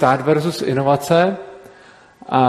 stát 0.00 0.20
versus 0.20 0.62
inovace 0.62 1.36
a 2.28 2.40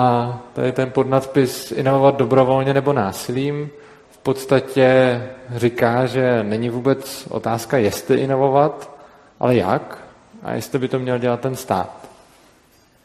tady 0.54 0.72
ten 0.72 0.92
podnadpis 0.92 1.72
inovovat 1.72 2.16
dobrovolně 2.16 2.74
nebo 2.74 2.94
násilím 2.94 3.70
v 4.12 4.18
podstatě 4.18 5.21
říká, 5.55 6.05
že 6.05 6.43
není 6.43 6.69
vůbec 6.69 7.27
otázka, 7.29 7.77
jestli 7.77 8.15
inovovat, 8.21 8.95
ale 9.39 9.55
jak 9.55 9.97
a 10.43 10.53
jestli 10.53 10.79
by 10.79 10.87
to 10.87 10.99
měl 10.99 11.17
dělat 11.17 11.39
ten 11.39 11.55
stát. 11.55 12.07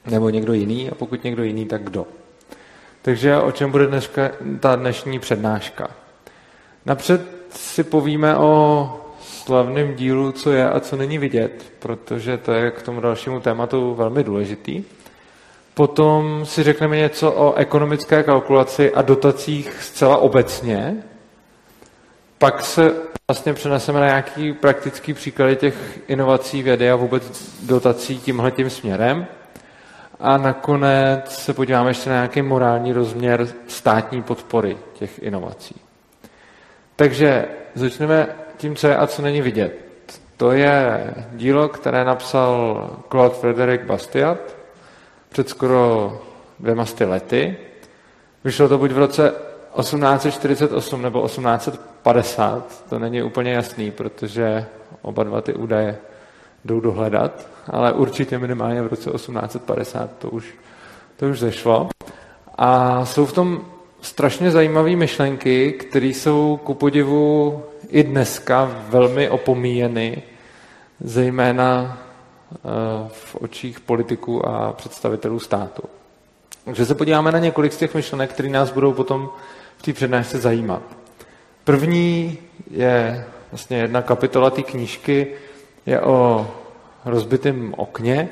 Nebo 0.06 0.30
někdo 0.30 0.52
jiný 0.52 0.90
a 0.90 0.94
pokud 0.94 1.24
někdo 1.24 1.42
jiný, 1.42 1.66
tak 1.66 1.82
kdo. 1.82 2.06
Takže 3.02 3.36
o 3.36 3.52
čem 3.52 3.70
bude 3.70 3.86
dneška, 3.86 4.30
ta 4.60 4.76
dnešní 4.76 5.18
přednáška? 5.18 5.88
Napřed 6.84 7.22
si 7.50 7.84
povíme 7.84 8.36
o 8.36 9.05
slavném 9.46 9.94
dílu, 9.94 10.32
co 10.32 10.52
je 10.52 10.70
a 10.70 10.80
co 10.80 10.96
není 10.96 11.18
vidět, 11.18 11.72
protože 11.78 12.36
to 12.36 12.52
je 12.52 12.70
k 12.70 12.82
tomu 12.82 13.00
dalšímu 13.00 13.40
tématu 13.40 13.94
velmi 13.94 14.24
důležitý. 14.24 14.84
Potom 15.74 16.46
si 16.46 16.62
řekneme 16.62 16.96
něco 16.96 17.32
o 17.32 17.54
ekonomické 17.54 18.22
kalkulaci 18.22 18.92
a 18.92 19.02
dotacích 19.02 19.82
zcela 19.82 20.16
obecně. 20.16 20.96
Pak 22.38 22.62
se 22.62 22.94
vlastně 23.30 23.52
přeneseme 23.54 24.00
na 24.00 24.06
nějaký 24.06 24.52
praktický 24.52 25.14
příklady 25.14 25.56
těch 25.56 26.00
inovací 26.08 26.62
vědy 26.62 26.90
a 26.90 26.96
vůbec 26.96 27.54
dotací 27.62 28.18
tímhle 28.18 28.50
tím 28.50 28.70
směrem. 28.70 29.26
A 30.20 30.36
nakonec 30.36 31.38
se 31.38 31.54
podíváme 31.54 31.90
ještě 31.90 32.10
na 32.10 32.16
nějaký 32.16 32.42
morální 32.42 32.92
rozměr 32.92 33.48
státní 33.68 34.22
podpory 34.22 34.78
těch 34.92 35.22
inovací. 35.22 35.74
Takže 36.96 37.48
začneme 37.74 38.45
tím, 38.56 38.76
co 38.76 38.86
je 38.86 38.96
a 38.96 39.06
co 39.06 39.22
není 39.22 39.40
vidět. 39.40 39.86
To 40.36 40.52
je 40.52 41.14
dílo, 41.32 41.68
které 41.68 42.04
napsal 42.04 42.90
Claude 43.10 43.34
Frederick 43.34 43.84
Bastiat 43.84 44.38
před 45.28 45.48
skoro 45.48 46.12
dvěma 46.60 46.84
sty 46.84 47.04
lety. 47.04 47.56
Vyšlo 48.44 48.68
to 48.68 48.78
buď 48.78 48.90
v 48.90 48.98
roce 48.98 49.32
1848 49.80 51.02
nebo 51.02 51.26
1850, 51.26 52.84
to 52.88 52.98
není 52.98 53.22
úplně 53.22 53.52
jasný, 53.52 53.90
protože 53.90 54.66
oba 55.02 55.24
dva 55.24 55.40
ty 55.40 55.54
údaje 55.54 55.98
jdou 56.64 56.80
dohledat, 56.80 57.46
ale 57.70 57.92
určitě 57.92 58.38
minimálně 58.38 58.82
v 58.82 58.86
roce 58.86 59.10
1850 59.10 60.10
to 60.18 60.30
už, 60.30 60.54
to 61.16 61.26
už 61.26 61.38
zešlo. 61.38 61.88
A 62.58 63.04
jsou 63.04 63.26
v 63.26 63.32
tom 63.32 63.60
strašně 64.00 64.50
zajímavé 64.50 64.96
myšlenky, 64.96 65.72
které 65.72 66.06
jsou 66.06 66.60
ku 66.64 66.74
podivu 66.74 67.62
i 67.96 68.02
dneska 68.02 68.70
velmi 68.88 69.28
opomíjeny, 69.30 70.22
zejména 71.00 71.98
eh, 72.52 72.58
v 73.08 73.34
očích 73.34 73.80
politiků 73.80 74.48
a 74.48 74.72
představitelů 74.72 75.38
státu. 75.38 75.82
Takže 76.64 76.86
se 76.86 76.94
podíváme 76.94 77.32
na 77.32 77.38
několik 77.38 77.72
z 77.72 77.76
těch 77.76 77.94
myšlenek, 77.94 78.30
které 78.30 78.48
nás 78.48 78.70
budou 78.70 78.92
potom 78.92 79.30
v 79.76 79.82
té 79.82 79.92
přednášce 79.92 80.38
zajímat. 80.38 80.82
První 81.64 82.38
je 82.70 83.24
vlastně 83.52 83.76
jedna 83.76 84.02
kapitola 84.02 84.50
té 84.50 84.62
knížky, 84.62 85.26
je 85.86 86.00
o 86.00 86.50
rozbitém 87.04 87.74
okně 87.76 88.28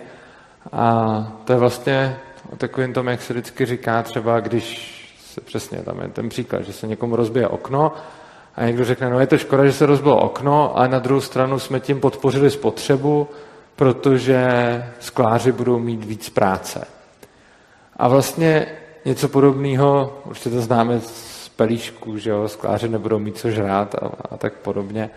a 0.72 1.32
to 1.44 1.52
je 1.52 1.58
vlastně 1.58 2.16
o 2.52 2.56
takovým 2.56 2.92
tom, 2.92 3.06
jak 3.06 3.22
se 3.22 3.32
vždycky 3.32 3.66
říká 3.66 4.02
třeba, 4.02 4.40
když 4.40 4.94
se 5.24 5.40
přesně, 5.40 5.78
tam 5.78 6.00
je 6.00 6.08
ten 6.08 6.28
příklad, 6.28 6.62
že 6.62 6.72
se 6.72 6.86
někomu 6.86 7.16
rozbije 7.16 7.48
okno 7.48 7.92
a 8.56 8.64
někdo 8.64 8.84
řekne, 8.84 9.10
no 9.10 9.20
je 9.20 9.26
to 9.26 9.38
škoda, 9.38 9.66
že 9.66 9.72
se 9.72 9.86
rozbilo 9.86 10.20
okno, 10.20 10.78
a 10.78 10.86
na 10.86 10.98
druhou 10.98 11.20
stranu 11.20 11.58
jsme 11.58 11.80
tím 11.80 12.00
podpořili 12.00 12.50
spotřebu, 12.50 13.28
protože 13.76 14.46
skláři 15.00 15.52
budou 15.52 15.78
mít 15.78 16.04
víc 16.04 16.30
práce. 16.30 16.86
A 17.96 18.08
vlastně 18.08 18.66
něco 19.04 19.28
podobného, 19.28 20.18
určitě 20.24 20.50
to 20.50 20.60
známe 20.60 21.00
z 21.00 21.48
pelíšku, 21.56 22.18
že 22.18 22.30
jo, 22.30 22.48
skláři 22.48 22.88
nebudou 22.88 23.18
mít 23.18 23.38
co 23.38 23.50
žrát 23.50 23.94
a, 23.94 24.10
a 24.30 24.36
tak 24.36 24.52
podobně. 24.52 25.10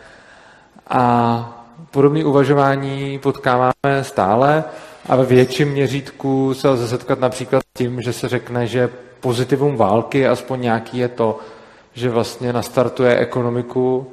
A 0.88 1.64
podobné 1.92 2.26
uvažování 2.26 3.20
potkáváme 3.20 3.74
stále 4.02 4.64
a 5.10 5.16
ve 5.16 5.26
větším 5.26 5.72
měřítku 5.72 6.54
se 6.54 6.70
lze 6.70 6.88
setkat 6.88 7.20
například 7.20 7.64
tím, 7.78 8.02
že 8.02 8.14
se 8.14 8.28
řekne, 8.28 8.68
že 8.68 8.90
pozitivum 9.20 9.76
války, 9.76 10.28
aspoň 10.28 10.62
nějaký 10.62 10.98
je 10.98 11.08
to, 11.08 11.40
že 11.98 12.10
vlastně 12.10 12.54
nastartuje 12.54 13.18
ekonomiku 13.18 14.08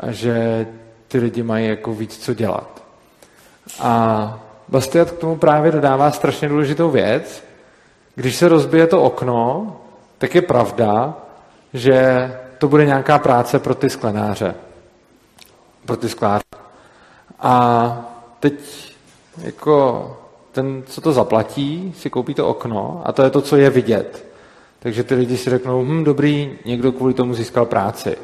a 0.00 0.12
že 0.12 0.66
ty 1.08 1.18
lidi 1.18 1.42
mají 1.42 1.68
jako 1.68 1.94
víc 1.94 2.18
co 2.18 2.34
dělat. 2.34 2.82
A 3.80 4.38
Bastiat 4.68 5.10
k 5.10 5.18
tomu 5.18 5.36
právě 5.36 5.72
dodává 5.72 6.10
strašně 6.10 6.48
důležitou 6.48 6.90
věc. 6.90 7.44
Když 8.14 8.36
se 8.36 8.48
rozbije 8.48 8.86
to 8.86 9.02
okno, 9.02 9.76
tak 10.18 10.34
je 10.34 10.42
pravda, 10.42 11.14
že 11.72 12.30
to 12.58 12.68
bude 12.68 12.86
nějaká 12.86 13.18
práce 13.18 13.58
pro 13.58 13.74
ty 13.74 13.90
sklenáře, 13.90 14.54
pro 15.86 15.96
ty 15.96 16.08
skláře. 16.08 16.44
A 17.40 17.96
teď 18.40 18.54
jako 19.42 20.16
ten, 20.52 20.82
co 20.86 21.00
to 21.00 21.12
zaplatí, 21.12 21.94
si 21.98 22.10
koupí 22.10 22.34
to 22.34 22.48
okno 22.48 23.02
a 23.04 23.12
to 23.12 23.22
je 23.22 23.30
to, 23.30 23.40
co 23.40 23.56
je 23.56 23.70
vidět. 23.70 24.29
Takže 24.82 25.04
ty 25.04 25.14
lidi 25.14 25.36
si 25.36 25.50
řeknou, 25.50 25.84
hm, 25.84 26.04
dobrý, 26.04 26.58
někdo 26.64 26.92
kvůli 26.92 27.14
tomu 27.14 27.34
získal 27.34 27.66
práci. 27.66 28.16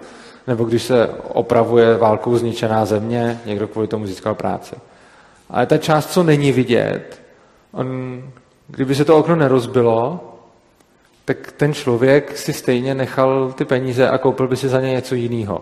Nebo 0.46 0.64
když 0.64 0.82
se 0.82 1.08
opravuje 1.28 1.96
válkou 1.96 2.36
zničená 2.36 2.84
země, 2.84 3.40
někdo 3.46 3.68
kvůli 3.68 3.88
tomu 3.88 4.06
získal 4.06 4.34
práci. 4.34 4.76
Ale 5.50 5.66
ta 5.66 5.78
část, 5.78 6.12
co 6.12 6.22
není 6.22 6.52
vidět, 6.52 7.22
on, 7.72 8.22
kdyby 8.68 8.94
se 8.94 9.04
to 9.04 9.18
okno 9.18 9.36
nerozbilo, 9.36 10.20
tak 11.24 11.52
ten 11.52 11.74
člověk 11.74 12.38
si 12.38 12.52
stejně 12.52 12.94
nechal 12.94 13.52
ty 13.52 13.64
peníze 13.64 14.08
a 14.08 14.18
koupil 14.18 14.48
by 14.48 14.56
si 14.56 14.68
za 14.68 14.80
ně 14.80 14.90
něco 14.90 15.14
jiného. 15.14 15.60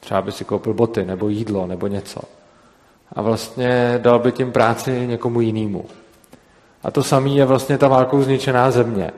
Třeba 0.00 0.22
by 0.22 0.32
si 0.32 0.44
koupil 0.44 0.74
boty, 0.74 1.04
nebo 1.04 1.28
jídlo, 1.28 1.66
nebo 1.66 1.86
něco. 1.86 2.20
A 3.12 3.22
vlastně 3.22 3.98
dal 4.02 4.18
by 4.18 4.32
tím 4.32 4.52
práci 4.52 5.06
někomu 5.06 5.40
jinému. 5.40 5.84
A 6.82 6.90
to 6.90 7.02
samé 7.02 7.30
je 7.30 7.44
vlastně 7.44 7.78
ta 7.78 7.88
válkou 7.88 8.22
zničená 8.22 8.70
země. 8.70 9.10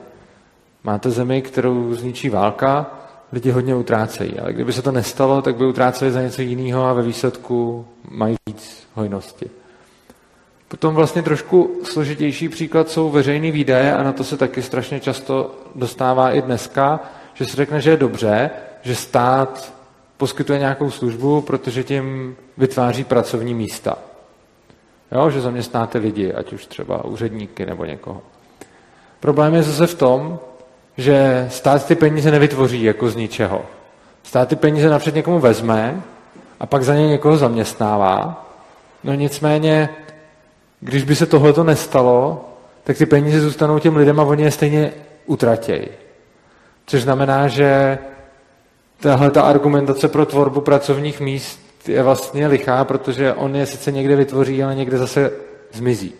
Máte 0.87 1.11
zemi, 1.11 1.41
kterou 1.41 1.93
zničí 1.93 2.29
válka, 2.29 2.91
lidi 3.31 3.51
hodně 3.51 3.75
utrácejí, 3.75 4.39
ale 4.39 4.53
kdyby 4.53 4.73
se 4.73 4.81
to 4.81 4.91
nestalo, 4.91 5.41
tak 5.41 5.55
by 5.55 5.65
utráceli 5.65 6.11
za 6.11 6.21
něco 6.21 6.41
jiného 6.41 6.85
a 6.85 6.93
ve 6.93 7.01
výsledku 7.01 7.85
mají 8.09 8.35
víc 8.49 8.87
hojnosti. 8.93 9.49
Potom 10.67 10.95
vlastně 10.95 11.21
trošku 11.21 11.79
složitější 11.83 12.49
příklad 12.49 12.89
jsou 12.89 13.09
veřejné 13.09 13.51
výdaje 13.51 13.93
a 13.93 14.03
na 14.03 14.13
to 14.13 14.23
se 14.23 14.37
taky 14.37 14.61
strašně 14.61 14.99
často 14.99 15.55
dostává 15.75 16.31
i 16.31 16.41
dneska, 16.41 16.99
že 17.33 17.45
se 17.45 17.57
řekne, 17.57 17.81
že 17.81 17.89
je 17.89 17.97
dobře, 17.97 18.49
že 18.81 18.95
stát 18.95 19.73
poskytuje 20.17 20.59
nějakou 20.59 20.91
službu, 20.91 21.41
protože 21.41 21.83
tím 21.83 22.35
vytváří 22.57 23.03
pracovní 23.03 23.53
místa. 23.53 23.97
Jo, 25.11 25.29
že 25.29 25.41
zaměstnáte 25.41 25.97
lidi, 25.97 26.33
ať 26.33 26.53
už 26.53 26.65
třeba 26.65 27.05
úředníky 27.05 27.65
nebo 27.65 27.85
někoho. 27.85 28.21
Problém 29.19 29.53
je 29.53 29.63
zase 29.63 29.87
v 29.87 29.95
tom, 29.95 30.39
že 30.97 31.47
stát 31.51 31.85
ty 31.85 31.95
peníze 31.95 32.31
nevytvoří 32.31 32.83
jako 32.83 33.09
z 33.09 33.15
ničeho. 33.15 33.65
Stát 34.23 34.49
ty 34.49 34.55
peníze 34.55 34.89
napřed 34.89 35.15
někomu 35.15 35.39
vezme 35.39 36.01
a 36.59 36.65
pak 36.65 36.83
za 36.83 36.95
ně 36.95 37.07
někoho 37.07 37.37
zaměstnává. 37.37 38.45
No 39.03 39.13
nicméně, 39.13 39.89
když 40.79 41.03
by 41.03 41.15
se 41.15 41.25
tohleto 41.25 41.63
nestalo, 41.63 42.45
tak 42.83 42.97
ty 42.97 43.05
peníze 43.05 43.41
zůstanou 43.41 43.79
těm 43.79 43.95
lidem 43.95 44.19
a 44.19 44.23
oni 44.23 44.43
je 44.43 44.51
stejně 44.51 44.93
utratějí. 45.25 45.87
Což 46.85 47.01
znamená, 47.01 47.47
že 47.47 47.97
tahle 48.99 49.31
ta 49.31 49.41
argumentace 49.41 50.07
pro 50.07 50.25
tvorbu 50.25 50.61
pracovních 50.61 51.19
míst 51.19 51.59
je 51.87 52.03
vlastně 52.03 52.47
lichá, 52.47 52.83
protože 52.85 53.33
on 53.33 53.55
je 53.55 53.65
sice 53.65 53.91
někde 53.91 54.15
vytvoří, 54.15 54.63
ale 54.63 54.75
někde 54.75 54.97
zase 54.97 55.31
zmizí. 55.73 56.13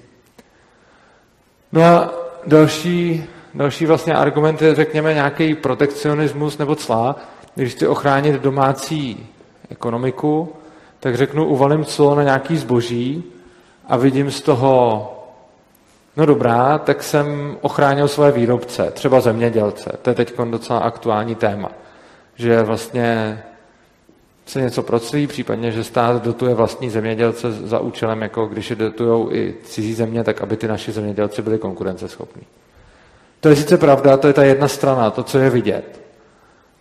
No 1.72 1.84
a 1.84 2.14
další 2.48 3.26
Další 3.54 3.86
vlastně 3.86 4.14
argument 4.14 4.62
je, 4.62 4.76
řekněme, 4.76 5.14
nějaký 5.14 5.56
protekcionismus 5.56 6.58
nebo 6.58 6.76
cla. 6.76 7.16
Když 7.56 7.74
chci 7.74 7.88
ochránit 7.88 8.42
domácí 8.42 9.28
ekonomiku, 9.70 10.54
tak 11.00 11.16
řeknu, 11.16 11.46
uvalím 11.46 11.86
clo 11.86 12.16
na 12.16 12.24
nějaký 12.24 12.58
zboží 12.58 13.24
a 13.88 13.98
vidím 13.98 14.32
z 14.32 14.42
toho, 14.42 15.14
no 16.18 16.26
dobrá, 16.26 16.78
tak 16.78 17.04
jsem 17.04 17.58
ochránil 17.62 18.08
své 18.08 18.32
výrobce, 18.32 18.92
třeba 18.92 19.22
zemědělce. 19.22 19.98
To 20.02 20.10
je 20.10 20.14
teď 20.14 20.38
docela 20.38 20.80
aktuální 20.80 21.36
téma. 21.36 21.72
Že 22.36 22.64
vlastně 22.64 23.44
se 24.46 24.62
něco 24.62 24.84
proclí, 24.84 25.28
případně, 25.28 25.72
že 25.72 25.84
stát 25.84 26.24
dotuje 26.24 26.54
vlastní 26.54 26.90
zemědělce 26.90 27.52
za 27.52 27.80
účelem, 27.80 28.22
jako 28.22 28.46
když 28.46 28.70
je 28.70 28.76
dotujou 28.76 29.32
i 29.32 29.56
cizí 29.64 29.94
země, 29.94 30.24
tak 30.24 30.42
aby 30.42 30.58
ty 30.58 30.68
naši 30.68 30.92
zemědělci 30.92 31.42
byli 31.42 31.58
konkurenceschopní. 31.58 32.42
To 33.40 33.50
je 33.50 33.56
sice 33.56 33.78
pravda, 33.78 34.18
to 34.18 34.28
je 34.28 34.34
ta 34.34 34.44
jedna 34.44 34.68
strana, 34.68 35.12
to, 35.12 35.24
co 35.24 35.40
je 35.40 35.50
vidět. 35.50 36.02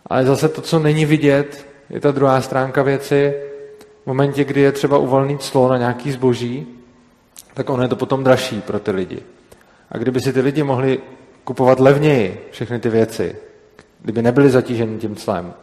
Ale 0.07 0.25
zase 0.25 0.49
to, 0.49 0.61
co 0.61 0.79
není 0.79 1.05
vidět, 1.05 1.67
je 1.91 2.01
ta 2.01 2.11
druhá 2.11 2.41
stránka 2.41 2.83
věci. 2.83 3.35
V 4.03 4.07
momentě, 4.07 4.45
kdy 4.45 4.61
je 4.61 4.73
třeba 4.73 4.99
uvolnit 4.99 5.43
clo 5.43 5.69
na 5.69 5.79
nějaký 5.79 6.13
zboží, 6.13 6.67
tak 7.55 7.71
ono 7.71 7.83
je 7.83 7.89
to 7.89 7.97
potom 7.97 8.25
dražší 8.25 8.61
pro 8.61 8.79
ty 8.79 8.91
lidi. 8.91 9.23
A 9.91 9.99
kdyby 9.99 10.21
si 10.21 10.33
ty 10.33 10.41
lidi 10.41 10.63
mohli 10.63 10.99
kupovat 11.45 11.81
levněji 11.81 12.49
všechny 12.51 12.79
ty 12.79 12.89
věci, 12.89 13.37
kdyby 14.03 14.23
nebyli 14.23 14.51
zatíženi 14.51 14.99
tím 14.99 15.17
clem, 15.17 15.55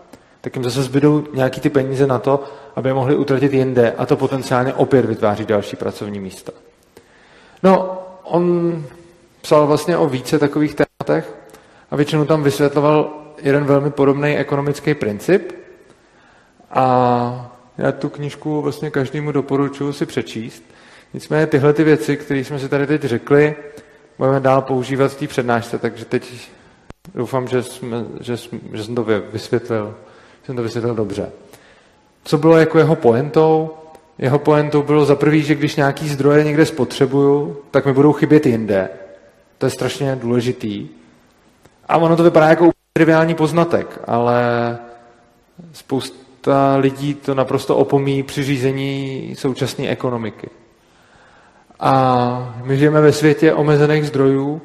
tak 0.41 0.55
jim 0.55 0.63
zase 0.63 0.83
zbydou 0.83 1.23
nějaký 1.33 1.61
ty 1.61 1.69
peníze 1.69 2.07
na 2.07 2.19
to, 2.19 2.43
aby 2.75 2.89
je 2.89 2.93
mohli 2.93 3.15
utratit 3.15 3.53
jinde 3.53 3.91
a 3.91 4.05
to 4.05 4.17
potenciálně 4.17 4.73
opět 4.73 5.05
vytváří 5.05 5.45
další 5.45 5.75
pracovní 5.75 6.19
místa. 6.19 6.51
No, 7.63 8.01
on 8.23 8.83
psal 9.41 9.67
vlastně 9.67 9.97
o 9.97 10.07
více 10.07 10.39
takových 10.39 10.75
tématech 10.97 11.35
a 11.91 11.95
většinou 11.95 12.25
tam 12.25 12.43
vysvětloval 12.43 13.13
jeden 13.41 13.65
velmi 13.65 13.91
podobný 13.91 14.37
ekonomický 14.37 14.93
princip 14.93 15.51
a 16.71 17.51
já 17.77 17.91
tu 17.91 18.09
knížku 18.09 18.61
vlastně 18.61 18.89
každému 18.89 19.31
doporučuji 19.31 19.93
si 19.93 20.05
přečíst. 20.05 20.63
Nicméně 21.13 21.47
tyhle 21.47 21.73
ty 21.73 21.83
věci, 21.83 22.17
které 22.17 22.39
jsme 22.39 22.59
si 22.59 22.69
tady 22.69 22.87
teď 22.87 23.01
řekli, 23.01 23.55
budeme 24.17 24.39
dál 24.39 24.61
používat 24.61 25.11
v 25.11 25.19
té 25.19 25.27
přednášce, 25.27 25.77
takže 25.77 26.05
teď 26.05 26.49
doufám, 27.15 27.47
že, 27.47 27.63
jsme, 27.63 28.05
že, 28.21 28.37
jsme, 28.37 28.59
že 28.73 28.83
jsem 28.83 28.95
to 28.95 29.05
vysvětlil, 29.31 29.95
že 30.41 30.45
jsem 30.45 30.55
to 30.55 30.63
vysvětlil 30.63 30.95
dobře. 30.95 31.31
Co 32.23 32.37
bylo 32.37 32.57
jako 32.57 32.79
jeho 32.79 32.95
poentou? 32.95 33.69
Jeho 34.17 34.39
poentou 34.39 34.83
bylo 34.83 35.05
za 35.05 35.15
prvý, 35.15 35.41
že 35.41 35.55
když 35.55 35.75
nějaký 35.75 36.09
zdroje 36.09 36.43
někde 36.43 36.65
spotřebuju, 36.65 37.57
tak 37.71 37.85
mi 37.85 37.93
budou 37.93 38.13
chybět 38.13 38.45
jinde. 38.45 38.89
To 39.63 39.67
je 39.67 39.71
strašně 39.71 40.15
důležitý. 40.15 40.87
A 41.87 41.97
ono 41.97 42.15
to 42.15 42.23
vypadá 42.23 42.47
jako 42.47 42.69
triviální 42.93 43.35
poznatek, 43.35 43.99
ale 44.07 44.77
spousta 45.73 46.75
lidí 46.75 47.13
to 47.13 47.35
naprosto 47.35 47.77
opomíjí 47.77 48.23
při 48.23 48.43
řízení 48.43 49.35
současné 49.37 49.87
ekonomiky. 49.87 50.49
A 51.79 52.55
my 52.63 52.77
žijeme 52.77 53.01
ve 53.01 53.11
světě 53.11 53.53
omezených 53.53 54.07
zdrojů 54.07 54.61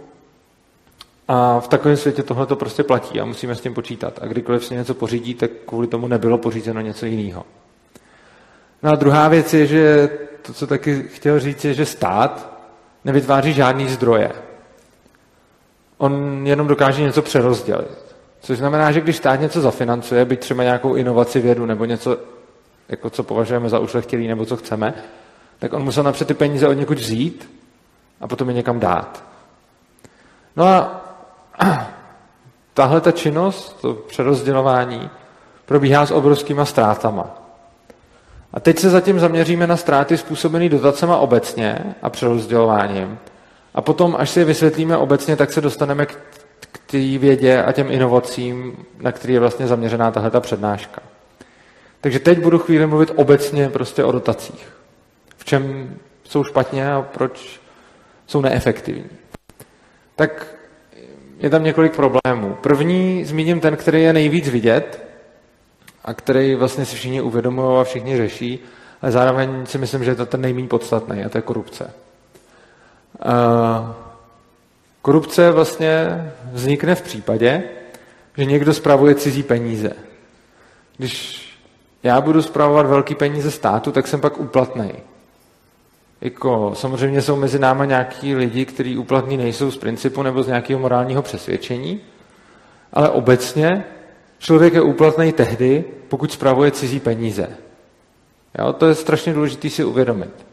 a 1.28 1.60
v 1.60 1.68
takovém 1.68 1.96
světě 1.96 2.22
tohle 2.22 2.46
to 2.46 2.56
prostě 2.56 2.82
platí 2.82 3.20
a 3.20 3.24
musíme 3.24 3.54
s 3.54 3.60
tím 3.60 3.74
počítat. 3.74 4.18
A 4.22 4.26
kdykoliv 4.26 4.64
si 4.64 4.74
něco 4.74 4.94
pořídí, 4.94 5.34
tak 5.34 5.50
kvůli 5.66 5.86
tomu 5.86 6.08
nebylo 6.08 6.38
pořízeno 6.38 6.80
něco 6.80 7.06
jiného. 7.06 7.44
No 8.82 8.90
a 8.90 8.94
druhá 8.94 9.28
věc 9.28 9.54
je, 9.54 9.66
že 9.66 10.10
to, 10.42 10.52
co 10.52 10.66
taky 10.66 11.02
chtěl 11.02 11.40
říct, 11.40 11.64
je, 11.64 11.74
že 11.74 11.86
stát 11.86 12.58
nevytváří 13.04 13.52
žádný 13.52 13.88
zdroje. 13.88 14.47
On 15.98 16.42
jenom 16.46 16.66
dokáže 16.66 17.02
něco 17.02 17.22
přerozdělit. 17.22 18.08
Což 18.40 18.58
znamená, 18.58 18.92
že 18.92 19.00
když 19.00 19.16
stát 19.16 19.40
něco 19.40 19.60
zafinancuje, 19.60 20.24
byť 20.24 20.40
třeba 20.40 20.62
nějakou 20.62 20.94
inovaci 20.94 21.40
vědu 21.40 21.66
nebo 21.66 21.84
něco, 21.84 22.18
jako 22.88 23.10
co 23.10 23.22
považujeme 23.22 23.68
za 23.68 23.78
ušlechtilý 23.78 24.28
nebo 24.28 24.44
co 24.44 24.56
chceme, 24.56 24.94
tak 25.58 25.72
on 25.72 25.84
musel 25.84 26.02
napřed 26.02 26.28
ty 26.28 26.34
peníze 26.34 26.68
od 26.68 26.72
někud 26.72 26.98
vzít 26.98 27.50
a 28.20 28.28
potom 28.28 28.48
je 28.48 28.54
někam 28.54 28.80
dát. 28.80 29.24
No 30.56 30.66
a 30.66 31.04
tahle 32.74 33.00
ta 33.00 33.12
činnost, 33.12 33.80
to 33.80 33.94
přerozdělování, 33.94 35.10
probíhá 35.66 36.06
s 36.06 36.10
obrovskýma 36.10 36.64
ztrátama. 36.64 37.26
A 38.52 38.60
teď 38.60 38.78
se 38.78 38.90
zatím 38.90 39.20
zaměříme 39.20 39.66
na 39.66 39.76
ztráty 39.76 40.16
způsobené 40.16 40.68
dotacema 40.68 41.16
obecně 41.16 41.94
a 42.02 42.10
přerozdělováním. 42.10 43.18
A 43.74 43.80
potom, 43.80 44.16
až 44.18 44.30
si 44.30 44.38
je 44.38 44.44
vysvětlíme 44.44 44.96
obecně, 44.96 45.36
tak 45.36 45.52
se 45.52 45.60
dostaneme 45.60 46.06
k, 46.06 46.18
té 46.90 47.18
vědě 47.18 47.62
a 47.62 47.72
těm 47.72 47.92
inovacím, 47.92 48.76
na 49.00 49.12
který 49.12 49.34
je 49.34 49.40
vlastně 49.40 49.66
zaměřená 49.66 50.10
tahle 50.10 50.30
ta 50.30 50.40
přednáška. 50.40 51.02
Takže 52.00 52.18
teď 52.18 52.38
budu 52.38 52.58
chvíli 52.58 52.86
mluvit 52.86 53.12
obecně 53.14 53.68
prostě 53.68 54.04
o 54.04 54.12
dotacích. 54.12 54.68
V 55.36 55.44
čem 55.44 55.94
jsou 56.24 56.44
špatně 56.44 56.92
a 56.92 57.02
proč 57.02 57.60
jsou 58.26 58.40
neefektivní. 58.40 59.04
Tak 60.16 60.46
je 61.38 61.50
tam 61.50 61.64
několik 61.64 61.96
problémů. 61.96 62.56
První 62.60 63.24
zmíním 63.24 63.60
ten, 63.60 63.76
který 63.76 64.02
je 64.02 64.12
nejvíc 64.12 64.48
vidět 64.48 65.04
a 66.04 66.14
který 66.14 66.54
vlastně 66.54 66.84
si 66.84 66.96
všichni 66.96 67.20
uvědomují 67.20 67.80
a 67.80 67.84
všichni 67.84 68.16
řeší, 68.16 68.58
ale 69.02 69.12
zároveň 69.12 69.66
si 69.66 69.78
myslím, 69.78 70.04
že 70.04 70.10
je 70.10 70.14
to 70.14 70.26
ten 70.26 70.40
nejméně 70.40 70.68
podstatný 70.68 71.24
a 71.24 71.28
to 71.28 71.38
je 71.38 71.42
korupce. 71.42 71.90
Korupce 75.02 75.50
vlastně 75.50 76.06
vznikne 76.52 76.94
v 76.94 77.02
případě, 77.02 77.62
že 78.36 78.44
někdo 78.44 78.74
spravuje 78.74 79.14
cizí 79.14 79.42
peníze. 79.42 79.92
Když 80.96 81.44
já 82.02 82.20
budu 82.20 82.42
spravovat 82.42 82.86
velký 82.86 83.14
peníze 83.14 83.50
státu, 83.50 83.92
tak 83.92 84.06
jsem 84.06 84.20
pak 84.20 84.38
úplatný. 84.38 84.92
Jako, 86.20 86.72
samozřejmě 86.74 87.22
jsou 87.22 87.36
mezi 87.36 87.58
náma 87.58 87.84
nějaký 87.84 88.34
lidi, 88.34 88.64
kteří 88.64 88.98
úplatní 88.98 89.36
nejsou 89.36 89.70
z 89.70 89.76
principu 89.76 90.22
nebo 90.22 90.42
z 90.42 90.46
nějakého 90.46 90.80
morálního 90.80 91.22
přesvědčení, 91.22 92.00
ale 92.92 93.08
obecně 93.08 93.84
člověk 94.38 94.74
je 94.74 94.80
úplatný 94.80 95.32
tehdy, 95.32 95.84
pokud 96.08 96.32
spravuje 96.32 96.70
cizí 96.70 97.00
peníze. 97.00 97.48
Jo, 98.58 98.72
to 98.72 98.86
je 98.86 98.94
strašně 98.94 99.32
důležité 99.32 99.70
si 99.70 99.84
uvědomit 99.84 100.47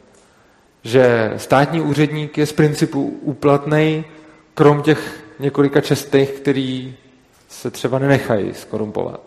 že 0.86 1.34
státní 1.38 1.82
úředník 1.82 2.38
je 2.38 2.46
z 2.46 2.54
principu 2.54 3.20
úplatný, 3.22 4.06
krom 4.54 4.82
těch 4.82 5.24
několika 5.40 5.82
čestých, 5.82 6.30
který 6.30 6.96
se 7.50 7.72
třeba 7.72 8.00
nenechají 8.00 8.54
skorumpovat. 8.54 9.20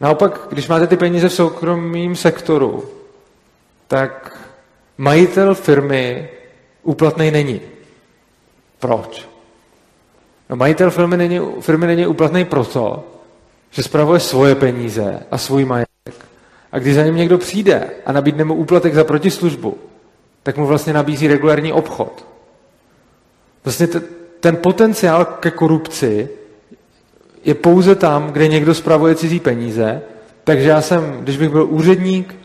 Naopak, 0.00 0.46
když 0.48 0.68
máte 0.68 0.86
ty 0.86 0.96
peníze 0.96 1.28
v 1.28 1.32
soukromém 1.32 2.16
sektoru, 2.16 2.84
tak 3.88 4.38
majitel 4.98 5.54
firmy 5.54 6.28
úplatný 6.82 7.30
není. 7.30 7.60
Proč? 8.78 9.28
No, 10.50 10.56
majitel 10.56 10.90
firmy 10.90 11.16
není, 11.16 11.40
firmy 11.60 11.86
není 11.86 12.06
úplatný 12.06 12.44
proto, 12.44 13.04
že 13.70 13.82
spravuje 13.82 14.20
svoje 14.20 14.54
peníze 14.54 15.22
a 15.30 15.38
svůj 15.38 15.64
majetek. 15.64 16.26
A 16.72 16.78
když 16.78 16.94
za 16.94 17.04
ním 17.04 17.16
někdo 17.16 17.38
přijde 17.38 17.90
a 18.06 18.12
nabídne 18.12 18.44
mu 18.44 18.54
úplatek 18.54 18.94
za 18.94 19.04
protislužbu, 19.04 19.78
tak 20.46 20.56
mu 20.56 20.66
vlastně 20.66 20.92
nabízí 20.92 21.26
regulární 21.26 21.72
obchod. 21.72 22.26
Vlastně 23.64 23.86
ten 24.40 24.56
potenciál 24.56 25.24
ke 25.24 25.50
korupci 25.50 26.28
je 27.44 27.54
pouze 27.54 27.94
tam, 27.94 28.32
kde 28.32 28.48
někdo 28.48 28.74
spravuje 28.74 29.14
cizí 29.14 29.40
peníze, 29.40 30.02
takže 30.44 30.68
já 30.68 30.80
jsem, 30.80 31.18
když 31.20 31.36
bych 31.36 31.48
byl 31.48 31.66
úředník 31.70 32.36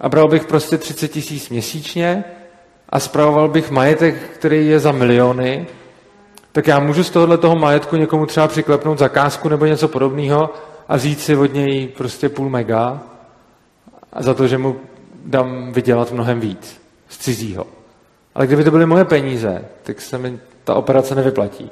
a 0.00 0.08
bral 0.08 0.28
bych 0.28 0.44
prostě 0.44 0.78
30 0.78 1.08
tisíc 1.08 1.48
měsíčně 1.48 2.24
a 2.88 3.00
spravoval 3.00 3.48
bych 3.48 3.70
majetek, 3.70 4.14
který 4.34 4.68
je 4.68 4.80
za 4.80 4.92
miliony, 4.92 5.66
tak 6.52 6.66
já 6.66 6.80
můžu 6.80 7.04
z 7.04 7.10
tohohle 7.10 7.38
toho 7.38 7.56
majetku 7.56 7.96
někomu 7.96 8.26
třeba 8.26 8.48
přiklepnout 8.48 8.98
zakázku 8.98 9.48
nebo 9.48 9.66
něco 9.66 9.88
podobného 9.88 10.50
a 10.88 10.96
vzít 10.96 11.20
si 11.20 11.36
od 11.36 11.54
něj 11.54 11.88
prostě 11.96 12.28
půl 12.28 12.50
mega 12.50 13.00
a 14.12 14.22
za 14.22 14.34
to, 14.34 14.46
že 14.46 14.58
mu 14.58 14.76
dám 15.24 15.72
vydělat 15.72 16.12
mnohem 16.12 16.40
víc 16.40 16.81
z 17.12 17.18
cizího. 17.18 17.66
Ale 18.34 18.46
kdyby 18.46 18.64
to 18.64 18.70
byly 18.70 18.86
moje 18.86 19.04
peníze, 19.04 19.64
tak 19.82 20.00
se 20.00 20.18
mi 20.18 20.38
ta 20.64 20.74
operace 20.74 21.14
nevyplatí. 21.14 21.70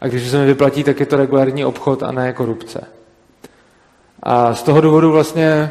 A 0.00 0.06
když 0.06 0.28
se 0.28 0.38
mi 0.38 0.46
vyplatí, 0.46 0.84
tak 0.84 1.00
je 1.00 1.06
to 1.06 1.16
regulární 1.16 1.64
obchod 1.64 2.02
a 2.02 2.12
ne 2.12 2.32
korupce. 2.32 2.84
A 4.22 4.54
z 4.54 4.62
toho 4.62 4.80
důvodu 4.80 5.12
vlastně 5.12 5.70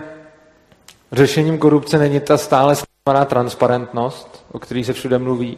řešením 1.12 1.58
korupce 1.58 1.98
není 1.98 2.20
ta 2.20 2.38
stále 2.38 2.76
stanovená 2.76 3.26
transparentnost, 3.26 4.46
o 4.52 4.60
který 4.60 4.84
se 4.84 4.94
všude 4.94 5.18
mluví, 5.18 5.58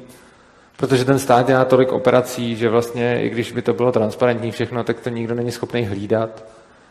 protože 0.77 1.05
ten 1.05 1.19
stát 1.19 1.47
dělá 1.47 1.65
tolik 1.65 1.91
operací, 1.91 2.55
že 2.55 2.69
vlastně, 2.69 3.23
i 3.23 3.29
když 3.29 3.51
by 3.51 3.61
to 3.61 3.73
bylo 3.73 3.91
transparentní 3.91 4.51
všechno, 4.51 4.83
tak 4.83 4.99
to 4.99 5.09
nikdo 5.09 5.35
není 5.35 5.51
schopný 5.51 5.85
hlídat. 5.85 6.43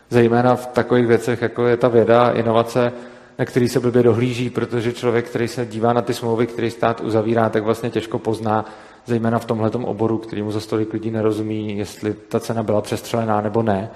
Zejména 0.09 0.55
v 0.55 0.67
takových 0.67 1.07
věcech, 1.07 1.41
jako 1.41 1.67
je 1.67 1.77
ta 1.77 1.87
věda, 1.87 2.31
inovace, 2.31 2.93
na 3.39 3.45
který 3.45 3.69
se 3.69 3.79
blbě 3.79 4.03
dohlíží, 4.03 4.49
protože 4.49 4.93
člověk, 4.93 5.29
který 5.29 5.47
se 5.47 5.65
dívá 5.65 5.93
na 5.93 6.01
ty 6.01 6.13
smlouvy, 6.13 6.47
který 6.47 6.71
stát 6.71 7.01
uzavírá, 7.01 7.49
tak 7.49 7.63
vlastně 7.63 7.89
těžko 7.89 8.19
pozná, 8.19 8.65
zejména 9.05 9.39
v 9.39 9.45
tomhle 9.45 9.69
oboru, 9.69 10.17
kterýmu 10.17 10.51
za 10.51 10.59
stolik 10.59 10.93
lidí 10.93 11.11
nerozumí, 11.11 11.77
jestli 11.77 12.13
ta 12.13 12.39
cena 12.39 12.63
byla 12.63 12.81
přestřelená 12.81 13.41
nebo 13.41 13.63
ne. 13.63 13.89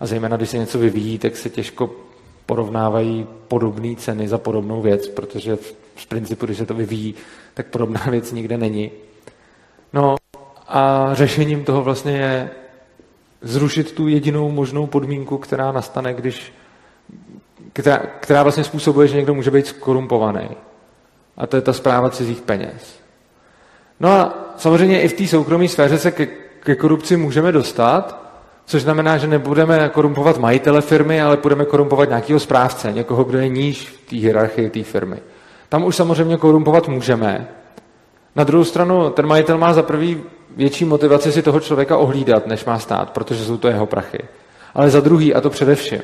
A 0.00 0.06
zejména, 0.06 0.36
když 0.36 0.48
se 0.48 0.58
něco 0.58 0.78
vyvíjí, 0.78 1.18
tak 1.18 1.36
se 1.36 1.50
těžko 1.50 1.90
porovnávají 2.46 3.26
podobné 3.48 3.96
ceny 3.96 4.28
za 4.28 4.38
podobnou 4.38 4.82
věc, 4.82 5.08
protože 5.08 5.58
z 5.96 6.06
principu, 6.06 6.46
když 6.46 6.58
se 6.58 6.66
to 6.66 6.74
vyvíjí, 6.74 7.14
tak 7.54 7.66
podobná 7.66 8.00
věc 8.10 8.32
nikde 8.32 8.58
není. 8.58 8.90
No 9.92 10.16
a 10.68 11.10
řešením 11.12 11.64
toho 11.64 11.82
vlastně 11.82 12.12
je 12.12 12.50
zrušit 13.42 13.92
tu 13.92 14.08
jedinou 14.08 14.50
možnou 14.50 14.86
podmínku, 14.86 15.38
která 15.38 15.72
nastane, 15.72 16.14
když 16.14 16.52
která, 17.74 18.00
která 18.20 18.42
vlastně 18.42 18.64
způsobuje, 18.64 19.08
že 19.08 19.16
někdo 19.16 19.34
může 19.34 19.50
být 19.50 19.66
skorumpovaný. 19.66 20.48
A 21.36 21.46
to 21.46 21.56
je 21.56 21.62
ta 21.62 21.72
zpráva 21.72 22.10
cizích 22.10 22.40
peněz. 22.40 23.00
No 24.00 24.12
a 24.12 24.34
samozřejmě 24.56 25.02
i 25.02 25.08
v 25.08 25.12
té 25.12 25.26
soukromé 25.26 25.68
sféře 25.68 25.98
se 25.98 26.10
ke, 26.10 26.26
ke 26.60 26.74
korupci 26.74 27.16
můžeme 27.16 27.52
dostat, 27.52 28.24
což 28.66 28.82
znamená, 28.82 29.16
že 29.16 29.26
nebudeme 29.26 29.88
korumpovat 29.88 30.38
majitele 30.38 30.80
firmy, 30.80 31.22
ale 31.22 31.36
budeme 31.36 31.64
korumpovat 31.64 32.08
nějakého 32.08 32.40
správce, 32.40 32.92
někoho, 32.92 33.24
kdo 33.24 33.38
je 33.38 33.48
níž 33.48 33.88
v 33.88 34.10
té 34.10 34.16
hierarchii 34.16 34.70
té 34.70 34.82
firmy. 34.82 35.16
Tam 35.68 35.84
už 35.84 35.96
samozřejmě 35.96 36.36
korumpovat 36.36 36.88
můžeme. 36.88 37.48
Na 38.36 38.44
druhou 38.44 38.64
stranu, 38.64 39.10
ten 39.10 39.26
majitel 39.26 39.58
má 39.58 39.72
za 39.72 39.82
prvý 39.82 40.22
větší 40.56 40.84
motivaci 40.84 41.32
si 41.32 41.42
toho 41.42 41.60
člověka 41.60 41.96
ohlídat, 41.96 42.46
než 42.46 42.64
má 42.64 42.78
stát, 42.78 43.10
protože 43.10 43.44
jsou 43.44 43.56
to 43.56 43.68
jeho 43.68 43.86
prachy. 43.86 44.18
Ale 44.74 44.90
za 44.90 45.00
druhý, 45.00 45.34
a 45.34 45.40
to 45.40 45.50
především, 45.50 46.02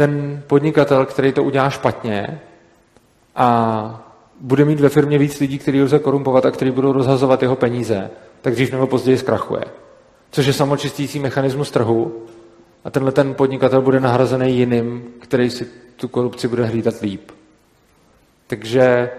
ten 0.00 0.42
podnikatel, 0.46 1.06
který 1.06 1.32
to 1.32 1.44
udělá 1.44 1.70
špatně 1.70 2.40
a 3.36 4.10
bude 4.40 4.64
mít 4.64 4.80
ve 4.80 4.88
firmě 4.88 5.18
víc 5.18 5.40
lidí, 5.40 5.58
kteří 5.58 5.82
lze 5.82 5.98
korumpovat 5.98 6.46
a 6.46 6.50
kteří 6.50 6.70
budou 6.70 6.92
rozhazovat 6.92 7.42
jeho 7.42 7.56
peníze, 7.56 8.10
tak 8.42 8.54
dřív 8.54 8.72
nebo 8.72 8.86
později 8.86 9.18
zkrachuje. 9.18 9.64
Což 10.30 10.46
je 10.46 10.52
samočistící 10.52 11.18
mechanismus 11.18 11.70
trhu 11.70 12.26
a 12.84 12.90
tenhle 12.90 13.12
ten 13.12 13.34
podnikatel 13.34 13.82
bude 13.82 14.00
nahrazený 14.00 14.56
jiným, 14.56 15.04
který 15.20 15.50
si 15.50 15.68
tu 15.96 16.08
korupci 16.08 16.48
bude 16.48 16.64
hlídat 16.64 17.00
líp. 17.00 17.30
Takže 18.46 19.10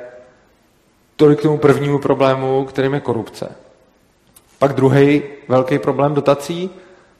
tolik 1.15 1.39
k 1.39 1.41
tomu 1.41 1.57
prvnímu 1.57 1.99
problému, 1.99 2.65
kterým 2.65 2.93
je 2.93 2.99
korupce. 2.99 3.55
Pak 4.59 4.73
druhý 4.73 5.21
velký 5.47 5.79
problém 5.79 6.13
dotací, 6.13 6.69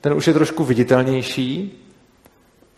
ten 0.02 0.14
už 0.14 0.28
je 0.28 0.34
trošku 0.34 0.64
viditelnější 0.64 1.78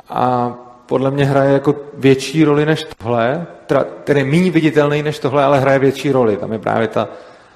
a 0.10 0.56
podle 0.94 1.12
mě 1.12 1.26
hraje 1.26 1.54
jako 1.54 1.76
větší 1.94 2.44
roli 2.44 2.66
než 2.66 2.86
tohle, 2.98 3.46
teda, 3.68 3.86
tedy 4.04 4.24
méně 4.24 4.52
viditelný 4.52 5.04
než 5.04 5.20
tohle, 5.20 5.44
ale 5.44 5.60
hraje 5.60 5.80
větší 5.80 6.12
roli. 6.12 6.38
Tam 6.38 6.54
je 6.54 6.60
právě, 6.60 6.88
ta, 6.88 7.10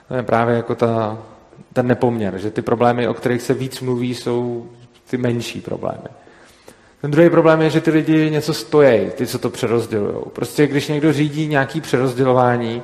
tam 0.07 0.17
je 0.17 0.23
právě 0.23 0.55
jako 0.55 0.75
ta, 0.75 1.17
ten 1.73 1.87
nepoměr, 1.87 2.37
že 2.37 2.51
ty 2.51 2.61
problémy, 2.61 3.07
o 3.07 3.13
kterých 3.13 3.41
se 3.41 3.53
víc 3.53 3.81
mluví, 3.81 4.15
jsou 4.15 4.65
ty 5.09 5.17
menší 5.17 5.61
problémy. 5.61 6.07
Ten 7.01 7.11
druhý 7.11 7.29
problém 7.29 7.61
je, 7.61 7.69
že 7.69 7.81
ty 7.81 7.91
lidi 7.91 8.31
něco 8.31 8.53
stojí, 8.53 9.09
ty, 9.09 9.27
co 9.27 9.39
to 9.39 9.49
přerozdělují. 9.49 10.15
Prostě 10.33 10.67
když 10.67 10.87
někdo 10.87 11.13
řídí 11.13 11.47
nějaký 11.47 11.81
přerozdělování, 11.81 12.83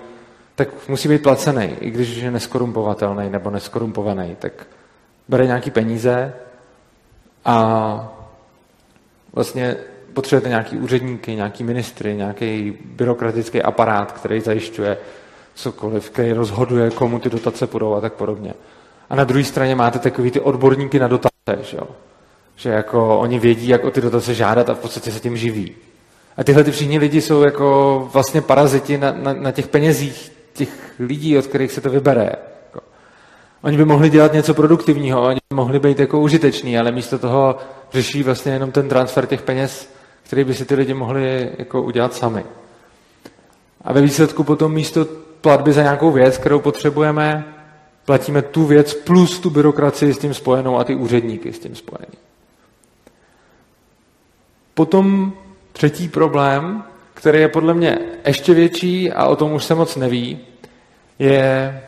tak 0.55 0.67
musí 0.87 1.09
být 1.09 1.23
placený, 1.23 1.75
i 1.79 1.89
když 1.89 2.17
je 2.17 2.31
neskorumpovatelný 2.31 3.29
nebo 3.29 3.49
neskorumpovaný, 3.49 4.35
tak 4.39 4.53
bere 5.27 5.45
nějaký 5.45 5.71
peníze 5.71 6.33
a 7.45 8.17
vlastně 9.33 9.77
potřebujete 10.13 10.49
nějaký 10.49 10.77
úředníky, 10.77 11.35
nějaký 11.35 11.63
ministry, 11.63 12.15
nějaký 12.15 12.77
byrokratický 12.85 13.61
aparát, 13.61 14.11
který 14.11 14.41
zajišťuje 14.41 14.97
cokoliv, 15.55 16.09
který 16.09 16.33
rozhoduje, 16.33 16.89
komu 16.89 17.19
ty 17.19 17.29
dotace 17.29 17.67
půjdou 17.67 17.93
a 17.93 18.01
tak 18.01 18.13
podobně. 18.13 18.53
A 19.09 19.15
na 19.15 19.23
druhé 19.23 19.43
straně 19.43 19.75
máte 19.75 19.99
takový 19.99 20.31
ty 20.31 20.39
odborníky 20.39 20.99
na 20.99 21.07
dotace, 21.07 21.57
že, 21.61 21.77
jo? 21.77 21.87
že 22.55 22.69
jako 22.69 23.19
oni 23.19 23.39
vědí, 23.39 23.67
jak 23.67 23.83
o 23.83 23.91
ty 23.91 24.01
dotace 24.01 24.33
žádat 24.33 24.69
a 24.69 24.73
v 24.73 24.79
podstatě 24.79 25.11
se 25.11 25.19
tím 25.19 25.37
živí. 25.37 25.75
A 26.37 26.43
tyhle 26.43 26.63
ty 26.63 26.71
všichni 26.71 26.99
lidi 26.99 27.21
jsou 27.21 27.41
jako 27.41 28.09
vlastně 28.13 28.41
paraziti 28.41 28.97
na, 28.97 29.11
na, 29.11 29.33
na 29.33 29.51
těch 29.51 29.67
penězích 29.67 30.31
těch 30.53 30.69
lidí, 30.99 31.37
od 31.37 31.47
kterých 31.47 31.71
se 31.71 31.81
to 31.81 31.89
vybere. 31.89 32.31
Jako. 32.65 32.79
Oni 33.61 33.77
by 33.77 33.85
mohli 33.85 34.09
dělat 34.09 34.33
něco 34.33 34.53
produktivního, 34.53 35.21
oni 35.21 35.39
by 35.49 35.55
mohli 35.55 35.79
být 35.79 35.99
jako 35.99 36.19
užiteční, 36.19 36.79
ale 36.79 36.91
místo 36.91 37.19
toho 37.19 37.57
řeší 37.93 38.23
vlastně 38.23 38.51
jenom 38.51 38.71
ten 38.71 38.89
transfer 38.89 39.25
těch 39.25 39.41
peněz, 39.41 39.89
který 40.23 40.43
by 40.43 40.53
si 40.53 40.65
ty 40.65 40.75
lidi 40.75 40.93
mohli 40.93 41.51
jako 41.57 41.81
udělat 41.81 42.13
sami. 42.13 42.45
A 43.81 43.93
ve 43.93 44.01
výsledku 44.01 44.43
potom 44.43 44.73
místo 44.73 45.05
platby 45.41 45.73
za 45.73 45.81
nějakou 45.81 46.11
věc, 46.11 46.37
kterou 46.37 46.59
potřebujeme, 46.59 47.45
platíme 48.05 48.41
tu 48.41 48.65
věc 48.65 48.93
plus 48.93 49.39
tu 49.39 49.49
byrokracii 49.49 50.13
s 50.13 50.17
tím 50.17 50.33
spojenou 50.33 50.77
a 50.77 50.83
ty 50.83 50.95
úředníky 50.95 51.53
s 51.53 51.59
tím 51.59 51.75
spojený. 51.75 52.17
Potom 54.73 55.33
třetí 55.73 56.09
problém, 56.09 56.83
který 57.13 57.39
je 57.39 57.47
podle 57.47 57.73
mě 57.73 57.99
ještě 58.25 58.53
větší 58.53 59.11
a 59.11 59.25
o 59.25 59.35
tom 59.35 59.53
už 59.53 59.63
se 59.63 59.75
moc 59.75 59.95
neví, 59.95 60.39
je 61.19 61.81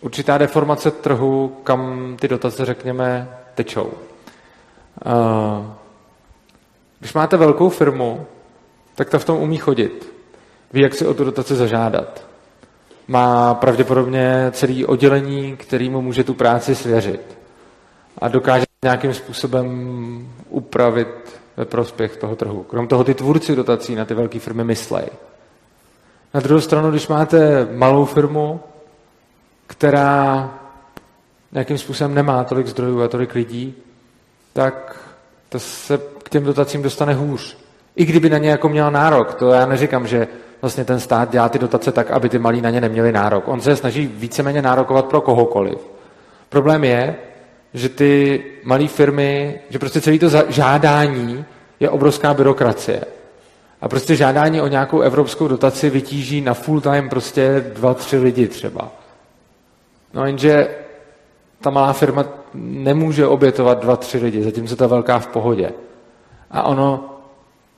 určitá 0.00 0.38
deformace 0.38 0.90
trhu, 0.90 1.56
kam 1.64 2.16
ty 2.20 2.28
dotace, 2.28 2.64
řekněme, 2.64 3.28
tečou. 3.54 3.92
Když 7.00 7.14
máte 7.14 7.36
velkou 7.36 7.68
firmu, 7.68 8.26
tak 8.94 9.10
ta 9.10 9.18
v 9.18 9.24
tom 9.24 9.42
umí 9.42 9.56
chodit. 9.56 10.12
Ví, 10.72 10.80
jak 10.80 10.94
si 10.94 11.06
o 11.06 11.14
tu 11.14 11.24
dotaci 11.24 11.56
zažádat. 11.56 12.26
Má 13.08 13.54
pravděpodobně 13.54 14.50
celý 14.50 14.86
oddělení, 14.86 15.56
kterýmu 15.56 16.02
může 16.02 16.24
tu 16.24 16.34
práci 16.34 16.74
svěřit. 16.74 17.38
A 18.18 18.28
dokáže 18.28 18.64
nějakým 18.84 19.14
způsobem 19.14 20.28
upravit 20.48 21.40
ve 21.56 21.64
prospěch 21.64 22.16
toho 22.16 22.36
trhu. 22.36 22.62
Krom 22.62 22.88
toho 22.88 23.04
ty 23.04 23.14
tvůrci 23.14 23.56
dotací 23.56 23.94
na 23.94 24.04
ty 24.04 24.14
velké 24.14 24.38
firmy 24.38 24.64
myslej. 24.64 25.06
Na 26.34 26.40
druhou 26.40 26.60
stranu, 26.60 26.90
když 26.90 27.08
máte 27.08 27.68
malou 27.72 28.04
firmu, 28.04 28.60
která 29.66 30.50
nějakým 31.52 31.78
způsobem 31.78 32.14
nemá 32.14 32.44
tolik 32.44 32.66
zdrojů 32.66 33.02
a 33.02 33.08
tolik 33.08 33.34
lidí, 33.34 33.74
tak 34.52 34.96
to 35.48 35.58
se 35.58 35.98
těm 36.30 36.44
dotacím 36.44 36.82
dostane 36.82 37.14
hůř. 37.14 37.56
I 37.96 38.04
kdyby 38.04 38.30
na 38.30 38.38
ně 38.38 38.50
jako 38.50 38.68
měl 38.68 38.90
nárok. 38.90 39.34
To 39.34 39.52
já 39.52 39.66
neříkám, 39.66 40.06
že 40.06 40.28
vlastně 40.62 40.84
ten 40.84 41.00
stát 41.00 41.30
dělá 41.30 41.48
ty 41.48 41.58
dotace 41.58 41.92
tak, 41.92 42.10
aby 42.10 42.28
ty 42.28 42.38
malí 42.38 42.60
na 42.60 42.70
ně 42.70 42.80
neměli 42.80 43.12
nárok. 43.12 43.48
On 43.48 43.60
se 43.60 43.76
snaží 43.76 44.06
víceméně 44.06 44.62
nárokovat 44.62 45.04
pro 45.04 45.20
kohokoliv. 45.20 45.78
Problém 46.48 46.84
je, 46.84 47.16
že 47.74 47.88
ty 47.88 48.42
malé 48.64 48.88
firmy, 48.88 49.60
že 49.70 49.78
prostě 49.78 50.00
celé 50.00 50.18
to 50.18 50.28
žádání 50.48 51.44
je 51.80 51.90
obrovská 51.90 52.34
byrokracie. 52.34 53.04
A 53.80 53.88
prostě 53.88 54.16
žádání 54.16 54.60
o 54.60 54.66
nějakou 54.66 55.00
evropskou 55.00 55.48
dotaci 55.48 55.90
vytíží 55.90 56.40
na 56.40 56.54
full 56.54 56.80
time 56.80 57.08
prostě 57.08 57.64
dva, 57.74 57.94
tři 57.94 58.18
lidi 58.18 58.48
třeba. 58.48 58.88
No 60.14 60.26
jenže 60.26 60.68
ta 61.60 61.70
malá 61.70 61.92
firma 61.92 62.24
nemůže 62.54 63.26
obětovat 63.26 63.82
dva, 63.82 63.96
tři 63.96 64.18
lidi, 64.18 64.42
zatímco 64.42 64.76
ta 64.76 64.86
velká 64.86 65.18
v 65.18 65.26
pohodě. 65.26 65.70
A 66.50 66.62
ono 66.62 67.10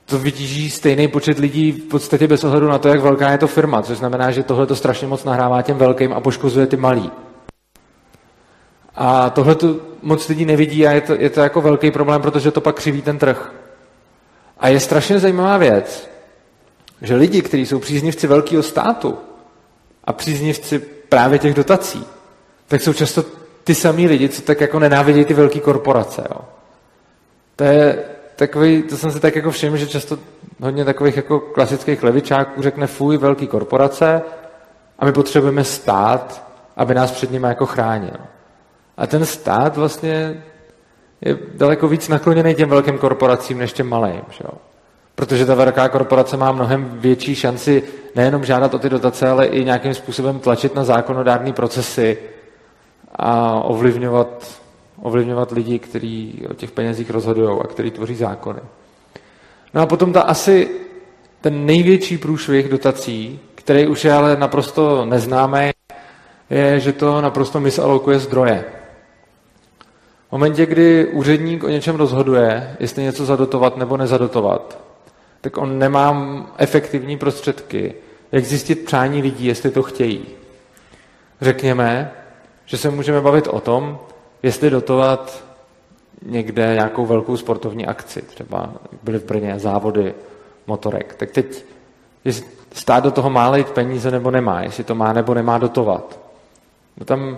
to 0.05 0.19
vytíží 0.19 0.69
stejný 0.69 1.07
počet 1.07 1.39
lidí 1.39 1.71
v 1.71 1.83
podstatě 1.83 2.27
bez 2.27 2.43
ohledu 2.43 2.67
na 2.67 2.77
to, 2.77 2.87
jak 2.87 2.99
velká 2.99 3.31
je 3.31 3.37
to 3.37 3.47
firma, 3.47 3.81
což 3.81 3.97
znamená, 3.97 4.31
že 4.31 4.43
tohle 4.43 4.65
to 4.65 4.75
strašně 4.75 5.07
moc 5.07 5.23
nahrává 5.23 5.61
těm 5.61 5.77
velkým 5.77 6.13
a 6.13 6.19
poškozuje 6.19 6.67
ty 6.67 6.77
malý. 6.77 7.11
A 8.95 9.29
tohle 9.29 9.55
to 9.55 9.75
moc 10.01 10.27
lidí 10.29 10.45
nevidí 10.45 10.87
a 10.87 10.91
je 10.91 11.01
to, 11.01 11.13
je 11.13 11.29
to 11.29 11.39
jako 11.39 11.61
velký 11.61 11.91
problém, 11.91 12.21
protože 12.21 12.51
to 12.51 12.61
pak 12.61 12.75
křiví 12.75 13.01
ten 13.01 13.17
trh. 13.17 13.53
A 14.59 14.67
je 14.67 14.79
strašně 14.79 15.19
zajímavá 15.19 15.57
věc, 15.57 16.09
že 17.01 17.15
lidi, 17.15 17.41
kteří 17.41 17.65
jsou 17.65 17.79
příznivci 17.79 18.27
velkého 18.27 18.63
státu 18.63 19.17
a 20.03 20.13
příznivci 20.13 20.79
právě 21.09 21.39
těch 21.39 21.53
dotací, 21.53 22.05
tak 22.67 22.81
jsou 22.81 22.93
často 22.93 23.23
ty 23.63 23.75
samý 23.75 24.07
lidi, 24.07 24.29
co 24.29 24.41
tak 24.41 24.61
jako 24.61 24.79
nenávidí 24.79 25.25
ty 25.25 25.33
velké 25.33 25.59
korporace. 25.59 26.23
Jo. 26.31 26.41
To 27.55 27.63
je 27.63 28.03
takový, 28.35 28.83
to 28.83 28.97
jsem 28.97 29.11
si 29.11 29.19
tak 29.19 29.35
jako 29.35 29.51
všiml, 29.51 29.77
že 29.77 29.87
často 29.87 30.17
hodně 30.61 30.85
takových 30.85 31.15
jako 31.15 31.39
klasických 31.39 32.03
levičáků 32.03 32.61
řekne 32.61 32.87
fuj, 32.87 33.17
velký 33.17 33.47
korporace 33.47 34.21
a 34.99 35.05
my 35.05 35.11
potřebujeme 35.11 35.63
stát, 35.63 36.47
aby 36.77 36.95
nás 36.95 37.11
před 37.11 37.31
nimi 37.31 37.47
jako 37.47 37.65
chránil. 37.65 38.17
A 38.97 39.07
ten 39.07 39.25
stát 39.25 39.77
vlastně 39.77 40.43
je 41.21 41.37
daleko 41.53 41.87
víc 41.87 42.07
nakloněný 42.07 42.55
těm 42.55 42.69
velkým 42.69 42.97
korporacím 42.97 43.57
než 43.57 43.73
těm 43.73 43.89
malým. 43.89 44.21
Že 44.29 44.43
jo? 44.43 44.57
Protože 45.15 45.45
ta 45.45 45.55
velká 45.55 45.89
korporace 45.89 46.37
má 46.37 46.51
mnohem 46.51 46.89
větší 46.93 47.35
šanci 47.35 47.83
nejenom 48.15 48.45
žádat 48.45 48.73
o 48.73 48.79
ty 48.79 48.89
dotace, 48.89 49.29
ale 49.29 49.45
i 49.45 49.65
nějakým 49.65 49.93
způsobem 49.93 50.39
tlačit 50.39 50.75
na 50.75 50.83
zákonodárné 50.83 51.53
procesy 51.53 52.17
a 53.15 53.61
ovlivňovat, 53.63 54.61
ovlivňovat 55.03 55.51
lidi, 55.51 55.79
kteří 55.79 56.43
o 56.49 56.53
těch 56.53 56.71
penězích 56.71 57.09
rozhodují 57.09 57.59
a 57.63 57.67
kteří 57.67 57.91
tvoří 57.91 58.15
zákony. 58.15 58.59
No 59.73 59.81
a 59.81 59.85
potom 59.85 60.13
ta 60.13 60.21
asi 60.21 60.69
ten 61.41 61.65
největší 61.65 62.17
průšvih 62.17 62.69
dotací, 62.69 63.39
který 63.55 63.87
už 63.87 64.05
je 64.05 64.13
ale 64.13 64.37
naprosto 64.37 65.05
neznámý, 65.05 65.69
je, 66.49 66.79
že 66.79 66.93
to 66.93 67.21
naprosto 67.21 67.59
misalokuje 67.59 68.19
zdroje 68.19 68.65
momentě, 70.33 70.65
kdy 70.65 71.07
úředník 71.07 71.63
o 71.63 71.69
něčem 71.69 71.95
rozhoduje, 71.95 72.75
jestli 72.79 73.03
něco 73.03 73.25
zadotovat 73.25 73.77
nebo 73.77 73.97
nezadotovat, 73.97 74.79
tak 75.41 75.57
on 75.57 75.79
nemá 75.79 76.15
efektivní 76.57 77.17
prostředky, 77.17 77.93
jak 78.31 78.45
zjistit 78.45 78.85
přání 78.85 79.21
lidí, 79.21 79.45
jestli 79.45 79.71
to 79.71 79.83
chtějí. 79.83 80.25
Řekněme, 81.41 82.11
že 82.65 82.77
se 82.77 82.89
můžeme 82.89 83.21
bavit 83.21 83.47
o 83.47 83.59
tom, 83.59 83.99
jestli 84.43 84.69
dotovat 84.69 85.43
někde 86.25 86.73
nějakou 86.73 87.05
velkou 87.05 87.37
sportovní 87.37 87.85
akci, 87.85 88.21
třeba 88.21 88.69
byly 89.03 89.19
v 89.19 89.25
Brně 89.25 89.59
závody 89.59 90.13
motorek. 90.67 91.15
Tak 91.15 91.31
teď 91.31 91.65
jestli 92.25 92.47
stát 92.71 93.03
do 93.03 93.11
toho 93.11 93.29
má 93.29 93.49
lejt 93.49 93.69
peníze 93.69 94.11
nebo 94.11 94.31
nemá, 94.31 94.61
jestli 94.61 94.83
to 94.83 94.95
má 94.95 95.13
nebo 95.13 95.33
nemá 95.33 95.57
dotovat. 95.57 96.19
No 96.97 97.05
tam 97.05 97.37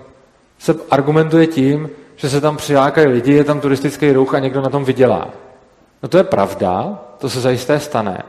se 0.59 0.75
argumentuje 0.91 1.47
tím, 1.47 1.89
že 2.15 2.29
se 2.29 2.41
tam 2.41 2.57
přilákají 2.57 3.07
lidi, 3.07 3.33
je 3.33 3.43
tam 3.43 3.59
turistický 3.59 4.11
ruch 4.11 4.33
a 4.33 4.39
někdo 4.39 4.61
na 4.61 4.69
tom 4.69 4.85
vydělá. 4.85 5.27
No 6.03 6.09
to 6.09 6.17
je 6.17 6.23
pravda, 6.23 6.99
to 7.17 7.29
se 7.29 7.41
zajisté 7.41 7.79
stane. 7.79 8.23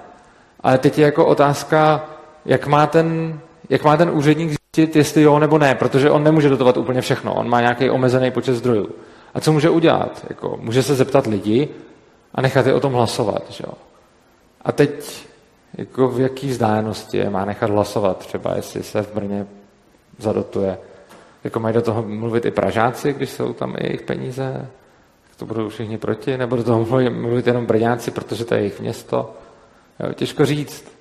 Ale 0.60 0.78
teď 0.78 0.98
je 0.98 1.04
jako 1.04 1.26
otázka, 1.26 2.04
jak 2.44 2.66
má 2.66 2.86
ten, 2.86 3.40
jak 3.70 3.84
má 3.84 3.96
ten 3.96 4.10
úředník 4.10 4.56
jestli 4.78 5.22
jo 5.22 5.38
nebo 5.38 5.58
ne, 5.58 5.74
protože 5.74 6.10
on 6.10 6.24
nemůže 6.24 6.48
dotovat 6.48 6.76
úplně 6.76 7.00
všechno, 7.00 7.34
on 7.34 7.48
má 7.48 7.60
nějaký 7.60 7.90
omezený 7.90 8.30
počet 8.30 8.54
zdrojů. 8.54 8.88
A 9.34 9.40
co 9.40 9.52
může 9.52 9.70
udělat? 9.70 10.26
Jako, 10.28 10.58
může 10.60 10.82
se 10.82 10.94
zeptat 10.94 11.26
lidi 11.26 11.68
a 12.34 12.40
nechat 12.40 12.66
je 12.66 12.74
o 12.74 12.80
tom 12.80 12.92
hlasovat. 12.92 13.42
Že 13.50 13.64
jo? 13.66 13.72
A 14.62 14.72
teď 14.72 15.26
jako 15.74 16.08
v 16.08 16.20
jaký 16.20 16.48
vzdálenosti 16.48 17.16
je 17.16 17.30
má 17.30 17.44
nechat 17.44 17.70
hlasovat, 17.70 18.18
třeba 18.18 18.56
jestli 18.56 18.82
se 18.82 19.02
v 19.02 19.14
Brně 19.14 19.46
zadotuje. 20.18 20.78
Jako 21.44 21.60
mají 21.60 21.74
do 21.74 21.82
toho 21.82 22.02
mluvit 22.02 22.44
i 22.44 22.50
Pražáci, 22.50 23.12
když 23.12 23.30
jsou 23.30 23.52
tam 23.52 23.74
i 23.78 23.86
jejich 23.86 24.02
peníze, 24.02 24.68
tak 25.28 25.36
to 25.36 25.46
budou 25.46 25.68
všichni 25.68 25.98
proti, 25.98 26.36
nebo 26.36 26.56
do 26.56 26.64
toho 26.64 26.84
mluvit, 26.84 27.10
mluvit 27.10 27.46
jenom 27.46 27.66
Brňáci, 27.66 28.10
protože 28.10 28.44
to 28.44 28.54
je 28.54 28.60
jejich 28.60 28.80
město. 28.80 29.34
Jo, 30.00 30.12
těžko 30.12 30.46
říct. 30.46 30.92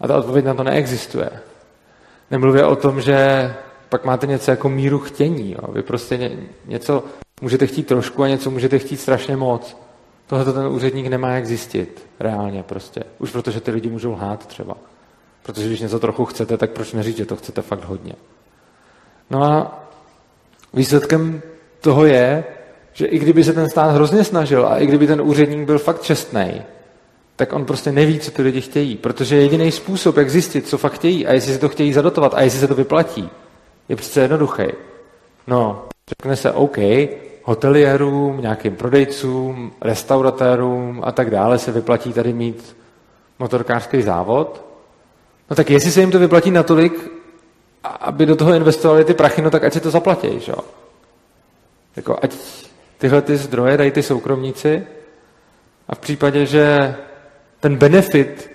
A 0.00 0.08
ta 0.08 0.16
odpověď 0.18 0.44
na 0.44 0.54
to 0.54 0.62
neexistuje. 0.62 1.30
Nemluvě 2.30 2.64
o 2.64 2.76
tom, 2.76 3.00
že 3.00 3.54
pak 3.88 4.04
máte 4.04 4.26
něco 4.26 4.50
jako 4.50 4.68
míru 4.68 4.98
chtění. 4.98 5.52
Jo. 5.52 5.72
Vy 5.72 5.82
prostě 5.82 6.16
ně, 6.16 6.30
něco 6.66 7.04
můžete 7.40 7.66
chtít 7.66 7.86
trošku 7.86 8.22
a 8.22 8.28
něco 8.28 8.50
můžete 8.50 8.78
chtít 8.78 8.96
strašně 8.96 9.36
moc. 9.36 9.76
Tohle 10.26 10.52
ten 10.52 10.66
úředník 10.66 11.06
nemá 11.06 11.28
jak 11.28 11.46
zjistit 11.46 12.06
reálně 12.20 12.62
prostě. 12.62 13.02
Už 13.18 13.30
protože 13.30 13.60
ty 13.60 13.70
lidi 13.70 13.90
můžou 13.90 14.12
lhát 14.12 14.46
třeba. 14.46 14.76
Protože 15.42 15.66
když 15.66 15.80
něco 15.80 15.98
trochu 15.98 16.24
chcete, 16.24 16.56
tak 16.56 16.70
proč 16.70 16.92
neříct, 16.92 17.16
že 17.16 17.26
to 17.26 17.36
chcete 17.36 17.62
fakt 17.62 17.84
hodně. 17.84 18.12
No 19.30 19.44
a 19.44 19.84
výsledkem 20.74 21.42
toho 21.80 22.04
je, 22.04 22.44
že 22.92 23.06
i 23.06 23.18
kdyby 23.18 23.44
se 23.44 23.52
ten 23.52 23.70
stát 23.70 23.94
hrozně 23.94 24.24
snažil 24.24 24.66
a 24.66 24.78
i 24.78 24.86
kdyby 24.86 25.06
ten 25.06 25.20
úředník 25.20 25.66
byl 25.66 25.78
fakt 25.78 26.02
čestný, 26.02 26.62
tak 27.36 27.52
on 27.52 27.64
prostě 27.64 27.92
neví, 27.92 28.20
co 28.20 28.30
ty 28.30 28.42
lidi 28.42 28.60
chtějí. 28.60 28.96
Protože 28.96 29.36
jediný 29.36 29.72
způsob, 29.72 30.16
jak 30.16 30.30
zjistit, 30.30 30.68
co 30.68 30.78
fakt 30.78 30.92
chtějí 30.92 31.26
a 31.26 31.32
jestli 31.32 31.52
si 31.52 31.58
to 31.58 31.68
chtějí 31.68 31.92
zadotovat 31.92 32.34
a 32.34 32.40
jestli 32.40 32.60
se 32.60 32.68
to 32.68 32.74
vyplatí, 32.74 33.30
je 33.88 33.96
přece 33.96 34.20
jednoduchý. 34.20 34.64
No, 35.46 35.84
řekne 36.08 36.36
se 36.36 36.52
OK, 36.52 36.78
hoteliérům, 37.42 38.40
nějakým 38.40 38.76
prodejcům, 38.76 39.72
restauratérům 39.80 41.02
a 41.04 41.12
tak 41.12 41.30
dále 41.30 41.58
se 41.58 41.72
vyplatí 41.72 42.12
tady 42.12 42.32
mít 42.32 42.76
motorkářský 43.38 44.02
závod. 44.02 44.64
No 45.50 45.56
tak 45.56 45.70
jestli 45.70 45.90
se 45.90 46.00
jim 46.00 46.10
to 46.10 46.18
vyplatí 46.18 46.50
natolik, 46.50 47.10
aby 47.84 48.26
do 48.26 48.36
toho 48.36 48.54
investovali 48.54 49.04
ty 49.04 49.14
prachy, 49.14 49.42
no 49.42 49.50
tak 49.50 49.64
ať 49.64 49.72
si 49.72 49.80
to 49.80 49.90
zaplatí, 49.90 50.40
že 50.40 50.52
jo? 50.52 50.58
Jako 51.96 52.18
ať 52.22 52.34
tyhle 52.98 53.22
ty 53.22 53.36
zdroje 53.36 53.76
dají 53.76 53.90
ty 53.90 54.02
soukromníci 54.02 54.86
a 55.88 55.94
v 55.94 55.98
případě, 55.98 56.46
že 56.46 56.96
ten 57.60 57.76
benefit 57.76 58.50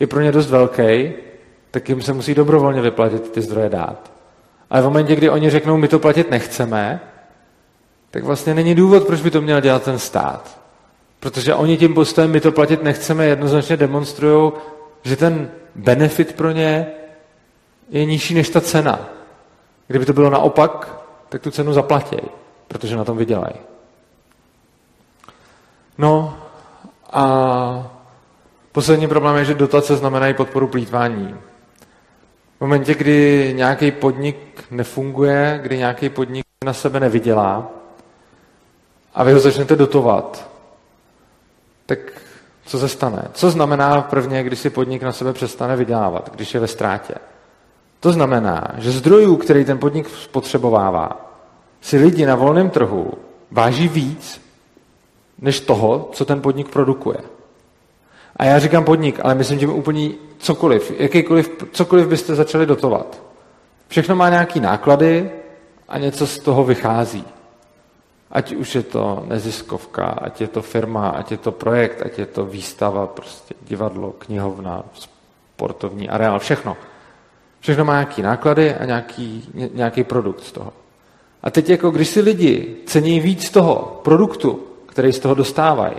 je 0.00 0.06
pro 0.06 0.20
ně 0.20 0.32
dost 0.32 0.50
velký, 0.50 1.12
tak 1.70 1.88
jim 1.88 2.02
se 2.02 2.12
musí 2.12 2.34
dobrovolně 2.34 2.80
vyplatit 2.80 3.30
ty 3.30 3.40
zdroje 3.40 3.68
dát. 3.68 4.12
Ale 4.70 4.82
v 4.82 4.84
momentě, 4.84 5.16
kdy 5.16 5.30
oni 5.30 5.50
řeknou, 5.50 5.76
my 5.76 5.88
to 5.88 5.98
platit 5.98 6.30
nechceme, 6.30 7.00
tak 8.10 8.24
vlastně 8.24 8.54
není 8.54 8.74
důvod, 8.74 9.06
proč 9.06 9.20
by 9.20 9.30
to 9.30 9.40
měl 9.40 9.60
dělat 9.60 9.82
ten 9.82 9.98
stát. 9.98 10.60
Protože 11.20 11.54
oni 11.54 11.76
tím 11.76 11.94
postojem, 11.94 12.30
my 12.30 12.40
to 12.40 12.52
platit 12.52 12.82
nechceme, 12.82 13.26
jednoznačně 13.26 13.76
demonstrují, 13.76 14.52
že 15.02 15.16
ten 15.16 15.50
benefit 15.74 16.32
pro 16.32 16.50
ně 16.50 16.86
je 17.90 18.04
nižší 18.04 18.34
než 18.34 18.48
ta 18.48 18.60
cena. 18.60 19.08
Kdyby 19.86 20.06
to 20.06 20.12
bylo 20.12 20.30
naopak, 20.30 21.00
tak 21.28 21.42
tu 21.42 21.50
cenu 21.50 21.72
zaplatí, 21.72 22.20
protože 22.68 22.96
na 22.96 23.04
tom 23.04 23.16
vydělají. 23.16 23.54
No 25.98 26.38
a 27.12 27.89
poslední 28.80 29.08
problém 29.08 29.36
je, 29.36 29.44
že 29.44 29.54
dotace 29.54 29.96
znamenají 29.96 30.34
podporu 30.34 30.68
plítvání. 30.68 31.36
V 32.56 32.60
momentě, 32.60 32.94
kdy 32.94 33.52
nějaký 33.56 33.90
podnik 33.90 34.64
nefunguje, 34.70 35.60
kdy 35.62 35.78
nějaký 35.78 36.08
podnik 36.08 36.44
na 36.64 36.72
sebe 36.72 37.00
nevydělá 37.00 37.70
a 39.14 39.24
vy 39.24 39.32
ho 39.32 39.40
začnete 39.40 39.76
dotovat, 39.76 40.50
tak 41.86 41.98
co 42.66 42.78
se 42.78 42.88
stane? 42.88 43.22
Co 43.32 43.50
znamená 43.50 44.00
prvně, 44.00 44.42
když 44.42 44.58
si 44.58 44.70
podnik 44.70 45.02
na 45.02 45.12
sebe 45.12 45.32
přestane 45.32 45.76
vydělávat, 45.76 46.30
když 46.34 46.54
je 46.54 46.60
ve 46.60 46.66
ztrátě? 46.66 47.14
To 48.00 48.12
znamená, 48.12 48.68
že 48.78 48.90
zdrojů, 48.90 49.36
který 49.36 49.64
ten 49.64 49.78
podnik 49.78 50.08
spotřebovává, 50.08 51.36
si 51.80 51.98
lidi 51.98 52.26
na 52.26 52.34
volném 52.34 52.70
trhu 52.70 53.12
váží 53.50 53.88
víc, 53.88 54.40
než 55.38 55.60
toho, 55.60 56.08
co 56.12 56.24
ten 56.24 56.40
podnik 56.40 56.68
produkuje. 56.68 57.39
A 58.40 58.44
já 58.44 58.58
říkám 58.58 58.84
podnik, 58.84 59.20
ale 59.22 59.34
myslím 59.34 59.58
tím 59.58 59.70
úplně 59.70 60.10
cokoliv, 60.38 60.92
jakýkoliv, 60.98 61.50
cokoliv 61.72 62.08
byste 62.08 62.34
začali 62.34 62.66
dotovat. 62.66 63.22
Všechno 63.88 64.16
má 64.16 64.28
nějaký 64.28 64.60
náklady 64.60 65.30
a 65.88 65.98
něco 65.98 66.26
z 66.26 66.38
toho 66.38 66.64
vychází. 66.64 67.24
Ať 68.30 68.52
už 68.52 68.74
je 68.74 68.82
to 68.82 69.24
neziskovka, 69.28 70.04
ať 70.04 70.40
je 70.40 70.48
to 70.48 70.62
firma, 70.62 71.08
ať 71.08 71.30
je 71.30 71.36
to 71.36 71.52
projekt, 71.52 72.02
ať 72.02 72.18
je 72.18 72.26
to 72.26 72.46
výstava, 72.46 73.06
prostě 73.06 73.54
divadlo, 73.62 74.12
knihovna, 74.18 74.84
sportovní 74.94 76.08
areál, 76.08 76.38
všechno. 76.38 76.76
Všechno 77.60 77.84
má 77.84 77.92
nějaký 77.92 78.22
náklady 78.22 78.74
a 78.74 78.84
nějaký, 78.84 79.50
nějaký 79.74 80.04
produkt 80.04 80.44
z 80.44 80.52
toho. 80.52 80.72
A 81.42 81.50
teď 81.50 81.68
jako 81.68 81.90
když 81.90 82.08
si 82.08 82.20
lidi 82.20 82.76
cení 82.86 83.20
víc 83.20 83.50
toho 83.50 84.00
produktu, 84.04 84.64
který 84.86 85.12
z 85.12 85.18
toho 85.18 85.34
dostávají, 85.34 85.96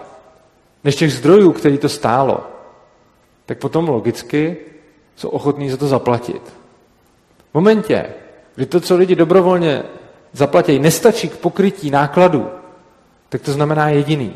než 0.84 0.96
těch 0.96 1.14
zdrojů, 1.14 1.52
který 1.52 1.78
to 1.78 1.90
stálo, 1.90 2.48
tak 3.46 3.58
potom 3.58 3.90
logicky 3.90 4.58
jsou 5.16 5.30
ochotní 5.30 5.70
za 5.70 5.78
to 5.78 5.88
zaplatit. 5.88 6.42
V 7.52 7.54
momentě, 7.54 8.06
kdy 8.56 8.66
to, 8.66 8.80
co 8.80 8.96
lidi 8.96 9.16
dobrovolně 9.16 9.84
zaplatí, 10.34 10.80
nestačí 10.80 11.30
k 11.30 11.38
pokrytí 11.38 11.92
nákladů, 11.92 12.50
tak 13.30 13.42
to 13.42 13.52
znamená 13.52 13.90
jediný. 13.90 14.34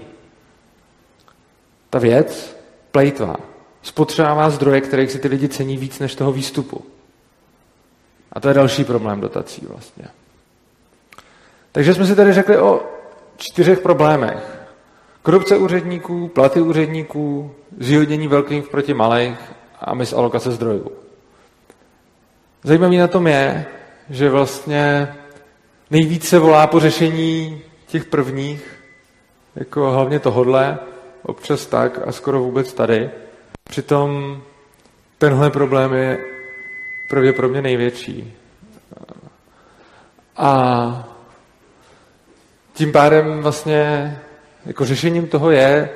Ta 1.89 1.99
věc, 1.99 2.57
plejtva, 2.91 3.35
spotřebává 3.81 4.49
zdroje, 4.49 4.81
kterých 4.81 5.11
si 5.11 5.19
ty 5.19 5.27
lidi 5.27 5.49
cení 5.49 5.77
víc 5.77 5.99
než 5.99 6.15
toho 6.15 6.31
výstupu. 6.31 6.85
A 8.33 8.39
to 8.39 8.47
je 8.47 8.53
další 8.53 8.83
problém 8.83 9.21
dotací 9.21 9.65
vlastně. 9.69 10.05
Takže 11.71 11.93
jsme 11.93 12.05
si 12.05 12.15
tady 12.15 12.33
řekli 12.33 12.57
o 12.57 12.81
čtyřech 13.37 13.79
problémech. 13.79 14.54
Korupce 15.25 15.57
úředníků, 15.57 16.27
platy 16.27 16.61
úředníků, 16.61 17.55
zvýhodnění 17.79 18.27
velkých 18.27 18.67
proti 18.67 18.93
malých 18.93 19.37
a 19.81 19.93
mis 19.93 20.13
alokace 20.13 20.51
zdrojů. 20.51 20.91
Zajímavý 22.63 22.97
na 22.97 23.07
tom 23.07 23.27
je, 23.27 23.65
že 24.09 24.29
vlastně 24.29 25.15
nejvíce 25.91 26.39
volá 26.39 26.67
po 26.67 26.79
řešení 26.79 27.61
těch 27.87 28.05
prvních, 28.05 28.79
jako 29.55 29.91
hlavně 29.91 30.19
tohodle, 30.19 30.77
občas 31.23 31.65
tak 31.65 31.99
a 32.07 32.11
skoro 32.11 32.39
vůbec 32.39 32.73
tady. 32.73 33.09
Přitom 33.69 34.41
tenhle 35.17 35.49
problém 35.49 35.93
je 35.93 36.25
pravděpodobně 37.09 37.61
největší. 37.61 38.33
A 40.37 41.09
tím 42.73 42.91
pádem 42.91 43.41
vlastně 43.41 44.19
jako 44.65 44.85
řešením 44.85 45.27
toho 45.27 45.51
je 45.51 45.89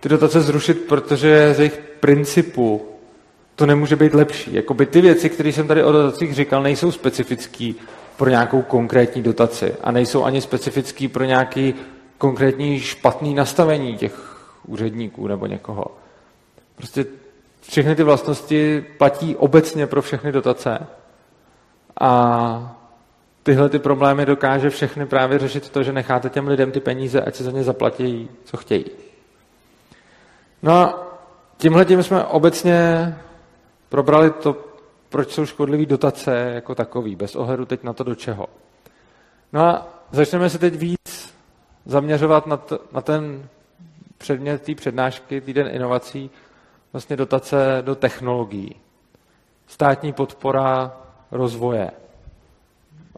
ty 0.00 0.08
dotace 0.08 0.40
zrušit, 0.40 0.84
protože 0.88 1.54
z 1.54 1.58
jejich 1.58 1.78
principu 2.00 2.88
to 3.56 3.66
nemůže 3.66 3.96
být 3.96 4.14
lepší. 4.14 4.54
Jakoby 4.54 4.86
ty 4.86 5.00
věci, 5.00 5.30
které 5.30 5.48
jsem 5.48 5.68
tady 5.68 5.84
o 5.84 5.92
dotacích 5.92 6.34
říkal, 6.34 6.62
nejsou 6.62 6.92
specifický 6.92 7.76
pro 8.16 8.30
nějakou 8.30 8.62
konkrétní 8.62 9.22
dotaci 9.22 9.74
a 9.82 9.90
nejsou 9.90 10.24
ani 10.24 10.40
specifický 10.40 11.08
pro 11.08 11.24
nějaký 11.24 11.74
konkrétní 12.18 12.80
špatný 12.80 13.34
nastavení 13.34 13.96
těch 13.96 14.36
úředníků 14.66 15.26
nebo 15.26 15.46
někoho. 15.46 15.84
Prostě 16.76 17.06
všechny 17.68 17.94
ty 17.94 18.02
vlastnosti 18.02 18.84
platí 18.98 19.36
obecně 19.36 19.86
pro 19.86 20.02
všechny 20.02 20.32
dotace 20.32 20.86
a 22.00 22.83
tyhle 23.44 23.68
ty 23.68 23.78
problémy 23.78 24.26
dokáže 24.26 24.70
všechny 24.70 25.06
právě 25.06 25.38
řešit 25.38 25.70
to, 25.70 25.82
že 25.82 25.92
necháte 25.92 26.30
těm 26.30 26.48
lidem 26.48 26.72
ty 26.72 26.80
peníze, 26.80 27.20
ať 27.20 27.34
se 27.34 27.44
za 27.44 27.50
ně 27.50 27.64
zaplatí, 27.64 28.28
co 28.44 28.56
chtějí. 28.56 28.84
No 30.62 30.72
a 30.72 31.12
tímhle 31.56 31.84
tím 31.84 32.02
jsme 32.02 32.24
obecně 32.24 33.14
probrali 33.88 34.30
to, 34.30 34.64
proč 35.08 35.32
jsou 35.32 35.46
škodlivý 35.46 35.86
dotace 35.86 36.52
jako 36.54 36.74
takový, 36.74 37.16
bez 37.16 37.36
ohledu 37.36 37.64
teď 37.64 37.82
na 37.82 37.92
to, 37.92 38.04
do 38.04 38.14
čeho. 38.14 38.46
No 39.52 39.60
a 39.60 39.88
začneme 40.12 40.50
se 40.50 40.58
teď 40.58 40.74
víc 40.74 41.34
zaměřovat 41.86 42.46
na, 42.46 42.56
to, 42.56 42.78
na 42.92 43.00
ten 43.00 43.48
předmět 44.18 44.62
té 44.62 44.74
přednášky, 44.74 45.40
týden 45.40 45.68
inovací, 45.72 46.30
vlastně 46.92 47.16
dotace 47.16 47.78
do 47.80 47.94
technologií. 47.94 48.76
Státní 49.66 50.12
podpora 50.12 50.96
rozvoje, 51.30 51.90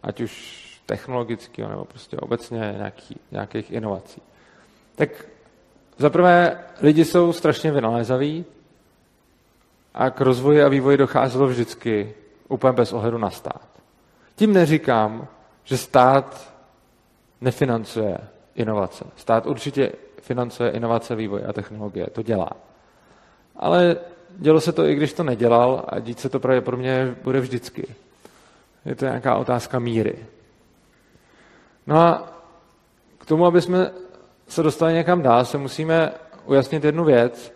ať 0.07 0.21
už 0.21 0.63
technologického 0.87 1.71
nebo 1.71 1.85
prostě 1.85 2.17
obecně 2.17 2.75
nějaký, 2.77 3.19
nějakých 3.31 3.71
inovací. 3.71 4.23
Tak 4.95 5.09
zaprvé 5.99 6.65
lidi 6.81 7.05
jsou 7.05 7.33
strašně 7.33 7.73
vynalézaví 7.73 8.45
a 9.95 10.11
k 10.11 10.21
rozvoji 10.21 10.63
a 10.63 10.69
vývoji 10.69 10.97
docházelo 10.97 11.47
vždycky 11.47 12.15
úplně 12.49 12.73
bez 12.73 12.93
ohledu 12.93 13.19
na 13.19 13.31
stát. 13.31 13.69
Tím 14.37 14.53
neříkám, 14.53 15.29
že 15.65 15.77
stát 15.77 16.53
nefinancuje 17.41 18.19
inovace. 18.55 19.05
Stát 19.17 19.47
určitě 19.47 19.93
financuje 20.21 20.71
inovace, 20.71 21.15
vývoj 21.15 21.43
a 21.49 21.53
technologie. 21.53 22.07
To 22.13 22.23
dělá. 22.23 22.51
Ale 23.57 23.97
dělo 24.37 24.61
se 24.61 24.73
to, 24.73 24.87
i 24.87 24.95
když 24.95 25.13
to 25.13 25.23
nedělal 25.23 25.85
a 25.89 25.99
dít 25.99 26.21
se 26.21 26.29
to 26.29 26.41
pravděpodobně 26.41 27.17
bude 27.23 27.41
vždycky. 27.41 27.87
Je 28.87 28.95
to 28.95 29.05
nějaká 29.05 29.37
otázka 29.37 29.79
míry. 29.79 30.27
No 31.87 31.99
a 31.99 32.33
k 33.19 33.27
tomu, 33.27 33.47
aby 33.47 33.63
jsme 33.63 33.91
se 34.49 34.63
dostali 34.63 34.95
někam 34.95 35.23
dál, 35.23 35.45
se 35.45 35.59
musíme 35.59 36.13
ujasnit 36.45 36.85
jednu 36.85 37.05
věc, 37.05 37.53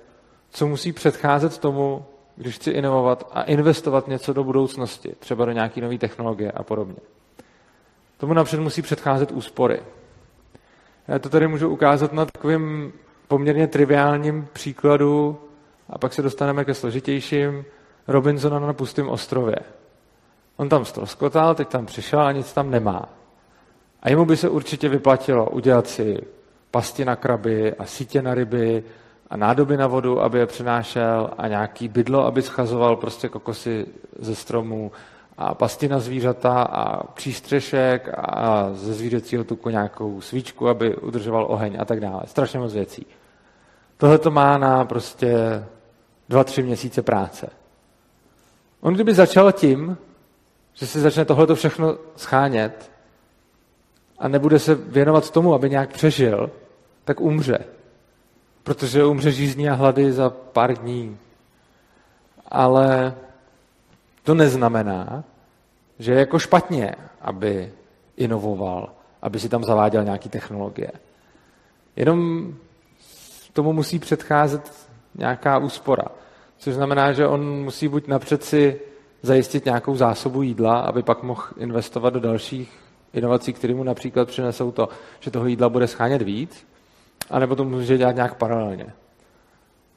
co 0.51 0.67
musí 0.67 0.93
předcházet 0.93 1.59
tomu, 1.59 2.05
když 2.37 2.55
chci 2.55 2.71
inovovat 2.71 3.31
a 3.33 3.43
investovat 3.43 4.09
něco 4.09 4.33
do 4.33 4.45
budoucnosti, 4.45 5.15
třeba 5.19 5.45
do 5.45 5.53
nějaké 5.53 5.81
nové 5.81 5.99
technologie 5.99 6.53
a 6.53 6.63
podobně. 6.63 6.97
Tomu 8.17 8.35
napřed 8.35 8.61
musí 8.61 8.83
předcházet 8.83 9.33
úspory. 9.33 9.81
Já 11.09 11.19
to 11.19 11.29
tady 11.29 11.49
můžu 11.49 11.69
ukázat 11.69 12.13
na 12.13 12.27
takovým 12.27 12.93
poměrně 13.29 13.67
triviálním 13.67 14.49
příkladu 14.53 15.41
a 15.91 15.99
pak 15.99 16.13
se 16.13 16.23
dostaneme 16.23 16.65
ke 16.65 16.75
složitějším 16.75 17.65
Robinsona 18.09 18.59
na 18.59 18.73
pustém 18.73 19.09
ostrově. 19.09 19.57
On 20.61 20.69
tam 20.69 20.85
stroskotal, 20.85 21.55
teď 21.55 21.69
tam 21.69 21.87
přišel 21.87 22.21
a 22.21 22.33
nic 22.33 22.53
tam 22.53 22.71
nemá. 22.71 23.09
A 24.03 24.11
jemu 24.11 24.25
by 24.25 24.37
se 24.37 24.49
určitě 24.49 24.89
vyplatilo 24.89 25.51
udělat 25.51 25.87
si 25.87 26.19
pasti 26.71 27.05
na 27.05 27.17
kraby 27.17 27.75
a 27.75 27.85
sítě 27.85 28.23
na 28.23 28.35
ryby 28.35 28.85
a 29.31 29.37
nádoby 29.37 29.77
na 29.77 29.87
vodu, 29.87 30.21
aby 30.23 30.39
je 30.39 30.47
přinášel 30.47 31.31
a 31.39 31.49
nějaký 31.49 31.89
bydlo, 31.89 32.27
aby 32.27 32.43
schazoval 32.43 32.97
prostě 32.97 33.29
kokosy 33.29 33.87
ze 34.19 34.35
stromů 34.35 34.93
a 35.39 35.55
pasti 35.55 35.89
na 35.89 36.01
zvířata 36.01 36.63
a 36.63 37.07
přístřešek 37.07 38.11
a 38.15 38.71
ze 38.73 38.95
zvířecího 38.95 39.45
tuku 39.45 39.71
nějakou 39.71 40.21
svíčku, 40.21 40.69
aby 40.69 40.97
udržoval 40.97 41.47
oheň 41.49 41.77
a 41.81 41.85
tak 41.85 42.01
dále. 42.01 42.23
Strašně 42.25 42.59
moc 42.59 42.73
věcí. 42.73 43.07
Tohle 43.97 44.19
to 44.19 44.31
má 44.31 44.59
na 44.59 44.85
prostě 44.85 45.65
dva, 46.29 46.45
tři 46.45 46.63
měsíce 46.63 47.03
práce. 47.03 47.49
On 48.81 48.95
kdyby 48.95 49.15
začal 49.15 49.53
tím, 49.53 49.97
že 50.81 50.87
si 50.87 51.01
začne 51.01 51.25
tohleto 51.25 51.55
všechno 51.55 51.99
schánět 52.17 52.91
a 54.19 54.29
nebude 54.29 54.59
se 54.59 54.75
věnovat 54.75 55.31
tomu, 55.31 55.55
aby 55.55 55.71
nějak 55.71 55.93
přežil, 55.93 56.51
tak 57.05 57.21
umře. 57.21 57.59
Protože 58.63 59.05
umře 59.05 59.33
žízní 59.33 59.69
a 59.69 59.75
hlady 59.75 60.13
za 60.13 60.31
pár 60.31 60.75
dní. 60.75 61.19
Ale 62.49 63.15
to 64.23 64.35
neznamená, 64.35 65.25
že 65.99 66.13
je 66.13 66.19
jako 66.19 66.39
špatně, 66.39 66.95
aby 67.21 67.73
inovoval, 68.17 68.93
aby 69.23 69.41
si 69.41 69.49
tam 69.49 69.65
zaváděl 69.65 70.05
nějaké 70.05 70.29
technologie. 70.29 70.91
Jenom 71.97 72.53
tomu 73.53 73.73
musí 73.73 73.99
předcházet 73.99 74.73
nějaká 75.15 75.59
úspora. 75.59 76.05
Což 76.59 76.75
znamená, 76.75 77.13
že 77.13 77.27
on 77.27 77.63
musí 77.65 77.89
buď 77.89 78.07
napřed 78.07 78.45
si 78.45 78.81
zajistit 79.23 79.65
nějakou 79.65 79.97
zásobu 79.97 80.43
jídla, 80.43 80.81
aby 80.81 81.03
pak 81.03 81.23
mohl 81.23 81.43
investovat 81.57 82.15
do 82.15 82.21
dalších 82.21 82.79
inovací, 83.13 83.53
které 83.53 83.75
mu 83.75 83.85
například 83.85 84.29
přinesou 84.29 84.71
to, 84.71 84.89
že 85.21 85.31
toho 85.31 85.47
jídla 85.47 85.69
bude 85.69 85.87
schánět 85.87 86.23
víc, 86.23 86.67
anebo 87.31 87.57
to 87.57 87.65
může 87.65 87.99
dělat 87.99 88.15
nějak 88.15 88.35
paralelně. 88.35 88.87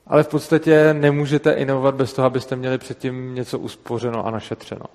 Ale 0.08 0.24
v 0.24 0.28
podstatě 0.28 0.94
nemůžete 0.94 1.52
inovovat 1.52 1.96
bez 1.96 2.14
toho, 2.14 2.26
abyste 2.26 2.56
měli 2.56 2.78
předtím 2.78 3.36
něco 3.36 3.60
uspořeno 3.60 4.26
a 4.26 4.32
našetřeno. 4.32 4.86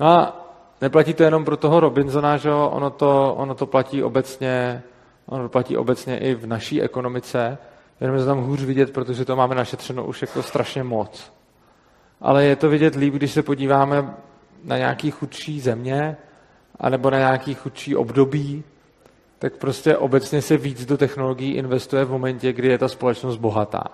No 0.00 0.06
a 0.06 0.46
neplatí 0.80 1.14
to 1.14 1.22
jenom 1.22 1.44
pro 1.44 1.56
toho 1.56 1.80
Robinsona, 1.80 2.36
že 2.36 2.52
ono 2.52 2.90
to, 2.90 3.34
ono 3.34 3.54
to 3.54 3.66
platí 3.66 4.02
obecně, 4.02 4.82
ono 5.26 5.42
to 5.42 5.48
platí 5.48 5.76
obecně 5.76 6.18
i 6.18 6.34
v 6.34 6.46
naší 6.46 6.82
ekonomice, 6.82 7.58
jenom 8.00 8.16
je 8.16 8.22
to 8.22 8.28
tam 8.28 8.40
hůř 8.40 8.62
vidět, 8.62 8.92
protože 8.92 9.24
to 9.24 9.36
máme 9.36 9.54
našetřeno 9.54 10.04
už 10.04 10.22
jako 10.22 10.42
strašně 10.42 10.82
moc. 10.82 11.32
Ale 12.20 12.44
je 12.44 12.56
to 12.56 12.68
vidět 12.68 12.94
líp, 12.94 13.14
když 13.14 13.32
se 13.32 13.42
podíváme 13.42 14.14
na 14.64 14.78
nějaký 14.78 15.10
chudší 15.10 15.60
země, 15.60 16.16
anebo 16.80 17.10
na 17.10 17.18
nějaký 17.18 17.54
chudší 17.54 17.96
období, 17.96 18.64
tak 19.38 19.56
prostě 19.56 19.96
obecně 19.96 20.42
se 20.42 20.56
víc 20.56 20.86
do 20.86 20.96
technologií 20.96 21.54
investuje 21.54 22.04
v 22.04 22.10
momentě, 22.10 22.52
kdy 22.52 22.68
je 22.68 22.78
ta 22.78 22.88
společnost 22.88 23.36
bohatá. 23.36 23.84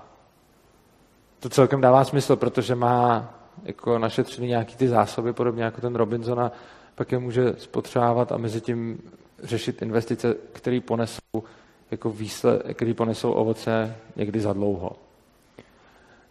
To 1.41 1.49
celkem 1.49 1.81
dává 1.81 2.05
smysl, 2.05 2.37
protože 2.37 2.75
má 2.75 3.35
jako 3.65 3.99
našetřený 3.99 4.49
nějaký 4.49 4.77
ty 4.77 4.89
zásoby, 4.89 5.33
podobně 5.33 5.65
jako 5.65 5.81
ten 5.81 5.95
Robinson, 5.95 6.41
a 6.41 6.53
pak 6.95 7.12
je 7.12 7.19
může 7.19 7.55
spotřebávat 7.59 8.33
a 8.33 8.37
mezi 8.37 8.61
tím 8.61 8.99
řešit 9.43 9.83
investice, 9.83 10.35
které 10.53 10.81
ponesou, 10.81 11.43
jako 11.91 12.11
výsled, 12.11 12.62
které 12.75 12.95
ponesou 12.95 13.33
ovoce 13.33 13.97
někdy 14.17 14.41
za 14.41 14.53
dlouho. 14.53 14.93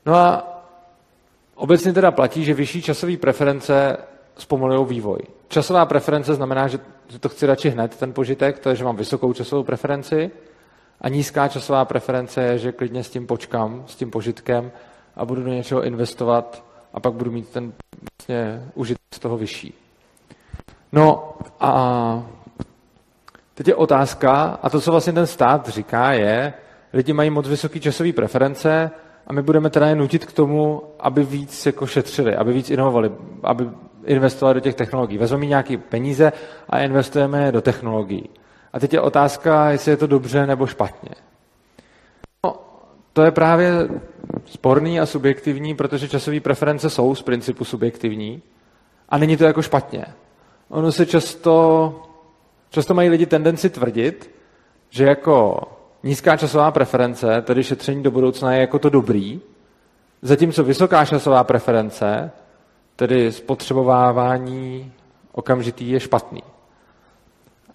No 0.06 0.16
a 0.16 0.55
obecně 1.56 1.94
teda 1.94 2.12
platí, 2.12 2.44
že 2.44 2.54
vyšší 2.54 2.82
časové 2.82 3.18
preference 3.18 3.98
zpomalují 4.38 4.86
vývoj. 4.86 5.20
Časová 5.48 5.86
preference 5.86 6.34
znamená, 6.34 6.68
že, 6.68 6.80
to 7.20 7.30
chci 7.30 7.46
radši 7.46 7.70
hned, 7.70 7.96
ten 7.96 8.14
požitek, 8.14 8.60
to 8.60 8.70
je, 8.70 8.76
že 8.76 8.84
mám 8.84 8.96
vysokou 8.96 9.34
časovou 9.34 9.64
preferenci 9.64 10.32
a 11.02 11.10
nízká 11.10 11.48
časová 11.48 11.86
preference 11.86 12.44
je, 12.44 12.58
že 12.58 12.72
klidně 12.72 13.04
s 13.04 13.10
tím 13.10 13.28
počkám, 13.28 13.84
s 13.88 13.96
tím 13.96 14.12
požitkem 14.12 14.72
a 15.16 15.26
budu 15.26 15.44
do 15.44 15.50
něčeho 15.50 15.84
investovat 15.84 16.64
a 16.94 17.00
pak 17.00 17.14
budu 17.14 17.32
mít 17.32 17.50
ten 17.50 17.74
vlastně 18.20 18.64
užitek 18.74 19.02
z 19.14 19.20
toho 19.20 19.38
vyšší. 19.38 19.74
No 20.92 21.34
a 21.60 22.24
teď 23.54 23.68
je 23.68 23.76
otázka, 23.76 24.60
a 24.62 24.70
to, 24.70 24.82
co 24.82 24.92
vlastně 24.92 25.14
ten 25.14 25.28
stát 25.28 25.70
říká, 25.70 26.12
je, 26.12 26.54
lidi 26.94 27.14
mají 27.14 27.30
moc 27.30 27.48
vysoké 27.48 27.80
časové 27.80 28.14
preference 28.14 28.92
a 29.28 29.34
my 29.34 29.42
budeme 29.42 29.70
teda 29.70 29.88
je 29.88 29.96
nutit 29.96 30.26
k 30.26 30.34
tomu, 30.34 30.82
aby 31.00 31.24
víc 31.24 31.66
jako 31.66 31.88
šetřili, 31.88 32.36
aby 32.36 32.54
víc 32.54 32.70
inovovali, 32.70 33.12
aby 33.44 33.70
investovali 34.06 34.54
do 34.54 34.60
těch 34.60 34.76
technologií. 34.76 35.18
Vezmeme 35.18 35.46
nějaké 35.46 35.78
peníze 35.78 36.34
a 36.70 36.80
investujeme 36.80 37.46
je 37.46 37.52
do 37.52 37.62
technologií. 37.62 38.30
A 38.74 38.80
teď 38.80 38.94
je 38.94 39.02
otázka, 39.02 39.70
jestli 39.70 39.92
je 39.92 39.98
to 39.98 40.08
dobře 40.08 40.48
nebo 40.48 40.68
špatně. 40.68 41.10
No, 42.44 42.56
to 43.14 43.22
je 43.22 43.32
právě 43.32 43.72
sporný 44.46 45.00
a 45.00 45.06
subjektivní, 45.06 45.76
protože 45.76 46.10
časové 46.10 46.40
preference 46.40 46.90
jsou 46.90 47.16
z 47.16 47.22
principu 47.22 47.66
subjektivní 47.66 48.42
a 49.10 49.18
není 49.18 49.38
to 49.38 49.44
jako 49.44 49.62
špatně. 49.62 50.06
Ono 50.70 50.92
se 50.92 51.06
často, 51.06 51.94
často 52.70 52.94
mají 52.94 53.10
lidi 53.10 53.26
tendenci 53.26 53.70
tvrdit, 53.70 54.32
že 54.90 55.06
jako 55.06 55.62
nízká 56.06 56.38
časová 56.38 56.72
preference, 56.72 57.42
tedy 57.42 57.64
šetření 57.64 58.04
do 58.04 58.12
budoucna, 58.12 58.54
je 58.54 58.62
jako 58.62 58.80
to 58.80 58.90
dobrý, 58.90 59.42
zatímco 60.22 60.64
vysoká 60.64 61.06
časová 61.06 61.44
preference, 61.44 62.32
tedy 62.96 63.32
spotřebovávání 63.32 64.92
okamžitý, 65.32 65.90
je 65.90 66.00
špatný. 66.00 66.44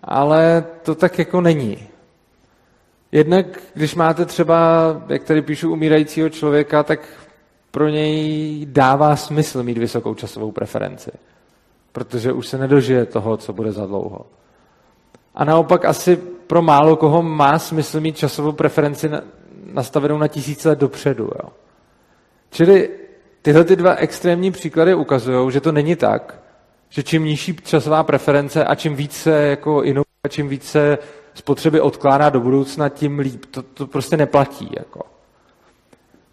Ale 0.05 0.65
to 0.83 0.95
tak 0.95 1.19
jako 1.19 1.41
není. 1.41 1.79
Jednak, 3.13 3.47
když 3.75 3.95
máte 3.95 4.27
třeba, 4.27 4.57
jak 5.09 5.25
tady 5.25 5.43
píšu, 5.43 5.73
umírajícího 5.73 6.29
člověka, 6.29 6.83
tak 6.83 7.01
pro 7.71 7.89
něj 7.89 8.67
dává 8.71 9.17
smysl 9.17 9.63
mít 9.63 9.79
vysokou 9.79 10.15
časovou 10.15 10.53
preferenci. 10.53 11.11
Protože 11.93 12.33
už 12.33 12.49
se 12.49 12.59
nedožije 12.59 13.07
toho, 13.07 13.37
co 13.37 13.53
bude 13.53 13.73
za 13.73 13.87
dlouho. 13.87 14.27
A 15.35 15.45
naopak 15.45 15.85
asi 15.85 16.19
pro 16.51 16.63
málo 16.63 16.97
koho 16.97 17.23
má 17.23 17.59
smysl 17.59 18.01
mít 18.01 18.17
časovou 18.17 18.53
preferenci 18.53 19.11
nastavenou 19.73 20.19
na 20.19 20.29
tisíce 20.29 20.69
let 20.69 20.79
dopředu. 20.79 21.25
Jo. 21.25 21.51
Čili 22.51 22.91
tyhle 23.43 23.65
ty 23.65 23.77
dva 23.77 23.95
extrémní 23.95 24.51
příklady 24.51 24.95
ukazují, 24.95 25.53
že 25.53 25.61
to 25.61 25.73
není 25.73 25.97
tak, 25.97 26.41
že 26.89 27.03
čím 27.03 27.25
nižší 27.25 27.57
časová 27.57 28.03
preference 28.03 28.65
a 28.65 28.75
čím 28.75 28.97
více 28.97 29.31
jako 29.31 29.83
inovuje, 29.83 30.29
čím 30.29 30.49
více 30.49 30.99
spotřeby 31.35 31.81
odkládá 31.81 32.31
do 32.31 32.41
budoucna, 32.41 32.89
tím 32.89 33.19
líp. 33.19 33.45
To, 33.51 33.63
to 33.63 33.87
prostě 33.87 34.17
neplatí. 34.17 34.69
Jako. 34.79 35.01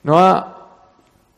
No 0.03 0.17
a 0.17 0.57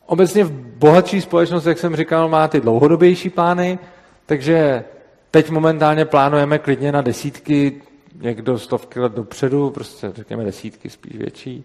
obecně 0.06 0.44
v 0.44 0.52
bohatší 0.52 1.20
společnost, 1.20 1.66
jak 1.66 1.78
jsem 1.78 1.96
říkal, 1.96 2.28
má 2.28 2.48
ty 2.48 2.60
dlouhodobější 2.60 3.30
plány, 3.30 3.78
takže 4.26 4.84
teď 5.30 5.50
momentálně 5.50 6.04
plánujeme 6.04 6.58
klidně 6.58 6.92
na 6.92 7.00
desítky, 7.00 7.82
někdo 8.14 8.58
stovky 8.58 9.00
let 9.00 9.12
dopředu, 9.12 9.70
prostě 9.70 10.12
řekněme 10.14 10.44
desítky, 10.44 10.90
spíš 10.90 11.16
větší. 11.16 11.64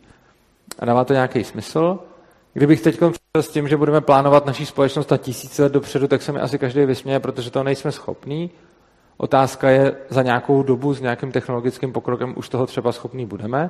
A 0.80 0.86
dává 0.86 1.04
to 1.04 1.14
nějaký 1.14 1.44
smysl. 1.44 2.00
Kdybych 2.54 2.82
teď 2.82 2.96
přišel 2.96 3.42
s 3.42 3.50
tím, 3.50 3.68
že 3.68 3.78
budeme 3.78 4.02
plánovat 4.02 4.46
naší 4.46 4.66
společnost 4.66 5.12
na 5.12 5.18
tisíce 5.18 5.64
let 5.64 5.72
dopředu, 5.72 6.08
tak 6.08 6.22
se 6.22 6.32
mi 6.32 6.40
asi 6.40 6.60
každý 6.60 6.86
vysměje, 6.86 7.20
protože 7.20 7.52
to 7.52 7.64
nejsme 7.64 7.92
schopní. 7.92 8.52
Otázka 9.18 9.70
je, 9.70 9.96
za 10.10 10.22
nějakou 10.22 10.64
dobu 10.64 10.94
s 10.94 11.02
nějakým 11.02 11.32
technologickým 11.32 11.94
pokrokem 11.94 12.34
už 12.38 12.50
toho 12.50 12.66
třeba 12.68 12.92
schopný 12.92 13.26
budeme. 13.26 13.70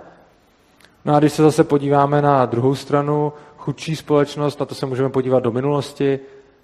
No 1.06 1.16
a 1.16 1.20
když 1.20 1.34
se 1.34 1.44
zase 1.44 1.64
podíváme 1.64 2.22
na 2.22 2.46
druhou 2.46 2.76
stranu, 2.76 3.34
chudší 3.58 3.96
společnost, 3.96 4.60
na 4.60 4.66
to 4.66 4.76
se 4.76 4.86
můžeme 4.86 5.10
podívat 5.10 5.44
do 5.44 5.52
minulosti, 5.52 6.20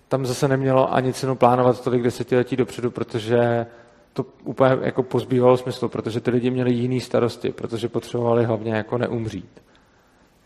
tam 0.07 0.25
zase 0.25 0.47
nemělo 0.47 0.93
ani 0.93 1.13
cenu 1.13 1.35
plánovat 1.35 1.83
tolik 1.83 2.03
desetiletí 2.03 2.55
dopředu, 2.55 2.91
protože 2.91 3.65
to 4.13 4.25
úplně 4.43 4.77
jako 4.81 5.03
pozbývalo 5.03 5.57
smyslu, 5.57 5.89
protože 5.89 6.19
ty 6.19 6.31
lidi 6.31 6.51
měli 6.51 6.73
jiný 6.73 6.99
starosti, 6.99 7.51
protože 7.51 7.89
potřebovali 7.89 8.45
hlavně 8.45 8.73
jako 8.73 8.97
neumřít. 8.97 9.61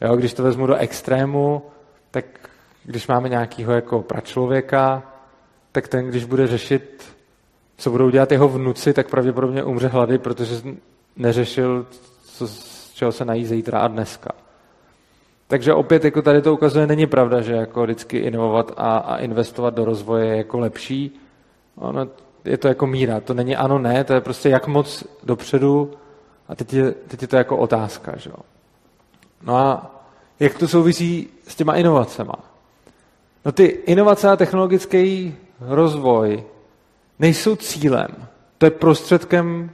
Jo, 0.02 0.16
když 0.16 0.34
to 0.34 0.44
vezmu 0.44 0.68
do 0.68 0.76
extrému, 0.76 1.62
tak 2.12 2.26
když 2.84 3.08
máme 3.08 3.30
nějakého 3.30 3.74
jako 3.74 4.02
pračlověka, 4.02 5.04
tak 5.72 5.88
ten, 5.88 6.08
když 6.08 6.26
bude 6.26 6.48
řešit, 6.48 7.16
co 7.78 7.92
budou 7.92 8.10
dělat 8.10 8.32
jeho 8.32 8.48
vnuci, 8.48 8.94
tak 8.94 9.10
pravděpodobně 9.10 9.64
umře 9.64 9.88
hlady, 9.88 10.18
protože 10.18 10.56
neřešil, 11.18 11.86
co, 12.24 12.48
z 12.48 12.94
čeho 12.94 13.12
se 13.12 13.26
nají 13.26 13.46
zítra 13.46 13.80
a 13.80 13.88
dneska. 13.88 14.32
Takže 15.48 15.74
opět 15.74 16.06
jako 16.06 16.22
tady 16.22 16.42
to 16.42 16.54
ukazuje, 16.54 16.88
není 16.88 17.08
pravda, 17.08 17.42
že 17.42 17.54
jako 17.54 17.84
vždycky 17.84 18.18
inovovat 18.18 18.72
a, 18.78 18.98
a 18.98 19.18
investovat 19.18 19.74
do 19.74 19.86
rozvoje 19.86 20.26
je 20.26 20.38
jako 20.38 20.60
lepší. 20.60 21.20
Ono, 21.76 22.08
je 22.46 22.58
to 22.58 22.68
jako 22.68 22.88
míra, 22.88 23.20
to 23.20 23.34
není 23.34 23.56
ano, 23.56 23.80
ne, 23.80 24.04
to 24.04 24.14
je 24.14 24.22
prostě 24.22 24.50
jak 24.50 24.68
moc 24.68 25.04
dopředu 25.24 25.92
a 26.48 26.56
teď 26.56 26.74
je, 26.74 26.92
teď 26.92 27.22
je 27.22 27.28
to 27.28 27.36
jako 27.36 27.58
otázka. 27.58 28.14
Že 28.18 28.30
jo? 28.30 28.36
No 29.42 29.56
a 29.56 29.96
jak 30.40 30.58
to 30.58 30.68
souvisí 30.68 31.28
s 31.48 31.56
těma 31.56 31.74
inovacemi? 31.74 32.32
No 33.46 33.52
ty 33.52 33.64
inovace 33.66 34.30
a 34.30 34.36
technologický 34.36 35.36
rozvoj 35.60 36.44
nejsou 37.20 37.56
cílem, 37.56 38.08
to 38.58 38.66
je 38.66 38.72
prostředkem 38.72 39.72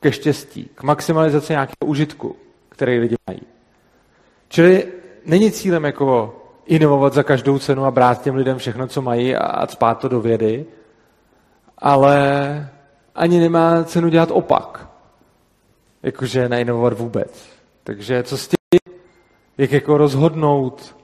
ke 0.00 0.12
štěstí, 0.12 0.70
k 0.74 0.82
maximalizaci 0.82 1.52
nějakého 1.52 1.86
užitku, 1.86 2.36
který 2.68 2.98
lidi 2.98 3.16
mají. 3.26 3.40
Čili 4.48 4.86
není 5.26 5.50
cílem 5.50 5.84
jako 5.84 6.36
inovovat 6.66 7.14
za 7.14 7.22
každou 7.22 7.58
cenu 7.58 7.84
a 7.84 7.90
brát 7.90 8.22
těm 8.22 8.34
lidem 8.34 8.58
všechno, 8.58 8.86
co 8.86 9.02
mají 9.02 9.36
a 9.36 9.66
spát 9.66 9.94
to 9.98 10.08
do 10.08 10.20
vědy, 10.20 10.66
ale 11.78 12.68
ani 13.14 13.40
nemá 13.40 13.84
cenu 13.84 14.08
dělat 14.08 14.30
opak. 14.30 14.88
Jakože 16.02 16.48
neinovovat 16.48 16.92
vůbec. 16.92 17.48
Takže 17.84 18.22
co 18.22 18.38
s 18.38 18.48
tím, 18.48 18.92
jak 19.58 19.72
jako 19.72 19.98
rozhodnout, 19.98 20.96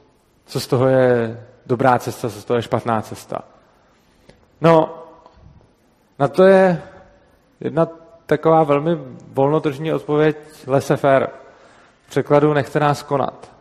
co 0.47 0.61
z 0.61 0.67
toho 0.67 0.89
je 0.89 1.45
dobrá 1.67 1.99
cesta, 1.99 2.31
co 2.31 2.41
z 2.41 2.45
toho 2.45 2.57
je 2.57 2.63
špatná 2.63 3.03
cesta. 3.03 3.39
No, 4.61 5.05
na 6.19 6.29
to 6.29 6.45
je 6.45 6.83
jedna 7.61 7.89
taková 8.27 8.65
velmi 8.65 8.99
volnotržní 9.33 9.93
odpověď 9.93 10.37
laissez-faire. 10.67 11.29
V 12.07 12.11
překladu 12.11 12.53
nechte 12.53 12.81
nás 12.81 13.03
konat. 13.03 13.53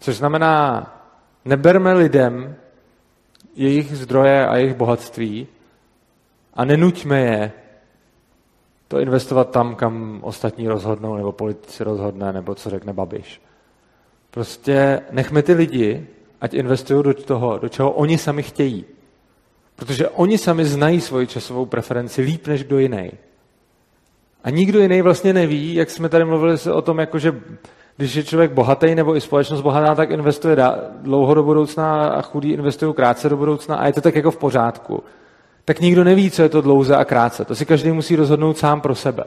Což 0.00 0.16
znamená, 0.16 0.86
neberme 1.44 1.92
lidem 1.92 2.56
jejich 3.54 3.96
zdroje 3.96 4.46
a 4.46 4.56
jejich 4.56 4.74
bohatství 4.74 5.48
a 6.54 6.64
nenuťme 6.64 7.20
je 7.20 7.52
to 8.88 9.00
investovat 9.00 9.50
tam, 9.50 9.74
kam 9.74 10.20
ostatní 10.22 10.68
rozhodnou, 10.68 11.16
nebo 11.16 11.32
politici 11.32 11.84
rozhodne, 11.84 12.32
nebo 12.32 12.54
co 12.54 12.70
řekne 12.70 12.92
Babiš. 12.92 13.42
Prostě 14.30 15.00
nechme 15.10 15.42
ty 15.42 15.52
lidi, 15.52 16.06
ať 16.40 16.54
investují 16.54 17.02
do 17.02 17.14
toho, 17.14 17.58
do 17.58 17.68
čeho 17.68 17.90
oni 17.90 18.18
sami 18.18 18.42
chtějí. 18.42 18.84
Protože 19.76 20.08
oni 20.08 20.38
sami 20.38 20.64
znají 20.64 21.00
svoji 21.00 21.26
časovou 21.26 21.66
preferenci 21.66 22.22
líp 22.22 22.46
než 22.46 22.64
kdo 22.64 22.78
jiný. 22.78 23.10
A 24.44 24.50
nikdo 24.50 24.80
jiný 24.80 25.02
vlastně 25.02 25.32
neví, 25.32 25.74
jak 25.74 25.90
jsme 25.90 26.08
tady 26.08 26.24
mluvili 26.24 26.56
o 26.72 26.82
tom, 26.82 26.98
jako 26.98 27.18
že 27.18 27.40
když 27.96 28.14
je 28.14 28.24
člověk 28.24 28.52
bohatý 28.52 28.94
nebo 28.94 29.16
i 29.16 29.20
společnost 29.20 29.60
bohatá, 29.60 29.94
tak 29.94 30.10
investuje 30.10 30.56
dlouho 31.00 31.34
do 31.34 31.42
budoucna 31.42 32.08
a 32.08 32.22
chudí 32.22 32.52
investují 32.52 32.94
krátce 32.94 33.28
do 33.28 33.36
budoucna 33.36 33.76
a 33.76 33.86
je 33.86 33.92
to 33.92 34.00
tak 34.00 34.14
jako 34.14 34.30
v 34.30 34.36
pořádku. 34.36 35.02
Tak 35.64 35.80
nikdo 35.80 36.04
neví, 36.04 36.30
co 36.30 36.42
je 36.42 36.48
to 36.48 36.60
dlouze 36.60 36.96
a 36.96 37.04
krátce. 37.04 37.44
To 37.44 37.54
si 37.54 37.66
každý 37.66 37.92
musí 37.92 38.16
rozhodnout 38.16 38.58
sám 38.58 38.80
pro 38.80 38.94
sebe. 38.94 39.24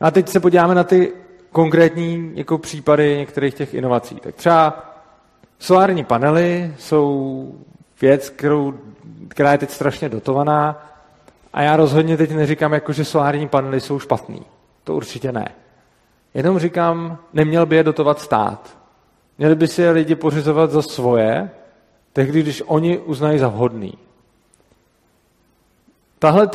A 0.00 0.10
teď 0.10 0.28
se 0.28 0.40
podíváme 0.40 0.74
na 0.74 0.84
ty 0.84 1.12
konkrétní 1.52 2.32
jako 2.34 2.58
případy 2.58 3.16
některých 3.16 3.54
těch 3.54 3.74
inovací. 3.74 4.14
Tak 4.14 4.34
třeba 4.34 4.92
solární 5.58 6.04
panely 6.04 6.74
jsou 6.78 7.54
věc, 8.00 8.30
kterou, 8.30 8.74
která 9.28 9.52
je 9.52 9.58
teď 9.58 9.70
strašně 9.70 10.08
dotovaná 10.08 10.86
a 11.52 11.62
já 11.62 11.76
rozhodně 11.76 12.16
teď 12.16 12.30
neříkám, 12.30 12.72
jako, 12.72 12.92
že 12.92 13.04
solární 13.04 13.48
panely 13.48 13.80
jsou 13.80 13.98
špatný. 13.98 14.42
To 14.84 14.94
určitě 14.94 15.32
ne. 15.32 15.48
Jenom 16.34 16.58
říkám, 16.58 17.18
neměl 17.32 17.66
by 17.66 17.76
je 17.76 17.82
dotovat 17.82 18.20
stát. 18.20 18.78
Měli 19.38 19.54
by 19.54 19.68
si 19.68 19.82
je 19.82 19.90
lidi 19.90 20.14
pořizovat 20.14 20.70
za 20.70 20.82
svoje, 20.82 21.50
tehdy, 22.12 22.42
když 22.42 22.62
oni 22.66 22.98
uznají 22.98 23.38
za 23.38 23.48
vhodný. 23.48 23.92
Tahle 26.18 26.46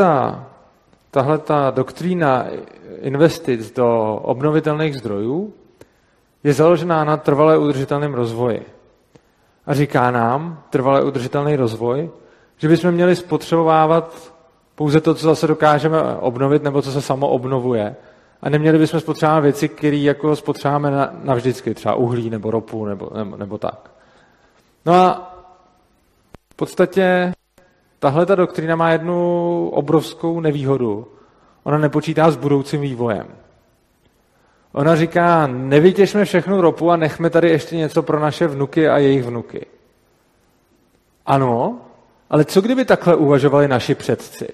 ta 1.38 1.72
doktrína 1.72 2.46
investic 3.02 3.72
do 3.72 4.16
obnovitelných 4.16 4.96
zdrojů 4.96 5.54
je 6.44 6.54
založená 6.54 7.04
na 7.04 7.18
trvalé 7.18 7.58
udržitelném 7.58 8.14
rozvoji. 8.14 8.66
A 9.66 9.74
říká 9.74 10.12
nám, 10.12 10.64
trvalé 10.70 11.04
udržitelný 11.04 11.56
rozvoj, 11.56 12.10
že 12.58 12.68
bychom 12.68 12.92
měli 12.92 13.16
spotřebovávat 13.16 14.34
pouze 14.76 15.02
to, 15.02 15.16
co 15.16 15.26
zase 15.26 15.48
dokážeme 15.48 16.16
obnovit, 16.16 16.64
nebo 16.64 16.82
co 16.82 16.92
se 16.92 17.02
samo 17.02 17.28
obnovuje, 17.28 17.96
a 18.42 18.50
neměli 18.50 18.78
bychom 18.78 19.00
spotřebovat 19.00 19.40
věci, 19.40 19.70
které 19.70 19.98
jako 19.98 20.36
spotřebáme 20.36 20.92
na, 20.92 21.14
navždycky, 21.24 21.74
třeba 21.74 21.96
uhlí 21.96 22.30
nebo 22.30 22.52
ropu 22.52 22.86
nebo, 22.86 23.10
nebo, 23.16 23.38
nebo 23.38 23.58
tak. 23.58 23.92
No 24.86 24.94
a 24.94 25.36
v 26.54 26.56
podstatě 26.56 27.34
tahle 28.02 28.26
ta 28.26 28.36
doktrína 28.36 28.76
má 28.76 28.92
jednu 28.92 29.70
obrovskou 29.70 30.40
nevýhodu. 30.40 31.08
Ona 31.64 31.78
nepočítá 31.78 32.32
s 32.32 32.36
budoucím 32.36 32.82
vývojem. 32.82 33.28
Ona 34.72 34.96
říká, 34.96 35.48
nevytěžme 35.48 36.26
všechnu 36.26 36.62
ropu 36.62 36.92
a 36.92 36.98
nechme 36.98 37.30
tady 37.30 37.50
ještě 37.50 37.76
něco 37.76 38.04
pro 38.04 38.20
naše 38.20 38.48
vnuky 38.48 38.90
a 38.90 38.98
jejich 38.98 39.24
vnuky. 39.24 39.66
Ano, 41.26 41.80
ale 42.30 42.46
co 42.46 42.62
kdyby 42.62 42.86
takhle 42.86 43.16
uvažovali 43.16 43.68
naši 43.68 43.96
předci? 43.96 44.48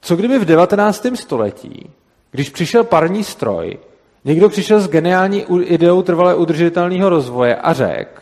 Co 0.00 0.16
kdyby 0.16 0.38
v 0.38 0.44
19. 0.44 1.06
století 1.14 1.90
když 2.30 2.50
přišel 2.50 2.84
parní 2.84 3.24
stroj, 3.24 3.78
někdo 4.24 4.48
přišel 4.48 4.80
s 4.80 4.88
geniální 4.88 5.44
ideou 5.64 6.02
trvale 6.02 6.34
udržitelného 6.34 7.08
rozvoje 7.08 7.56
a 7.56 7.72
řekl, 7.72 8.20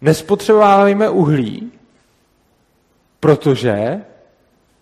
nespotřebováváme 0.00 1.10
uhlí, 1.10 1.72
protože 3.20 4.00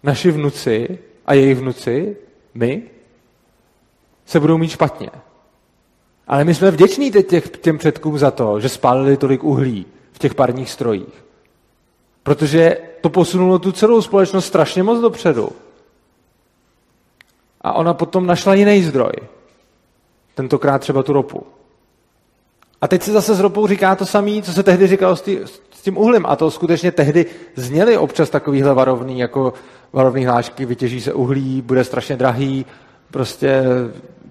naši 0.03 0.31
vnuci 0.31 0.99
a 1.27 1.35
jejich 1.35 1.59
vnuci, 1.59 2.17
my, 2.55 2.83
se 4.27 4.41
budou 4.41 4.59
mít 4.59 4.69
špatně. 4.69 5.11
Ale 6.27 6.45
my 6.45 6.55
jsme 6.55 6.71
vděční 6.71 7.11
teď 7.11 7.29
těch, 7.29 7.49
těm 7.49 7.79
předkům 7.79 8.19
za 8.19 8.31
to, 8.31 8.61
že 8.61 8.69
spálili 8.69 9.17
tolik 9.17 9.45
uhlí 9.45 9.87
v 10.13 10.19
těch 10.19 10.35
parních 10.35 10.71
strojích. 10.71 11.25
Protože 12.23 12.79
to 13.01 13.11
posunulo 13.11 13.59
tu 13.59 13.73
celou 13.73 14.03
společnost 14.03 14.47
strašně 14.47 14.83
moc 14.83 15.01
dopředu. 15.01 15.49
A 17.61 17.73
ona 17.73 17.95
potom 17.95 18.27
našla 18.27 18.55
jiný 18.55 18.83
zdroj. 18.83 19.13
Tentokrát 20.35 20.79
třeba 20.79 21.03
tu 21.03 21.13
ropu. 21.13 21.47
A 22.81 22.89
teď 22.89 23.03
se 23.03 23.13
zase 23.13 23.35
s 23.35 23.41
ropou 23.41 23.67
říká 23.67 23.97
to 23.97 24.07
samé, 24.07 24.43
co 24.43 24.53
se 24.53 24.63
tehdy 24.63 24.87
říkalo 24.87 25.17
s, 25.17 25.21
tý, 25.21 25.39
s 25.79 25.83
tím 25.83 25.99
uhlím. 25.99 26.27
A 26.27 26.37
to 26.37 26.51
skutečně 26.51 26.93
tehdy 26.93 27.27
zněly 27.55 27.99
občas 27.99 28.31
takovýhle 28.31 28.75
varovný, 28.75 29.19
jako 29.19 29.53
varovný 29.93 30.27
hlášky, 30.27 30.67
vytěží 30.67 31.01
se 31.01 31.13
uhlí, 31.13 31.63
bude 31.63 31.85
strašně 31.85 32.17
drahý, 32.17 32.67
prostě 33.11 33.63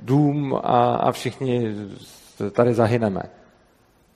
dům 0.03 0.59
a, 0.63 0.95
a 0.95 1.11
všichni 1.11 1.75
tady 2.51 2.73
zahyneme. 2.73 3.23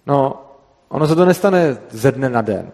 No, 0.07 0.41
ono 0.89 1.07
se 1.07 1.15
to 1.15 1.25
nestane 1.25 1.77
ze 1.89 2.11
dne 2.11 2.29
na 2.29 2.41
den. 2.41 2.71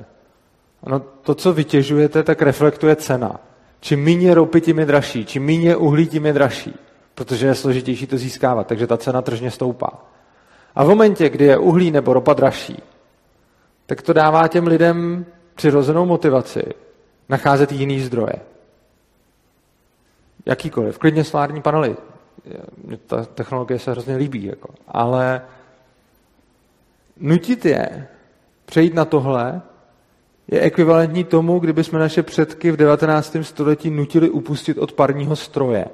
Ono, 0.82 1.00
to, 1.00 1.36
co 1.36 1.54
vytěžujete, 1.54 2.24
tak 2.24 2.42
reflektuje 2.42 2.96
cena. 2.96 3.40
Čím 3.80 4.04
méně 4.04 4.34
ropy, 4.34 4.62
tím 4.62 4.80
je 4.80 4.86
dražší. 4.86 5.26
Čím 5.26 5.46
méně 5.46 5.76
uhlí, 5.76 6.08
tím 6.08 6.26
je 6.26 6.34
dražší. 6.34 6.74
Protože 7.16 7.48
je 7.48 7.56
složitější 7.56 8.08
to 8.08 8.18
získávat, 8.18 8.68
takže 8.68 8.88
ta 8.88 8.98
cena 8.98 9.22
tržně 9.22 9.52
stoupá. 9.52 9.90
A 10.76 10.84
v 10.84 10.88
momentě, 10.88 11.30
kdy 11.30 11.46
je 11.46 11.58
uhlí 11.58 11.92
nebo 11.92 12.14
ropa 12.14 12.34
dražší, 12.34 12.84
tak 13.88 14.02
to 14.02 14.14
dává 14.14 14.48
těm 14.48 14.68
lidem 14.68 15.26
přirozenou 15.56 16.06
motivaci 16.06 16.64
nacházet 17.30 17.72
jiný 17.72 18.02
zdroje. 18.02 18.34
Jakýkoliv, 20.46 20.98
klidně 20.98 21.24
solární 21.24 21.62
panely. 21.62 21.96
Mně 22.84 22.98
ta 22.98 23.26
technologie 23.26 23.80
se 23.80 23.92
hrozně 23.92 24.16
líbí, 24.16 24.44
jako. 24.44 24.74
ale 24.88 25.42
nutit 27.20 27.66
je 27.66 28.08
přejít 28.66 28.94
na 28.94 29.06
tohle 29.06 29.62
je 30.48 30.62
ekvivalentní 30.62 31.24
tomu, 31.24 31.60
kdyby 31.60 31.84
jsme 31.84 32.00
naše 32.00 32.24
předky 32.24 32.72
v 32.72 32.78
19. 32.78 33.38
století 33.42 33.90
nutili 33.90 34.30
upustit 34.30 34.78
od 34.78 34.92
parního 34.92 35.36
stroje. 35.36 35.86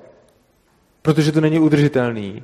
Protože 1.02 1.32
to 1.32 1.42
není 1.42 1.60
udržitelný. 1.60 2.44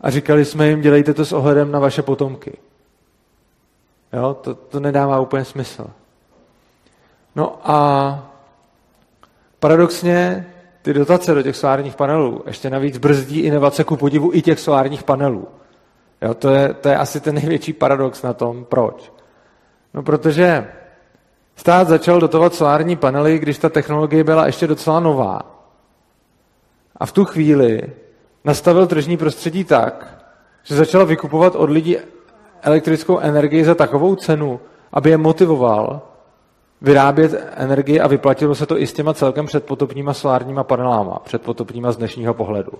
A 0.00 0.10
říkali 0.10 0.44
jsme 0.44 0.68
jim, 0.68 0.80
dělejte 0.80 1.14
to 1.14 1.24
s 1.24 1.32
ohledem 1.32 1.72
na 1.72 1.78
vaše 1.78 2.02
potomky. 2.02 2.56
Jo, 4.12 4.34
to, 4.34 4.54
to 4.54 4.80
nedává 4.80 5.20
úplně 5.20 5.44
smysl. 5.44 5.86
No 7.36 7.58
a 7.64 8.30
paradoxně 9.60 10.46
ty 10.82 10.92
dotace 10.94 11.34
do 11.34 11.42
těch 11.42 11.56
solárních 11.56 11.96
panelů 11.96 12.42
ještě 12.46 12.70
navíc 12.70 12.98
brzdí 12.98 13.40
inovace 13.40 13.84
ku 13.84 13.96
podivu 13.96 14.30
i 14.34 14.42
těch 14.42 14.60
solárních 14.60 15.02
panelů. 15.02 15.48
Jo, 16.22 16.34
to, 16.34 16.50
je, 16.50 16.74
to 16.74 16.88
je 16.88 16.96
asi 16.96 17.20
ten 17.20 17.34
největší 17.34 17.72
paradox 17.72 18.22
na 18.22 18.32
tom, 18.32 18.64
proč. 18.64 19.12
No 19.94 20.02
protože 20.02 20.68
stát 21.56 21.88
začal 21.88 22.20
dotovat 22.20 22.54
solární 22.54 22.96
panely, 22.96 23.38
když 23.38 23.58
ta 23.58 23.68
technologie 23.68 24.24
byla 24.24 24.46
ještě 24.46 24.66
docela 24.66 25.00
nová. 25.00 25.40
A 26.96 27.06
v 27.06 27.12
tu 27.12 27.24
chvíli 27.24 27.82
nastavil 28.44 28.86
tržní 28.86 29.16
prostředí 29.16 29.64
tak, 29.64 30.24
že 30.62 30.76
začal 30.76 31.06
vykupovat 31.06 31.54
od 31.54 31.70
lidí 31.70 31.96
elektrickou 32.62 33.18
energii 33.18 33.64
za 33.64 33.74
takovou 33.74 34.16
cenu, 34.16 34.60
aby 34.92 35.10
je 35.10 35.16
motivoval 35.16 36.02
vyrábět 36.80 37.52
energii 37.56 38.00
a 38.00 38.06
vyplatilo 38.06 38.54
se 38.54 38.66
to 38.66 38.78
i 38.78 38.86
s 38.86 38.92
těma 38.92 39.14
celkem 39.14 39.46
předpotopníma 39.46 40.14
solárníma 40.14 40.64
panelama, 40.64 41.18
předpotopníma 41.24 41.92
z 41.92 41.96
dnešního 41.96 42.34
pohledu. 42.34 42.72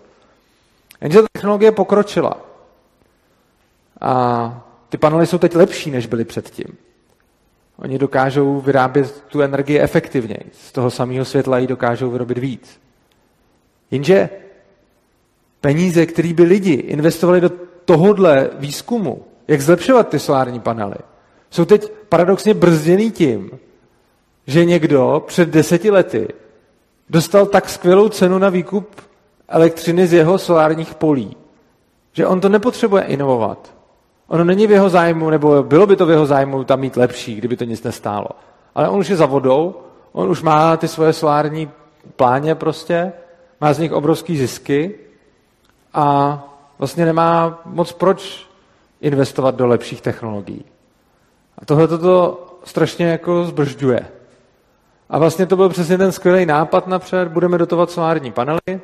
Jenže 1.00 1.22
ta 1.22 1.28
technologie 1.32 1.72
pokročila. 1.72 2.36
A 4.00 4.64
ty 4.88 4.98
panely 4.98 5.26
jsou 5.26 5.38
teď 5.38 5.54
lepší, 5.54 5.90
než 5.90 6.06
byly 6.06 6.24
předtím. 6.24 6.76
Oni 7.78 7.98
dokážou 7.98 8.60
vyrábět 8.60 9.24
tu 9.28 9.42
energii 9.42 9.78
efektivněji. 9.78 10.50
Z 10.52 10.72
toho 10.72 10.90
samého 10.90 11.24
světla 11.24 11.58
ji 11.58 11.66
dokážou 11.66 12.10
vyrobit 12.10 12.38
víc. 12.38 12.80
Jenže 13.90 14.28
peníze, 15.60 16.06
které 16.06 16.32
by 16.32 16.42
lidi 16.42 16.72
investovali 16.72 17.40
do 17.40 17.50
tohohle 17.84 18.50
výzkumu, 18.58 19.24
jak 19.50 19.60
zlepšovat 19.60 20.08
ty 20.08 20.18
solární 20.18 20.60
panely, 20.60 20.94
jsou 21.50 21.64
teď 21.64 21.92
paradoxně 22.08 22.54
brzděný 22.54 23.10
tím, 23.10 23.50
že 24.46 24.64
někdo 24.64 25.24
před 25.26 25.48
deseti 25.48 25.90
lety 25.90 26.28
dostal 27.08 27.46
tak 27.46 27.68
skvělou 27.68 28.08
cenu 28.08 28.38
na 28.38 28.48
výkup 28.48 29.00
elektřiny 29.48 30.06
z 30.06 30.12
jeho 30.12 30.38
solárních 30.38 30.94
polí, 30.94 31.36
že 32.12 32.26
on 32.26 32.40
to 32.40 32.48
nepotřebuje 32.48 33.02
inovovat. 33.02 33.74
Ono 34.28 34.44
není 34.44 34.66
v 34.66 34.70
jeho 34.70 34.88
zájmu, 34.88 35.30
nebo 35.30 35.62
bylo 35.62 35.86
by 35.86 35.96
to 35.96 36.06
v 36.06 36.10
jeho 36.10 36.26
zájmu 36.26 36.64
tam 36.64 36.80
mít 36.80 36.96
lepší, 36.96 37.34
kdyby 37.34 37.56
to 37.56 37.64
nic 37.64 37.82
nestálo. 37.82 38.28
Ale 38.74 38.88
on 38.88 38.98
už 38.98 39.08
je 39.08 39.16
za 39.16 39.26
vodou, 39.26 39.74
on 40.12 40.30
už 40.30 40.42
má 40.42 40.76
ty 40.76 40.88
svoje 40.88 41.12
solární 41.12 41.70
pláně 42.16 42.54
prostě, 42.54 43.12
má 43.60 43.72
z 43.72 43.78
nich 43.78 43.92
obrovský 43.92 44.36
zisky 44.36 44.94
a 45.94 46.38
vlastně 46.78 47.04
nemá 47.04 47.62
moc 47.64 47.92
proč 47.92 48.49
investovat 49.00 49.54
do 49.54 49.66
lepších 49.66 50.00
technologií. 50.00 50.64
A 51.58 51.64
tohle 51.64 51.88
to 51.88 52.46
strašně 52.64 53.06
jako 53.06 53.44
zbržďuje. 53.44 54.06
A 55.10 55.18
vlastně 55.18 55.46
to 55.46 55.56
byl 55.56 55.68
přesně 55.68 55.98
ten 55.98 56.12
skvělý 56.12 56.46
nápad 56.46 56.86
napřed, 56.86 57.28
budeme 57.28 57.58
dotovat 57.58 57.90
solární 57.90 58.32
panely, 58.32 58.80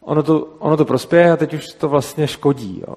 ono 0.00 0.22
to, 0.22 0.48
ono 0.58 0.76
to 0.76 0.84
prospěje 0.84 1.32
a 1.32 1.36
teď 1.36 1.54
už 1.54 1.66
to 1.66 1.88
vlastně 1.88 2.28
škodí. 2.28 2.82
Jo. 2.88 2.94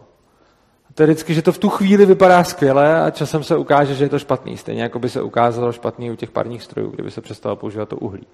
A 0.90 0.94
to 0.94 1.04
je 1.04 1.08
vždycky, 1.08 1.34
že 1.34 1.42
to 1.42 1.52
v 1.52 1.58
tu 1.58 1.70
chvíli 1.70 2.06
vypadá 2.06 2.44
skvěle 2.44 3.02
a 3.02 3.10
časem 3.10 3.44
se 3.44 3.58
ukáže, 3.58 3.96
že 3.96 4.06
je 4.06 4.10
to 4.10 4.20
špatný. 4.20 4.58
Stejně 4.58 4.84
jako 4.84 5.00
by 5.00 5.10
se 5.10 5.22
ukázalo 5.22 5.72
špatný 5.72 6.12
u 6.12 6.16
těch 6.16 6.32
parních 6.32 6.64
strojů, 6.64 6.90
kdyby 6.90 7.12
se 7.12 7.22
přestalo 7.22 7.56
používat 7.56 7.90
to 7.90 7.98
uhlí. 7.98 8.28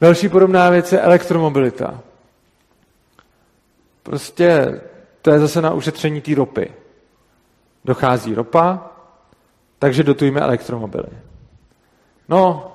Další 0.00 0.28
podobná 0.28 0.70
věc 0.70 0.92
je 0.92 1.00
elektromobilita. 1.00 2.00
Prostě 4.02 4.80
to 5.22 5.30
je 5.30 5.38
zase 5.38 5.62
na 5.62 5.72
ušetření 5.72 6.20
té 6.20 6.34
ropy. 6.34 6.70
Dochází 7.84 8.34
ropa, 8.34 8.90
takže 9.78 10.02
dotujme 10.02 10.40
elektromobily. 10.40 11.08
No, 12.28 12.72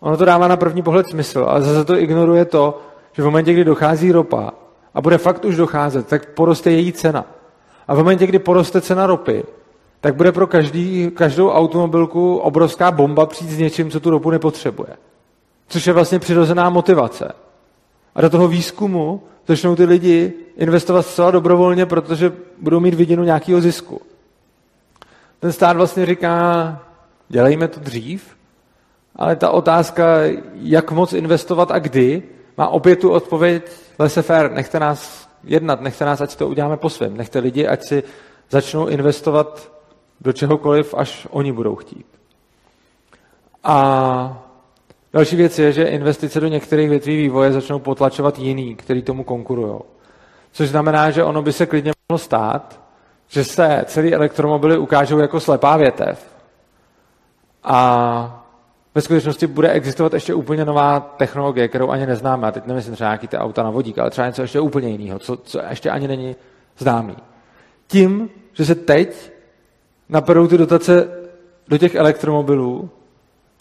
ono 0.00 0.16
to 0.16 0.24
dává 0.24 0.48
na 0.48 0.56
první 0.56 0.82
pohled 0.82 1.06
smysl, 1.08 1.44
ale 1.48 1.62
zase 1.62 1.84
to 1.84 1.96
ignoruje 1.96 2.44
to, 2.44 2.80
že 3.12 3.22
v 3.22 3.24
momentě, 3.24 3.52
kdy 3.52 3.64
dochází 3.64 4.12
ropa 4.12 4.52
a 4.94 5.00
bude 5.00 5.18
fakt 5.18 5.44
už 5.44 5.56
docházet, 5.56 6.06
tak 6.06 6.26
poroste 6.30 6.70
její 6.70 6.92
cena. 6.92 7.24
A 7.88 7.94
v 7.94 7.98
momentě, 7.98 8.26
kdy 8.26 8.38
poroste 8.38 8.80
cena 8.80 9.06
ropy, 9.06 9.44
tak 10.00 10.14
bude 10.14 10.32
pro 10.32 10.46
každý, 10.46 11.10
každou 11.14 11.50
automobilku 11.50 12.36
obrovská 12.36 12.90
bomba 12.90 13.26
přijít 13.26 13.50
s 13.50 13.58
něčím, 13.58 13.90
co 13.90 14.00
tu 14.00 14.10
ropu 14.10 14.30
nepotřebuje. 14.30 14.96
Což 15.68 15.86
je 15.86 15.92
vlastně 15.92 16.18
přirozená 16.18 16.70
motivace. 16.70 17.32
A 18.14 18.20
do 18.20 18.30
toho 18.30 18.48
výzkumu 18.48 19.22
začnou 19.46 19.76
ty 19.76 19.84
lidi 19.84 20.32
investovat 20.56 21.02
zcela 21.02 21.30
dobrovolně, 21.30 21.86
protože 21.86 22.32
budou 22.58 22.80
mít 22.80 22.94
vidinu 22.94 23.24
nějakého 23.24 23.60
zisku. 23.60 24.00
Ten 25.40 25.52
stát 25.52 25.76
vlastně 25.76 26.06
říká, 26.06 26.78
dělejme 27.28 27.68
to 27.68 27.80
dřív, 27.80 28.36
ale 29.16 29.36
ta 29.36 29.50
otázka, 29.50 30.04
jak 30.54 30.90
moc 30.90 31.12
investovat 31.12 31.70
a 31.70 31.78
kdy, 31.78 32.22
má 32.58 32.68
opět 32.68 32.96
tu 32.96 33.10
odpověď 33.10 33.70
laissez-faire, 33.98 34.52
nechte 34.52 34.80
nás 34.80 35.28
jednat, 35.44 35.80
nechte 35.80 36.04
nás, 36.04 36.20
ať 36.20 36.36
to 36.36 36.48
uděláme 36.48 36.76
po 36.76 36.90
svém, 36.90 37.16
nechte 37.16 37.38
lidi, 37.38 37.66
ať 37.66 37.84
si 37.84 38.02
začnou 38.50 38.86
investovat 38.86 39.72
do 40.20 40.32
čehokoliv, 40.32 40.94
až 40.94 41.26
oni 41.30 41.52
budou 41.52 41.76
chtít. 41.76 42.06
A 43.64 44.41
další 45.12 45.36
věc 45.36 45.58
je, 45.58 45.72
že 45.72 45.84
investice 45.84 46.40
do 46.40 46.46
některých 46.48 46.90
větví 46.90 47.16
vývoje 47.16 47.52
začnou 47.52 47.78
potlačovat 47.78 48.38
jiný, 48.38 48.76
který 48.76 49.02
tomu 49.02 49.24
konkurují. 49.24 49.78
Což 50.52 50.68
znamená, 50.68 51.10
že 51.10 51.24
ono 51.24 51.42
by 51.42 51.52
se 51.52 51.66
klidně 51.66 51.92
mohlo 52.08 52.18
stát, 52.18 52.80
že 53.28 53.44
se 53.44 53.84
celý 53.86 54.14
elektromobily 54.14 54.78
ukážou 54.78 55.18
jako 55.18 55.40
slepá 55.40 55.76
větev. 55.76 56.26
A 57.64 58.44
ve 58.94 59.00
skutečnosti 59.00 59.46
bude 59.46 59.70
existovat 59.70 60.14
ještě 60.14 60.34
úplně 60.34 60.64
nová 60.64 61.00
technologie, 61.00 61.68
kterou 61.68 61.90
ani 61.90 62.06
neznáme. 62.06 62.48
A 62.48 62.50
teď 62.50 62.66
nemyslím 62.66 62.94
třeba 62.94 63.10
nějaký 63.10 63.28
ty 63.28 63.36
auta 63.38 63.62
na 63.62 63.70
vodík, 63.70 63.98
ale 63.98 64.10
třeba 64.10 64.26
něco 64.26 64.42
ještě 64.42 64.60
úplně 64.60 64.88
jiného, 64.88 65.18
co, 65.18 65.36
co 65.36 65.60
ještě 65.70 65.90
ani 65.90 66.08
není 66.08 66.36
známý. 66.78 67.16
Tím, 67.86 68.30
že 68.52 68.64
se 68.64 68.74
teď 68.74 69.32
naperou 70.08 70.46
ty 70.46 70.58
dotace 70.58 71.08
do 71.68 71.78
těch 71.78 71.94
elektromobilů, 71.94 72.90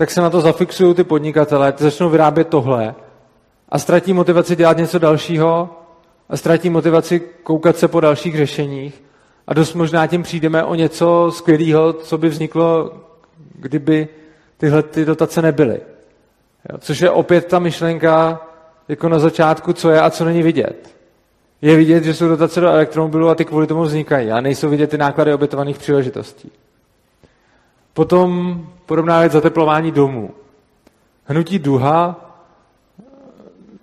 tak 0.02 0.12
se 0.12 0.22
na 0.22 0.30
to 0.30 0.42
zafixují 0.42 0.94
ty 0.94 1.04
podnikatele, 1.04 1.72
ty 1.72 1.84
začnou 1.84 2.10
vyrábět 2.10 2.48
tohle 2.48 2.96
a 3.70 3.80
ztratí 3.80 4.14
motivaci 4.14 4.56
dělat 4.56 4.78
něco 4.78 5.00
dalšího 5.00 5.70
a 6.30 6.38
ztratí 6.38 6.70
motivaci 6.70 7.22
koukat 7.44 7.78
se 7.78 7.88
po 7.88 8.00
dalších 8.00 8.38
řešeních 8.38 9.04
a 9.48 9.54
dost 9.54 9.74
možná 9.74 10.08
tím 10.08 10.24
přijdeme 10.24 10.64
o 10.64 10.76
něco 10.76 11.32
skvělého, 11.34 11.94
co 11.94 12.18
by 12.18 12.30
vzniklo, 12.30 12.94
kdyby 13.56 14.08
tyhle 14.58 14.84
ty 14.84 15.06
dotace 15.06 15.42
nebyly. 15.42 15.82
Jo, 16.70 16.78
což 16.78 17.02
je 17.02 17.10
opět 17.10 17.46
ta 17.46 17.60
myšlenka 17.60 18.42
jako 18.88 19.10
na 19.10 19.20
začátku, 19.20 19.74
co 19.74 19.90
je 19.90 20.02
a 20.02 20.10
co 20.10 20.26
není 20.26 20.44
vidět. 20.44 20.96
Je 21.62 21.76
vidět, 21.76 22.04
že 22.04 22.14
jsou 22.14 22.28
dotace 22.28 22.62
do 22.62 22.68
elektromobilů 22.68 23.30
a 23.30 23.36
ty 23.36 23.46
kvůli 23.46 23.68
tomu 23.68 23.82
vznikají, 23.82 24.32
a 24.32 24.42
nejsou 24.42 24.70
vidět 24.70 24.90
ty 24.90 24.98
náklady 24.98 25.34
obětovaných 25.34 25.78
příležitostí. 25.78 26.52
Potom 27.94 28.62
podobná 28.86 29.20
věc 29.20 29.32
zateplování 29.32 29.92
domů. 29.92 30.32
Hnutí 31.26 31.60
Duha 31.60 32.16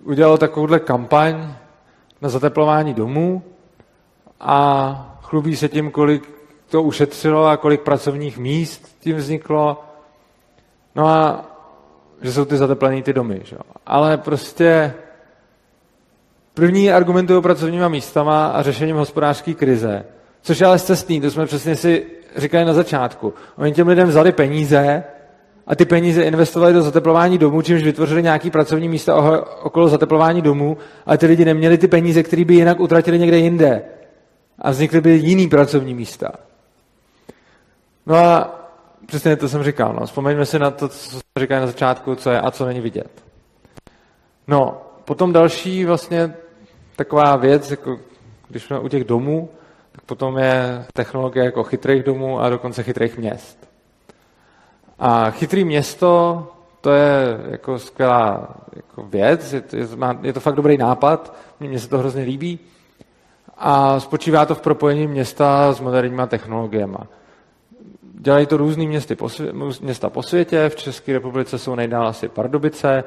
udělalo 0.03 0.37
takovouhle 0.37 0.79
kampaň 0.79 1.53
na 2.21 2.29
zateplování 2.29 2.93
domů 2.93 3.43
a 4.39 5.19
chlubí 5.21 5.55
se 5.55 5.69
tím, 5.69 5.91
kolik 5.91 6.29
to 6.69 6.83
ušetřilo 6.83 7.45
a 7.45 7.57
kolik 7.57 7.81
pracovních 7.81 8.37
míst 8.37 8.95
tím 8.99 9.17
vzniklo 9.17 9.83
No 10.95 11.07
a 11.07 11.45
že 12.21 12.33
jsou 12.33 12.45
ty 12.45 12.57
zateplené 12.57 13.01
ty 13.01 13.13
domy. 13.13 13.41
Že? 13.43 13.57
Ale 13.85 14.17
prostě 14.17 14.93
první 16.53 16.91
argumentují 16.91 17.41
pracovníma 17.41 17.87
místama 17.87 18.47
a 18.47 18.61
řešením 18.61 18.95
hospodářské 18.95 19.53
krize. 19.53 20.05
Což 20.41 20.59
je 20.59 20.67
ale 20.67 20.79
cestný, 20.79 21.21
to 21.21 21.31
jsme 21.31 21.45
přesně 21.45 21.75
si 21.75 22.05
říkali 22.35 22.65
na 22.65 22.73
začátku. 22.73 23.33
Oni 23.57 23.71
těm 23.71 23.87
lidem 23.87 24.07
vzali 24.07 24.31
peníze 24.31 25.03
a 25.67 25.75
ty 25.75 25.85
peníze 25.85 26.23
investovali 26.23 26.73
do 26.73 26.81
zateplování 26.81 27.37
domů, 27.37 27.61
čímž 27.61 27.83
vytvořili 27.83 28.23
nějaký 28.23 28.51
pracovní 28.51 28.89
místa 28.89 29.15
okolo 29.61 29.87
zateplování 29.87 30.41
domů, 30.41 30.77
ale 31.05 31.17
ty 31.17 31.25
lidi 31.25 31.45
neměli 31.45 31.77
ty 31.77 31.87
peníze, 31.87 32.23
které 32.23 32.45
by 32.45 32.55
jinak 32.55 32.79
utratili 32.79 33.19
někde 33.19 33.37
jinde. 33.37 33.81
A 34.59 34.71
vznikly 34.71 35.01
by 35.01 35.11
jiný 35.11 35.47
pracovní 35.49 35.93
místa. 35.93 36.31
No 38.05 38.15
a 38.15 38.59
přesně 39.05 39.35
to 39.35 39.49
jsem 39.49 39.63
říkal. 39.63 39.93
No. 39.99 40.05
Vzpomeňme 40.05 40.45
si 40.45 40.59
na 40.59 40.71
to, 40.71 40.87
co 40.87 41.09
jsme 41.09 41.19
říkali 41.39 41.61
na 41.61 41.67
začátku, 41.67 42.15
co 42.15 42.29
je 42.29 42.41
a 42.41 42.51
co 42.51 42.65
není 42.65 42.79
vidět. 42.81 43.23
No, 44.47 44.81
potom 45.05 45.33
další 45.33 45.85
vlastně 45.85 46.33
taková 46.95 47.35
věc, 47.35 47.71
jako 47.71 47.99
když 48.49 48.63
jsme 48.63 48.79
u 48.79 48.87
těch 48.87 49.03
domů, 49.03 49.49
tak 49.91 50.03
potom 50.05 50.37
je 50.37 50.85
technologie 50.93 51.45
jako 51.45 51.63
chytrých 51.63 52.03
domů 52.03 52.39
a 52.39 52.49
dokonce 52.49 52.83
chytrých 52.83 53.17
měst. 53.17 53.69
A 54.99 55.31
chytrý 55.31 55.65
město, 55.65 56.47
to 56.81 56.91
je 56.91 57.39
jako 57.51 57.79
skvělá 57.79 58.47
jako 58.75 59.03
věc, 59.03 59.53
je 59.53 59.61
to, 59.61 59.75
je, 59.75 59.87
je 60.21 60.33
to 60.33 60.39
fakt 60.39 60.55
dobrý 60.55 60.77
nápad, 60.77 61.35
mně 61.59 61.79
se 61.79 61.89
to 61.89 61.97
hrozně 61.97 62.23
líbí. 62.23 62.59
A 63.57 63.99
spočívá 63.99 64.45
to 64.45 64.55
v 64.55 64.61
propojení 64.61 65.07
města 65.07 65.73
s 65.73 65.79
moderníma 65.79 66.27
technologiemi 66.27 66.97
dělají 68.19 68.45
to 68.45 68.57
různý 68.57 68.87
městy 68.87 69.15
po 69.15 69.25
svě- 69.25 69.83
města 69.83 70.09
po 70.09 70.23
světě, 70.23 70.69
v 70.69 70.75
České 70.75 71.13
republice 71.13 71.57
jsou 71.57 71.75
nejdál 71.75 72.07
asi 72.07 72.27
Pardubice 72.27 73.03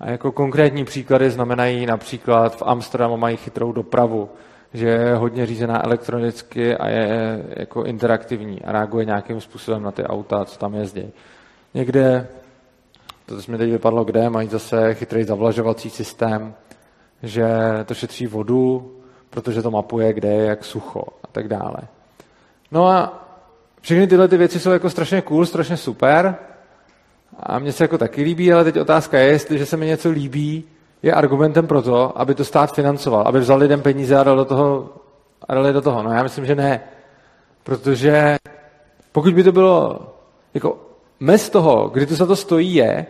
a 0.00 0.10
jako 0.10 0.32
konkrétní 0.32 0.84
příklady 0.84 1.30
znamenají 1.30 1.86
například 1.86 2.56
v 2.56 2.62
Amsterdamu 2.66 3.16
mají 3.16 3.36
chytrou 3.36 3.72
dopravu, 3.72 4.28
že 4.76 4.88
je 4.88 5.14
hodně 5.14 5.46
řízená 5.46 5.84
elektronicky 5.84 6.76
a 6.76 6.88
je 6.88 7.42
jako 7.48 7.84
interaktivní 7.84 8.62
a 8.62 8.72
reaguje 8.72 9.04
nějakým 9.04 9.40
způsobem 9.40 9.82
na 9.82 9.90
ty 9.90 10.04
auta, 10.04 10.44
co 10.44 10.58
tam 10.58 10.74
jezdí. 10.74 11.12
Někde, 11.74 12.28
to 13.26 13.34
mi 13.48 13.58
teď 13.58 13.70
vypadlo 13.70 14.04
kde, 14.04 14.30
mají 14.30 14.48
zase 14.48 14.94
chytrý 14.94 15.24
zavlažovací 15.24 15.90
systém, 15.90 16.54
že 17.22 17.46
to 17.84 17.94
šetří 17.94 18.26
vodu, 18.26 18.92
protože 19.30 19.62
to 19.62 19.70
mapuje, 19.70 20.12
kde 20.12 20.28
je 20.28 20.44
jak 20.44 20.64
sucho 20.64 21.02
a 21.24 21.26
tak 21.32 21.48
dále. 21.48 21.76
No 22.70 22.86
a 22.86 23.28
všechny 23.80 24.06
tyhle 24.06 24.28
ty 24.28 24.36
věci 24.36 24.60
jsou 24.60 24.70
jako 24.70 24.90
strašně 24.90 25.22
cool, 25.22 25.46
strašně 25.46 25.76
super 25.76 26.36
a 27.40 27.58
mně 27.58 27.72
se 27.72 27.84
jako 27.84 27.98
taky 27.98 28.22
líbí, 28.22 28.52
ale 28.52 28.64
teď 28.64 28.76
otázka 28.76 29.18
je, 29.18 29.26
jestli 29.26 29.66
se 29.66 29.76
mi 29.76 29.86
něco 29.86 30.10
líbí, 30.10 30.64
je 31.06 31.12
argumentem 31.12 31.66
pro 31.66 31.82
to, 31.82 32.20
aby 32.20 32.34
to 32.34 32.44
stát 32.44 32.74
financoval, 32.74 33.22
aby 33.26 33.40
vzal 33.40 33.58
lidem 33.58 33.82
peníze 33.82 34.16
a 34.16 34.22
dal 34.22 34.36
do 34.36 34.44
toho, 34.44 34.88
a 35.48 35.54
dal 35.54 35.72
do 35.72 35.82
toho. 35.82 36.02
No 36.02 36.12
já 36.12 36.22
myslím, 36.22 36.46
že 36.46 36.54
ne. 36.54 36.80
Protože 37.62 38.36
pokud 39.12 39.34
by 39.34 39.42
to 39.42 39.52
bylo 39.52 40.00
jako 40.54 40.78
mez 41.20 41.50
toho, 41.50 41.88
kdy 41.88 42.06
to 42.06 42.14
za 42.14 42.26
to 42.26 42.36
stojí, 42.36 42.74
je, 42.74 43.06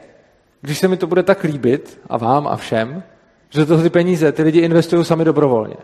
když 0.60 0.78
se 0.78 0.88
mi 0.88 0.96
to 0.96 1.06
bude 1.06 1.22
tak 1.22 1.42
líbit, 1.42 2.00
a 2.08 2.16
vám 2.16 2.46
a 2.46 2.56
všem, 2.56 3.02
že 3.50 3.66
to 3.66 3.82
ty 3.82 3.90
peníze 3.90 4.32
ty 4.32 4.42
lidi 4.42 4.60
investují 4.60 5.04
sami 5.04 5.24
dobrovolně. 5.24 5.76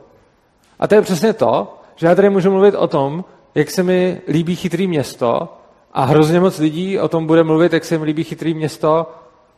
A 0.79 0.89
to 0.89 0.95
je 0.95 1.03
přesně 1.03 1.33
to, 1.33 1.81
že 1.97 2.07
já 2.07 2.15
tady 2.15 2.31
můžu 2.31 2.51
mluvit 2.51 2.75
o 2.75 2.89
tom, 2.89 3.25
jak 3.55 3.71
se 3.71 3.83
mi 3.83 4.21
líbí 4.29 4.57
chytrý 4.57 4.87
město 4.87 5.49
a 5.93 6.05
hrozně 6.05 6.41
moc 6.41 6.59
lidí 6.59 6.99
o 6.99 7.09
tom 7.09 7.27
bude 7.27 7.45
mluvit, 7.45 7.73
jak 7.73 7.85
se 7.85 7.99
mi 7.99 8.05
líbí 8.05 8.25
chytrý 8.25 8.55
město 8.55 9.07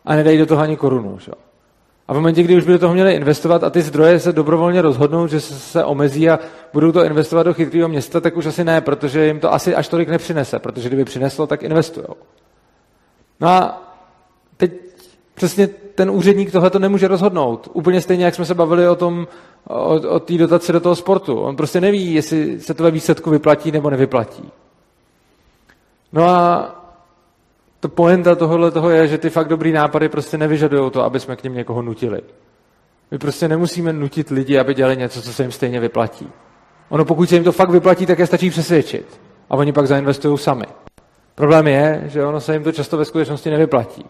a 0.04 0.14
nedají 0.14 0.38
do 0.38 0.46
toho 0.46 0.62
ani 0.62 0.76
korunu. 0.76 1.18
Že? 1.18 1.32
A 2.08 2.12
v 2.12 2.16
momentě, 2.16 2.42
kdy 2.42 2.56
už 2.56 2.64
by 2.64 2.72
do 2.72 2.78
toho 2.78 2.94
měli 2.94 3.14
investovat 3.14 3.64
a 3.64 3.70
ty 3.70 3.82
zdroje 3.82 4.20
se 4.20 4.32
dobrovolně 4.32 4.82
rozhodnou, 4.82 5.26
že 5.26 5.40
se 5.40 5.84
omezí 5.84 6.30
a 6.30 6.38
budou 6.72 6.92
to 6.92 7.04
investovat 7.04 7.42
do 7.42 7.54
chytrého 7.54 7.88
města, 7.88 8.20
tak 8.20 8.36
už 8.36 8.46
asi 8.46 8.64
ne, 8.64 8.80
protože 8.80 9.26
jim 9.26 9.40
to 9.40 9.52
asi 9.52 9.74
až 9.74 9.88
tolik 9.88 10.08
nepřinese, 10.08 10.58
protože 10.58 10.88
kdyby 10.88 11.04
přineslo, 11.04 11.46
tak 11.46 11.62
investují. 11.62 12.06
No 13.40 13.48
a 13.48 13.82
teď 14.56 14.72
přesně 15.34 15.66
ten 15.66 16.10
úředník 16.10 16.52
tohle 16.52 16.70
to 16.70 16.78
nemůže 16.78 17.08
rozhodnout. 17.08 17.68
Úplně 17.72 18.00
stejně, 18.00 18.24
jak 18.24 18.34
jsme 18.34 18.44
se 18.44 18.54
bavili 18.54 18.88
o 18.88 18.96
tom, 18.96 19.26
o, 19.68 19.94
o 20.08 20.20
té 20.20 20.38
dotaci 20.38 20.72
do 20.72 20.80
toho 20.80 20.96
sportu. 20.96 21.40
On 21.40 21.56
prostě 21.56 21.80
neví, 21.80 22.14
jestli 22.14 22.60
se 22.60 22.74
to 22.74 22.82
ve 22.82 22.90
výsledku 22.90 23.30
vyplatí 23.30 23.72
nebo 23.72 23.90
nevyplatí. 23.90 24.50
No 26.12 26.24
a 26.24 26.83
to 27.84 27.88
poenta 27.88 28.34
tohohle 28.34 28.70
toho 28.70 28.90
je, 28.90 29.08
že 29.08 29.18
ty 29.18 29.30
fakt 29.30 29.48
dobrý 29.48 29.72
nápady 29.72 30.08
prostě 30.08 30.38
nevyžadují 30.38 30.90
to, 30.90 31.04
aby 31.04 31.20
jsme 31.20 31.36
k 31.36 31.42
ním 31.42 31.54
někoho 31.54 31.82
nutili. 31.82 32.20
My 33.10 33.18
prostě 33.18 33.48
nemusíme 33.48 33.92
nutit 33.92 34.30
lidi, 34.30 34.58
aby 34.58 34.74
dělali 34.74 34.96
něco, 34.96 35.22
co 35.22 35.32
se 35.32 35.42
jim 35.42 35.52
stejně 35.52 35.80
vyplatí. 35.80 36.28
Ono 36.88 37.04
pokud 37.04 37.28
se 37.28 37.34
jim 37.34 37.44
to 37.44 37.52
fakt 37.52 37.70
vyplatí, 37.70 38.06
tak 38.06 38.18
je 38.18 38.26
stačí 38.26 38.50
přesvědčit. 38.50 39.20
A 39.50 39.56
oni 39.56 39.72
pak 39.72 39.86
zainvestují 39.86 40.38
sami. 40.38 40.64
Problém 41.34 41.66
je, 41.66 42.02
že 42.06 42.24
ono 42.24 42.40
se 42.40 42.52
jim 42.52 42.64
to 42.64 42.72
často 42.72 42.96
ve 42.96 43.04
skutečnosti 43.04 43.50
nevyplatí. 43.50 44.04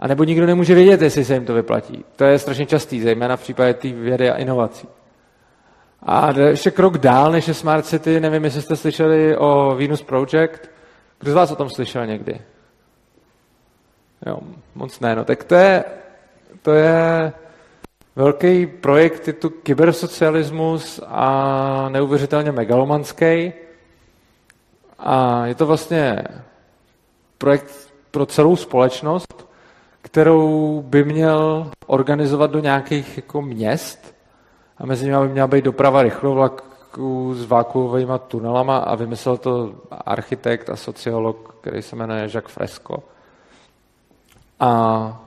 A 0.00 0.06
nebo 0.06 0.24
nikdo 0.24 0.46
nemůže 0.46 0.74
vědět, 0.74 1.02
jestli 1.02 1.24
se 1.24 1.34
jim 1.34 1.44
to 1.44 1.54
vyplatí. 1.54 2.04
To 2.16 2.24
je 2.24 2.38
strašně 2.38 2.66
častý, 2.66 3.00
zejména 3.00 3.36
v 3.36 3.42
případě 3.42 3.74
té 3.74 3.88
vědy 3.88 4.30
a 4.30 4.36
inovací. 4.36 4.88
A 6.02 6.30
ještě 6.38 6.70
krok 6.70 6.98
dál, 6.98 7.32
než 7.32 7.48
je 7.48 7.54
Smart 7.54 7.86
City, 7.86 8.20
nevím, 8.20 8.44
jestli 8.44 8.62
jste 8.62 8.76
slyšeli 8.76 9.36
o 9.36 9.76
Venus 9.78 10.02
Project. 10.02 10.70
Kdo 11.18 11.30
z 11.30 11.34
vás 11.34 11.50
o 11.50 11.56
tom 11.56 11.70
slyšel 11.70 12.06
někdy? 12.06 12.40
Jo, 14.26 14.38
moc 14.74 15.00
ne. 15.00 15.16
No, 15.16 15.24
tak 15.24 15.44
to 15.44 15.54
je, 15.54 15.84
to 16.62 16.72
je 16.72 17.32
velký 18.16 18.66
projekt, 18.66 19.26
je 19.26 19.32
tu 19.32 19.50
kybersocialismus 19.50 21.00
a 21.06 21.88
neuvěřitelně 21.88 22.52
megalomanský. 22.52 23.52
A 24.98 25.46
je 25.46 25.54
to 25.54 25.66
vlastně 25.66 26.24
projekt 27.38 27.92
pro 28.10 28.26
celou 28.26 28.56
společnost, 28.56 29.46
kterou 30.02 30.82
by 30.82 31.04
měl 31.04 31.70
organizovat 31.86 32.50
do 32.50 32.58
nějakých 32.58 33.16
jako 33.16 33.42
měst 33.42 34.14
a 34.78 34.86
mezi 34.86 35.04
nimi 35.04 35.18
by 35.18 35.28
měla 35.28 35.46
být 35.46 35.64
doprava 35.64 36.02
rychlovlaků 36.02 37.34
s 37.34 37.46
vákuovými 37.46 38.12
tunelama 38.28 38.78
a 38.78 38.94
vymyslel 38.94 39.36
to 39.36 39.74
architekt 39.90 40.70
a 40.70 40.76
sociolog, 40.76 41.54
který 41.60 41.82
se 41.82 41.96
jmenuje 41.96 42.20
Jacques 42.22 42.54
Fresco. 42.54 43.02
A 44.60 45.22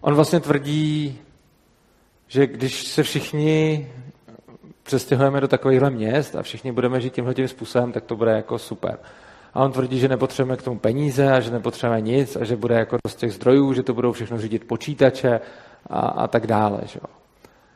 on 0.00 0.14
vlastně 0.14 0.40
tvrdí, 0.40 1.18
že 2.28 2.46
když 2.46 2.86
se 2.86 3.02
všichni 3.02 3.88
přestěhujeme 4.82 5.40
do 5.40 5.48
takovýchhle 5.48 5.90
měst 5.90 6.36
a 6.36 6.42
všichni 6.42 6.72
budeme 6.72 7.00
žít 7.00 7.14
tímhle 7.14 7.34
tím 7.34 7.48
způsobem, 7.48 7.92
tak 7.92 8.04
to 8.04 8.16
bude 8.16 8.32
jako 8.32 8.58
super. 8.58 8.98
A 9.54 9.64
on 9.64 9.72
tvrdí, 9.72 9.98
že 9.98 10.08
nepotřebujeme 10.08 10.56
k 10.56 10.62
tomu 10.62 10.78
peníze 10.78 11.32
a 11.32 11.40
že 11.40 11.50
nepotřebujeme 11.50 12.00
nic 12.00 12.36
a 12.36 12.44
že 12.44 12.56
bude 12.56 12.74
jako 12.74 12.96
z 13.06 13.14
těch 13.14 13.32
zdrojů, 13.32 13.72
že 13.72 13.82
to 13.82 13.94
budou 13.94 14.12
všechno 14.12 14.38
řídit 14.38 14.64
počítače 14.64 15.40
a, 15.90 16.00
a 16.00 16.26
tak 16.26 16.46
dále. 16.46 16.80
Že? 16.84 17.00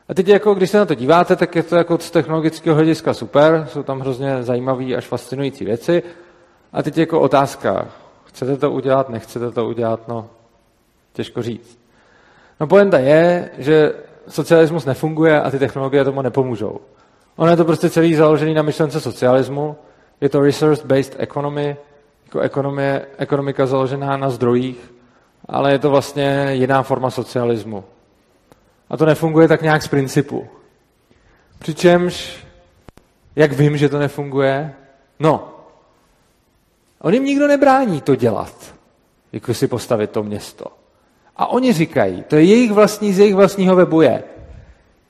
A 0.09 0.13
teď 0.13 0.27
jako, 0.27 0.53
když 0.53 0.69
se 0.69 0.77
na 0.77 0.85
to 0.85 0.95
díváte, 0.95 1.35
tak 1.35 1.55
je 1.55 1.63
to 1.63 1.75
jako 1.75 1.97
z 1.97 2.11
technologického 2.11 2.75
hlediska 2.75 3.13
super, 3.13 3.67
jsou 3.71 3.83
tam 3.83 3.99
hrozně 3.99 4.43
zajímavé 4.43 4.95
až 4.95 5.07
fascinující 5.07 5.65
věci. 5.65 6.03
A 6.73 6.83
teď 6.83 6.97
jako 6.97 7.19
otázka, 7.21 7.87
chcete 8.25 8.57
to 8.57 8.71
udělat, 8.71 9.09
nechcete 9.09 9.51
to 9.51 9.65
udělat, 9.67 10.07
no 10.07 10.29
těžko 11.15 11.41
říct. 11.41 11.79
No 12.59 12.67
poenta 12.67 12.99
je, 12.99 13.49
že 13.57 13.93
socialismus 14.27 14.85
nefunguje 14.85 15.41
a 15.41 15.51
ty 15.51 15.59
technologie 15.59 16.03
tomu 16.03 16.21
nepomůžou. 16.21 16.79
Ono 17.35 17.51
je 17.51 17.57
to 17.57 17.65
prostě 17.65 17.89
celý 17.89 18.15
založený 18.15 18.53
na 18.53 18.61
myšlence 18.61 19.01
socialismu, 19.01 19.75
je 20.21 20.29
to 20.29 20.39
resource-based 20.39 21.15
economy, 21.17 21.77
jako 22.25 22.39
ekonomie, 22.39 23.05
ekonomika 23.17 23.65
založená 23.65 24.17
na 24.17 24.29
zdrojích, 24.29 24.93
ale 25.45 25.71
je 25.71 25.79
to 25.79 25.89
vlastně 25.89 26.47
jiná 26.51 26.83
forma 26.83 27.09
socialismu. 27.09 27.83
A 28.89 28.97
to 28.97 29.05
nefunguje 29.05 29.47
tak 29.47 29.61
nějak 29.61 29.83
z 29.83 29.87
principu. 29.87 30.47
Přičemž, 31.59 32.45
jak 33.35 33.51
vím, 33.51 33.77
že 33.77 33.89
to 33.89 33.99
nefunguje? 33.99 34.73
No, 35.19 35.55
on 37.01 37.13
jim 37.13 37.25
nikdo 37.25 37.47
nebrání 37.47 38.01
to 38.01 38.15
dělat, 38.15 38.75
jako 39.31 39.53
si 39.53 39.67
postavit 39.67 40.11
to 40.11 40.23
město. 40.23 40.65
A 41.37 41.47
oni 41.47 41.73
říkají, 41.73 42.23
to 42.27 42.35
je 42.35 42.43
jejich 42.43 42.71
vlastní, 42.71 43.13
z 43.13 43.19
jejich 43.19 43.35
vlastního 43.35 43.75
webu 43.75 44.01
je. 44.01 44.23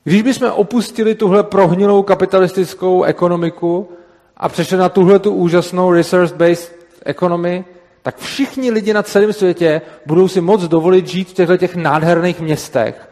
Když 0.04 0.22
bychom 0.22 0.52
opustili 0.52 1.16
tuhle 1.16 1.44
prohnilou 1.44 2.04
kapitalistickou 2.04 3.04
ekonomiku 3.04 3.90
a 4.38 4.50
přešli 4.50 4.78
na 4.78 4.90
tuhle 4.90 5.20
tu 5.20 5.34
úžasnou 5.34 5.92
resource-based 5.92 6.72
economy, 7.06 7.66
tak 8.02 8.18
všichni 8.18 8.72
lidi 8.72 8.94
na 8.94 9.04
celém 9.04 9.34
světě 9.34 9.82
budou 10.06 10.28
si 10.28 10.42
moc 10.42 10.62
dovolit 10.62 11.08
žít 11.08 11.30
v 11.30 11.34
těchto 11.34 11.58
těch 11.58 11.76
nádherných 11.76 12.42
městech. 12.42 13.10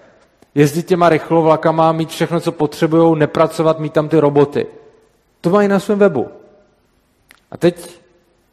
Jezdit 0.56 0.88
těma 0.88 1.10
rychlovlakama, 1.10 1.92
mít 1.92 2.10
všechno, 2.10 2.40
co 2.40 2.52
potřebují, 2.52 3.20
nepracovat, 3.20 3.80
mít 3.80 3.94
tam 3.94 4.10
ty 4.10 4.20
roboty. 4.20 4.66
To 5.42 5.50
mají 5.50 5.68
na 5.68 5.80
svém 5.80 6.00
webu. 6.00 6.28
A 7.52 7.58
teď 7.58 8.00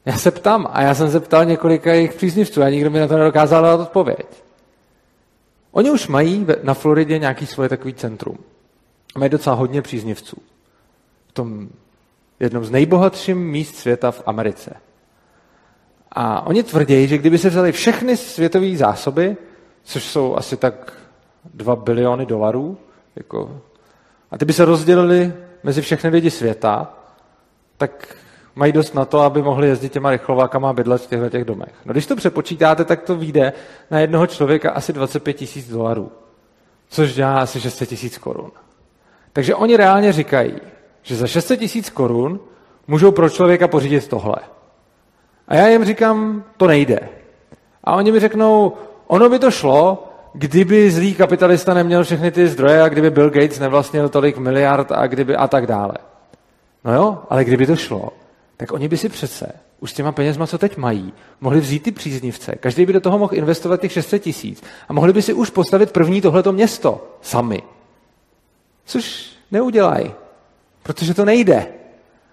já 0.04 0.18
se 0.18 0.30
ptám, 0.30 0.68
a 0.72 0.82
já 0.82 0.94
jsem 0.94 1.10
se 1.10 1.20
ptal 1.20 1.44
několika 1.44 1.92
jejich 1.92 2.14
příznivců 2.14 2.62
a 2.62 2.70
nikdo 2.70 2.90
mi 2.90 3.00
na 3.00 3.08
to 3.08 3.16
nedokázal 3.16 3.62
dát 3.62 3.80
odpověď. 3.80 4.26
Oni 5.72 5.90
už 5.90 6.08
mají 6.08 6.46
na 6.62 6.74
Floridě 6.74 7.18
nějaký 7.18 7.46
svoje 7.46 7.68
takový 7.68 7.94
centrum. 7.94 8.38
Mají 9.18 9.30
docela 9.30 9.56
hodně 9.56 9.82
příznivců. 9.82 10.36
V 11.28 11.32
tom 11.32 11.68
jednom 12.40 12.64
z 12.64 12.70
nejbohatších 12.70 13.34
míst 13.34 13.76
světa 13.76 14.10
v 14.10 14.22
Americe. 14.26 14.76
A 16.12 16.46
oni 16.46 16.62
tvrdí, 16.62 17.08
že 17.08 17.18
kdyby 17.18 17.38
se 17.38 17.50
vzali 17.50 17.72
všechny 17.72 18.16
světové 18.16 18.76
zásoby, 18.76 19.36
což 19.82 20.04
jsou 20.04 20.36
asi 20.36 20.56
tak 20.56 20.92
2 21.54 21.76
biliony 21.76 22.26
dolarů, 22.26 22.78
jako, 23.16 23.60
a 24.30 24.38
ty 24.38 24.44
by 24.44 24.52
se 24.52 24.64
rozdělili 24.64 25.32
mezi 25.62 25.82
všechny 25.82 26.10
lidi 26.10 26.30
světa, 26.30 26.94
tak 27.76 28.16
mají 28.60 28.72
dost 28.72 28.94
na 28.94 29.04
to, 29.04 29.20
aby 29.20 29.42
mohli 29.42 29.68
jezdit 29.68 29.92
těma 29.92 30.10
rychlovákama 30.10 30.70
a 30.70 30.72
bydlet 30.72 31.02
v 31.02 31.06
těchto 31.06 31.28
těch 31.30 31.44
domech. 31.44 31.72
No 31.84 31.92
když 31.92 32.06
to 32.06 32.16
přepočítáte, 32.16 32.84
tak 32.84 33.02
to 33.02 33.16
vyjde 33.16 33.52
na 33.90 33.98
jednoho 33.98 34.26
člověka 34.26 34.70
asi 34.70 34.92
25 34.92 35.32
tisíc 35.32 35.68
dolarů, 35.68 36.12
což 36.88 37.14
dělá 37.14 37.40
asi 37.40 37.60
600 37.60 37.88
tisíc 37.88 38.18
korun. 38.18 38.50
Takže 39.32 39.54
oni 39.54 39.76
reálně 39.76 40.12
říkají, 40.12 40.54
že 41.02 41.16
za 41.16 41.26
600 41.26 41.58
tisíc 41.58 41.90
korun 41.90 42.40
můžou 42.86 43.12
pro 43.12 43.30
člověka 43.30 43.68
pořídit 43.68 44.08
tohle. 44.08 44.36
A 45.48 45.54
já 45.54 45.68
jim 45.68 45.84
říkám, 45.84 46.44
to 46.56 46.66
nejde. 46.66 46.98
A 47.84 47.96
oni 47.96 48.12
mi 48.12 48.20
řeknou, 48.20 48.72
ono 49.06 49.28
by 49.28 49.38
to 49.38 49.50
šlo, 49.50 50.08
kdyby 50.32 50.90
zlý 50.90 51.14
kapitalista 51.14 51.74
neměl 51.74 52.04
všechny 52.04 52.30
ty 52.30 52.48
zdroje 52.48 52.82
a 52.82 52.88
kdyby 52.88 53.10
Bill 53.10 53.30
Gates 53.30 53.58
nevlastnil 53.58 54.08
tolik 54.08 54.38
miliard 54.38 54.92
a 54.92 55.06
kdyby 55.06 55.36
a 55.36 55.48
tak 55.48 55.66
dále. 55.66 55.94
No 56.84 56.94
jo, 56.94 57.18
ale 57.30 57.44
kdyby 57.44 57.66
to 57.66 57.76
šlo, 57.76 58.19
tak 58.60 58.72
oni 58.72 58.88
by 58.88 58.96
si 58.96 59.08
přece 59.08 59.52
už 59.80 59.90
s 59.90 59.94
těma 59.94 60.12
penězma, 60.12 60.46
co 60.46 60.58
teď 60.58 60.76
mají, 60.76 61.12
mohli 61.40 61.60
vzít 61.60 61.82
ty 61.82 61.92
příznivce, 61.92 62.54
každý 62.60 62.86
by 62.86 62.92
do 62.92 63.00
toho 63.00 63.18
mohl 63.18 63.34
investovat 63.34 63.80
těch 63.80 63.92
600 63.92 64.22
tisíc 64.22 64.62
a 64.88 64.92
mohli 64.92 65.12
by 65.12 65.22
si 65.22 65.32
už 65.32 65.50
postavit 65.50 65.92
první 65.92 66.20
tohleto 66.20 66.52
město 66.52 67.16
sami. 67.22 67.62
Což 68.84 69.32
neudělají, 69.50 70.12
protože 70.82 71.14
to 71.14 71.24
nejde. 71.24 71.66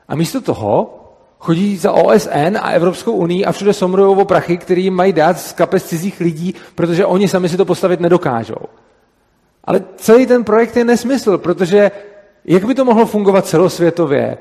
A 0.07 0.15
místo 0.15 0.41
toho 0.41 0.99
chodí 1.39 1.77
za 1.77 1.91
OSN 1.91 2.57
a 2.61 2.69
Evropskou 2.69 3.11
unii 3.11 3.45
a 3.45 3.51
všude 3.51 3.73
somrujou 3.73 4.19
o 4.19 4.25
prachy, 4.25 4.57
který 4.57 4.83
jim 4.83 4.93
mají 4.93 5.13
dát 5.13 5.39
z 5.39 5.53
kapes 5.53 5.83
cizích 5.83 6.19
lidí, 6.19 6.55
protože 6.75 7.05
oni 7.05 7.27
sami 7.27 7.49
si 7.49 7.57
to 7.57 7.65
postavit 7.65 7.99
nedokážou. 7.99 8.65
Ale 9.63 9.83
celý 9.95 10.25
ten 10.25 10.43
projekt 10.43 10.77
je 10.77 10.85
nesmysl, 10.85 11.37
protože 11.37 11.91
jak 12.45 12.65
by 12.65 12.75
to 12.75 12.85
mohlo 12.85 13.05
fungovat 13.05 13.45
celosvětově 13.45 14.37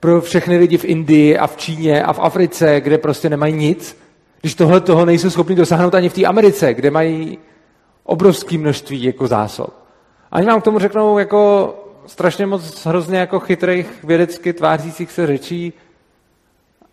pro 0.00 0.20
všechny 0.20 0.56
lidi 0.56 0.78
v 0.78 0.84
Indii 0.84 1.38
a 1.38 1.46
v 1.46 1.56
Číně 1.56 2.02
a 2.02 2.12
v 2.12 2.18
Africe, 2.18 2.80
kde 2.80 2.98
prostě 2.98 3.28
nemají 3.28 3.54
nic, 3.54 3.96
když 4.40 4.54
tohle 4.54 4.80
toho 4.80 5.04
nejsou 5.04 5.30
schopni 5.30 5.56
dosáhnout 5.56 5.94
ani 5.94 6.08
v 6.08 6.14
té 6.14 6.24
Americe, 6.24 6.74
kde 6.74 6.90
mají 6.90 7.38
obrovské 8.04 8.58
množství 8.58 9.02
jako 9.02 9.26
zásob. 9.26 9.74
Ani 10.32 10.46
vám 10.46 10.60
k 10.60 10.64
tomu 10.64 10.78
řeknou 10.78 11.18
jako 11.18 11.74
strašně 12.06 12.46
moc 12.46 12.86
hrozně 12.86 13.18
jako 13.18 13.40
chytrých 13.40 14.04
vědecky 14.04 14.52
tvářících 14.52 15.12
se 15.12 15.26
řečí 15.26 15.72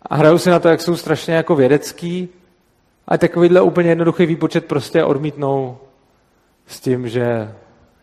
a 0.02 0.16
hrajou 0.16 0.38
si 0.38 0.50
na 0.50 0.58
to, 0.58 0.68
jak 0.68 0.80
jsou 0.80 0.96
strašně 0.96 1.34
jako 1.34 1.56
vědecký 1.56 2.28
a 3.08 3.18
takovýhle 3.18 3.60
úplně 3.60 3.88
jednoduchý 3.88 4.26
výpočet 4.26 4.64
prostě 4.64 5.04
odmítnou 5.04 5.78
s 6.66 6.80
tím, 6.80 7.08
že 7.08 7.54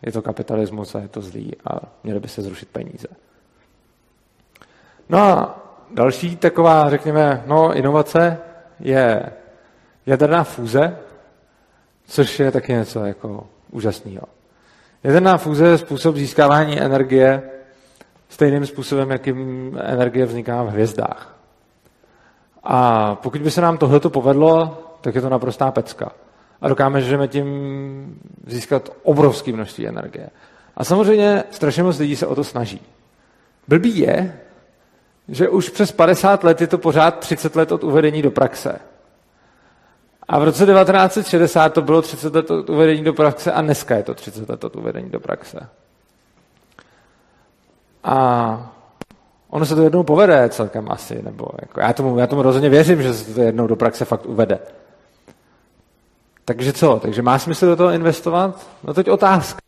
je 0.02 0.12
to 0.12 0.22
kapitalismus 0.22 0.94
a 0.94 0.98
je 0.98 1.08
to 1.08 1.20
zlý 1.20 1.52
a 1.64 1.80
měly 2.04 2.20
by 2.20 2.28
se 2.28 2.42
zrušit 2.42 2.68
peníze. 2.68 3.08
No 5.08 5.18
a 5.18 5.58
další 5.94 6.36
taková, 6.36 6.90
řekněme, 6.90 7.42
no, 7.46 7.74
inovace 7.74 8.38
je 8.80 9.22
jaderná 10.06 10.44
fúze, 10.44 10.96
což 12.06 12.40
je 12.40 12.50
taky 12.50 12.72
něco 12.72 13.04
jako 13.04 13.46
úžasného. 13.70 14.26
Jaderná 15.04 15.36
fúze 15.36 15.66
je 15.66 15.78
způsob 15.78 16.16
získávání 16.16 16.80
energie 16.80 17.42
stejným 18.28 18.66
způsobem, 18.66 19.10
jakým 19.10 19.72
energie 19.82 20.26
vzniká 20.26 20.62
v 20.62 20.68
hvězdách. 20.68 21.36
A 22.62 23.14
pokud 23.14 23.40
by 23.40 23.50
se 23.50 23.60
nám 23.60 23.78
tohleto 23.78 24.10
povedlo, 24.10 24.82
tak 25.00 25.14
je 25.14 25.20
to 25.20 25.28
naprostá 25.28 25.70
pecka. 25.70 26.12
A 26.60 26.68
dokážeme 26.68 27.28
tím 27.28 28.20
získat 28.46 28.90
obrovské 29.02 29.52
množství 29.52 29.88
energie. 29.88 30.30
A 30.76 30.84
samozřejmě 30.84 31.44
strašně 31.50 31.82
moc 31.82 31.98
lidí 31.98 32.16
se 32.16 32.26
o 32.26 32.34
to 32.34 32.44
snaží. 32.44 32.80
Blbý 33.68 33.98
je, 33.98 34.40
že 35.28 35.48
už 35.48 35.68
přes 35.68 35.92
50 35.92 36.44
let 36.44 36.60
je 36.60 36.66
to 36.66 36.78
pořád 36.78 37.18
30 37.18 37.56
let 37.56 37.72
od 37.72 37.84
uvedení 37.84 38.22
do 38.22 38.30
praxe. 38.30 38.78
A 40.28 40.38
v 40.38 40.44
roce 40.44 40.66
1960 40.66 41.72
to 41.72 41.82
bylo 41.82 42.02
30 42.02 42.34
let 42.34 42.50
od 42.50 42.70
uvedení 42.70 43.04
do 43.04 43.12
praxe 43.12 43.52
a 43.52 43.62
dneska 43.62 43.96
je 43.96 44.02
to 44.02 44.14
30 44.14 44.48
let 44.48 44.64
od 44.64 44.76
uvedení 44.76 45.10
do 45.10 45.20
praxe. 45.20 45.68
A 48.04 48.72
ono 49.50 49.66
se 49.66 49.74
to 49.74 49.82
jednou 49.82 50.02
povede 50.02 50.48
celkem 50.48 50.90
asi, 50.90 51.22
nebo 51.22 51.48
jako 51.60 51.80
já, 51.80 51.92
tomu, 51.92 52.18
já 52.18 52.26
tomu 52.26 52.42
rozhodně 52.42 52.68
věřím, 52.68 53.02
že 53.02 53.14
se 53.14 53.34
to 53.34 53.40
jednou 53.40 53.66
do 53.66 53.76
praxe 53.76 54.04
fakt 54.04 54.26
uvede. 54.26 54.58
Takže 56.44 56.72
co? 56.72 57.00
Takže 57.02 57.22
má 57.22 57.38
smysl 57.38 57.66
do 57.66 57.76
toho 57.76 57.90
investovat? 57.90 58.66
No 58.84 58.94
teď 58.94 59.10
otázka. 59.10 59.60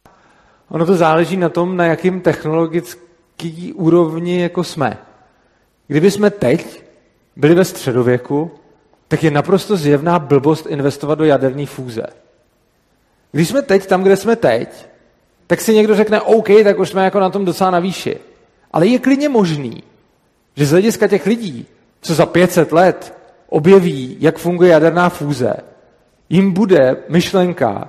Ono 0.69 0.87
to 0.87 0.95
záleží 0.95 1.37
na 1.37 1.49
tom, 1.49 1.77
na 1.77 1.85
jakým 1.85 2.21
technologický 2.21 3.73
úrovni 3.73 4.41
jako 4.41 4.65
jsme. 4.65 4.99
Kdyby 5.89 6.11
jsme 6.11 6.31
teď 6.31 6.83
byli 7.37 7.55
ve 7.55 7.65
středověku, 7.65 8.51
tak 9.09 9.25
je 9.25 9.31
naprosto 9.31 9.77
zjevná 9.77 10.19
blbost 10.19 10.67
investovat 10.67 11.15
do 11.15 11.25
jaderné 11.25 11.67
fúze. 11.67 12.03
Když 13.33 13.49
jsme 13.49 13.63
teď 13.63 13.87
tam, 13.87 14.03
kde 14.03 14.17
jsme 14.17 14.37
teď, 14.37 14.89
tak 15.47 15.61
si 15.61 15.75
někdo 15.75 15.95
řekne, 15.95 16.21
OK, 16.21 16.49
tak 16.65 16.79
už 16.79 16.89
jsme 16.89 17.05
jako 17.05 17.21
na 17.21 17.31
tom 17.31 17.45
docela 17.45 17.71
na 17.71 17.79
výši. 17.79 18.17
Ale 18.73 18.87
je 18.87 18.99
klidně 18.99 19.29
možný, 19.29 19.83
že 20.57 20.67
z 20.67 20.71
hlediska 20.71 21.09
těch 21.09 21.27
lidí, 21.27 21.67
co 22.01 22.15
za 22.15 22.27
500 22.27 22.73
let 22.73 23.15
objeví, 23.49 24.17
jak 24.21 24.39
funguje 24.39 24.71
jaderná 24.71 25.09
fúze, 25.09 25.55
jim 26.29 26.53
bude 26.53 26.97
myšlenka, 27.09 27.89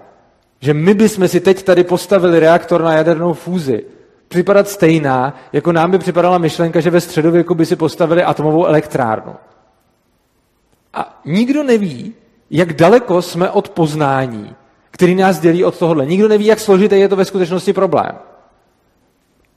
že 0.62 0.74
my 0.74 0.94
bychom 0.94 1.28
si 1.28 1.40
teď 1.40 1.64
tady 1.64 1.84
postavili 1.84 2.40
reaktor 2.40 2.84
na 2.84 2.94
jadernou 2.94 3.34
fúzi, 3.34 3.84
připadat 4.30 4.68
stejná, 4.68 5.38
jako 5.54 5.72
nám 5.72 5.92
by 5.92 5.98
připadala 5.98 6.38
myšlenka, 6.38 6.80
že 6.80 6.90
ve 6.90 7.02
středověku 7.02 7.56
by 7.56 7.66
si 7.66 7.76
postavili 7.76 8.24
atomovou 8.24 8.66
elektrárnu. 8.66 9.36
A 10.94 11.22
nikdo 11.26 11.64
neví, 11.64 12.14
jak 12.50 12.74
daleko 12.74 13.22
jsme 13.22 13.50
od 13.50 13.70
poznání, 13.70 14.56
který 14.92 15.16
nás 15.16 15.40
dělí 15.40 15.64
od 15.64 15.80
tohohle. 15.80 16.06
Nikdo 16.06 16.28
neví, 16.28 16.46
jak 16.46 16.60
složitý 16.60 17.00
je 17.00 17.10
to 17.10 17.16
ve 17.16 17.26
skutečnosti 17.26 17.74
problém. 17.74 18.12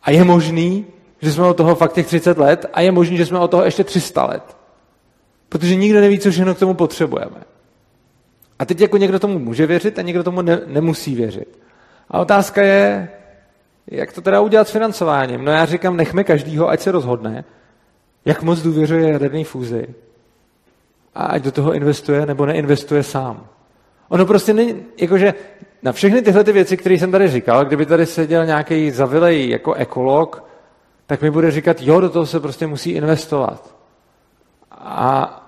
A 0.02 0.10
je 0.10 0.24
možný, 0.24 0.86
že 1.22 1.32
jsme 1.32 1.44
od 1.44 1.56
toho 1.56 1.74
fakt 1.74 1.92
těch 1.92 2.06
30 2.06 2.38
let 2.38 2.66
a 2.74 2.80
je 2.80 2.92
možný, 2.92 3.16
že 3.16 3.26
jsme 3.26 3.38
od 3.38 3.50
toho 3.50 3.64
ještě 3.64 3.84
300 3.84 4.26
let. 4.26 4.56
Protože 5.48 5.74
nikdo 5.74 6.00
neví, 6.00 6.18
co 6.18 6.30
všechno 6.30 6.54
k 6.54 6.58
tomu 6.58 6.74
potřebujeme. 6.74 7.36
A 8.58 8.64
teď 8.64 8.80
jako 8.80 8.96
někdo 8.96 9.18
tomu 9.18 9.38
může 9.38 9.66
věřit 9.66 9.98
a 9.98 10.02
někdo 10.02 10.24
tomu 10.24 10.42
ne, 10.42 10.60
nemusí 10.66 11.14
věřit. 11.14 11.58
A 12.10 12.18
otázka 12.18 12.62
je, 12.62 13.08
jak 13.86 14.12
to 14.12 14.20
teda 14.20 14.40
udělat 14.40 14.68
s 14.68 14.70
financováním? 14.70 15.44
No 15.44 15.52
já 15.52 15.64
říkám, 15.64 15.96
nechme 15.96 16.24
každýho, 16.24 16.68
ať 16.68 16.80
se 16.80 16.92
rozhodne, 16.92 17.44
jak 18.24 18.42
moc 18.42 18.62
důvěřuje 18.62 19.12
jaderný 19.12 19.44
fúzi 19.44 19.94
a 21.14 21.24
ať 21.24 21.42
do 21.42 21.52
toho 21.52 21.74
investuje 21.74 22.26
nebo 22.26 22.46
neinvestuje 22.46 23.02
sám. 23.02 23.46
Ono 24.08 24.26
prostě 24.26 24.52
není, 24.52 24.82
jakože 24.96 25.34
na 25.82 25.92
všechny 25.92 26.22
tyhle 26.22 26.44
ty 26.44 26.52
věci, 26.52 26.76
které 26.76 26.94
jsem 26.94 27.10
tady 27.12 27.28
říkal, 27.28 27.64
kdyby 27.64 27.86
tady 27.86 28.06
seděl 28.06 28.46
nějaký 28.46 28.90
zavilej 28.90 29.48
jako 29.48 29.74
ekolog, 29.74 30.44
tak 31.06 31.22
mi 31.22 31.30
bude 31.30 31.50
říkat, 31.50 31.76
jo, 31.80 32.00
do 32.00 32.10
toho 32.10 32.26
se 32.26 32.40
prostě 32.40 32.66
musí 32.66 32.90
investovat. 32.90 33.74
A, 34.70 35.38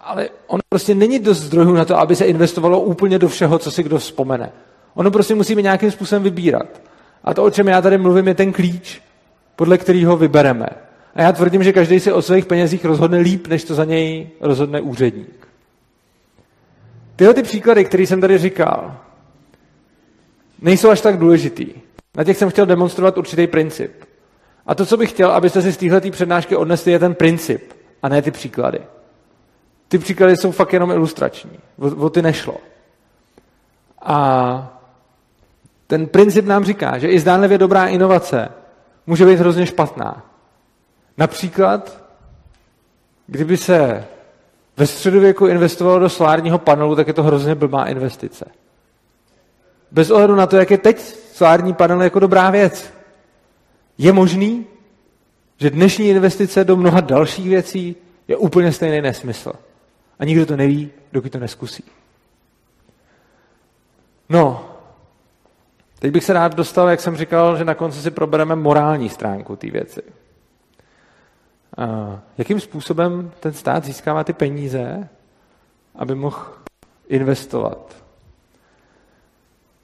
ale 0.00 0.28
ono 0.46 0.60
prostě 0.68 0.94
není 0.94 1.18
dost 1.18 1.38
zdrojů 1.38 1.72
na 1.72 1.84
to, 1.84 1.98
aby 1.98 2.16
se 2.16 2.24
investovalo 2.24 2.80
úplně 2.80 3.18
do 3.18 3.28
všeho, 3.28 3.58
co 3.58 3.70
si 3.70 3.82
kdo 3.82 3.98
vzpomene. 3.98 4.52
Ono 4.94 5.10
prostě 5.10 5.34
musíme 5.34 5.62
nějakým 5.62 5.90
způsobem 5.90 6.22
vybírat. 6.22 6.66
A 7.24 7.34
to, 7.34 7.44
o 7.44 7.50
čem 7.50 7.68
já 7.68 7.82
tady 7.82 7.98
mluvím, 7.98 8.28
je 8.28 8.34
ten 8.34 8.52
klíč, 8.52 9.02
podle 9.56 9.78
kterého 9.78 10.16
vybereme. 10.16 10.66
A 11.14 11.22
já 11.22 11.32
tvrdím, 11.32 11.64
že 11.64 11.72
každý 11.72 12.00
si 12.00 12.12
o 12.12 12.22
svých 12.22 12.46
penězích 12.46 12.84
rozhodne 12.84 13.18
líp, 13.18 13.46
než 13.46 13.64
to 13.64 13.74
za 13.74 13.84
něj 13.84 14.28
rozhodne 14.40 14.80
úředník. 14.80 15.48
Tyhle 17.16 17.34
ty 17.34 17.42
příklady, 17.42 17.84
které 17.84 18.02
jsem 18.02 18.20
tady 18.20 18.38
říkal, 18.38 18.96
nejsou 20.62 20.90
až 20.90 21.00
tak 21.00 21.18
důležitý. 21.18 21.66
Na 22.16 22.24
těch 22.24 22.36
jsem 22.36 22.50
chtěl 22.50 22.66
demonstrovat 22.66 23.18
určitý 23.18 23.46
princip. 23.46 24.04
A 24.66 24.74
to, 24.74 24.86
co 24.86 24.96
bych 24.96 25.10
chtěl, 25.10 25.30
abyste 25.30 25.62
si 25.62 25.72
z 25.72 25.76
téhle 25.76 26.00
přednášky 26.00 26.56
odnesli, 26.56 26.92
je 26.92 26.98
ten 26.98 27.14
princip, 27.14 27.72
a 28.02 28.08
ne 28.08 28.22
ty 28.22 28.30
příklady. 28.30 28.80
Ty 29.88 29.98
příklady 29.98 30.36
jsou 30.36 30.50
fakt 30.50 30.72
jenom 30.72 30.90
ilustrační. 30.90 31.58
O, 31.78 32.04
o 32.04 32.10
ty 32.10 32.22
nešlo. 32.22 32.54
A 34.02 34.77
ten 35.88 36.06
princip 36.06 36.46
nám 36.46 36.64
říká, 36.64 36.98
že 36.98 37.08
i 37.08 37.20
zdánlivě 37.20 37.58
dobrá 37.58 37.86
inovace 37.86 38.48
může 39.06 39.26
být 39.26 39.38
hrozně 39.38 39.66
špatná. 39.66 40.26
Například, 41.16 42.04
kdyby 43.26 43.56
se 43.56 44.06
ve 44.76 44.86
středověku 44.86 45.46
investovalo 45.46 45.98
do 45.98 46.08
solárního 46.08 46.58
panelu, 46.58 46.96
tak 46.96 47.06
je 47.06 47.12
to 47.12 47.22
hrozně 47.22 47.54
blbá 47.54 47.84
investice. 47.84 48.44
Bez 49.90 50.10
ohledu 50.10 50.34
na 50.34 50.46
to, 50.46 50.56
jak 50.56 50.70
je 50.70 50.78
teď 50.78 51.00
solární 51.32 51.74
panel 51.74 52.02
jako 52.02 52.18
dobrá 52.18 52.50
věc. 52.50 52.92
Je 53.98 54.12
možný, 54.12 54.66
že 55.56 55.70
dnešní 55.70 56.08
investice 56.08 56.64
do 56.64 56.76
mnoha 56.76 57.00
dalších 57.00 57.48
věcí 57.48 57.96
je 58.28 58.36
úplně 58.36 58.72
stejný 58.72 59.00
nesmysl. 59.00 59.52
A 60.18 60.24
nikdo 60.24 60.46
to 60.46 60.56
neví, 60.56 60.90
dokud 61.12 61.32
to 61.32 61.38
neskusí. 61.38 61.84
No, 64.28 64.67
teď 65.98 66.12
bych 66.12 66.24
se 66.24 66.32
rád 66.32 66.54
dostal, 66.54 66.88
jak 66.88 67.00
jsem 67.00 67.16
říkal, 67.16 67.56
že 67.56 67.64
na 67.64 67.74
konci 67.74 68.02
si 68.02 68.10
probereme 68.10 68.56
morální 68.56 69.08
stránku 69.08 69.56
té 69.56 69.70
věci. 69.70 70.02
A 71.78 72.18
jakým 72.38 72.60
způsobem 72.60 73.30
ten 73.40 73.52
stát 73.52 73.84
získává 73.84 74.24
ty 74.24 74.32
peníze, 74.32 75.08
aby 75.94 76.14
mohl 76.14 76.46
investovat? 77.08 77.96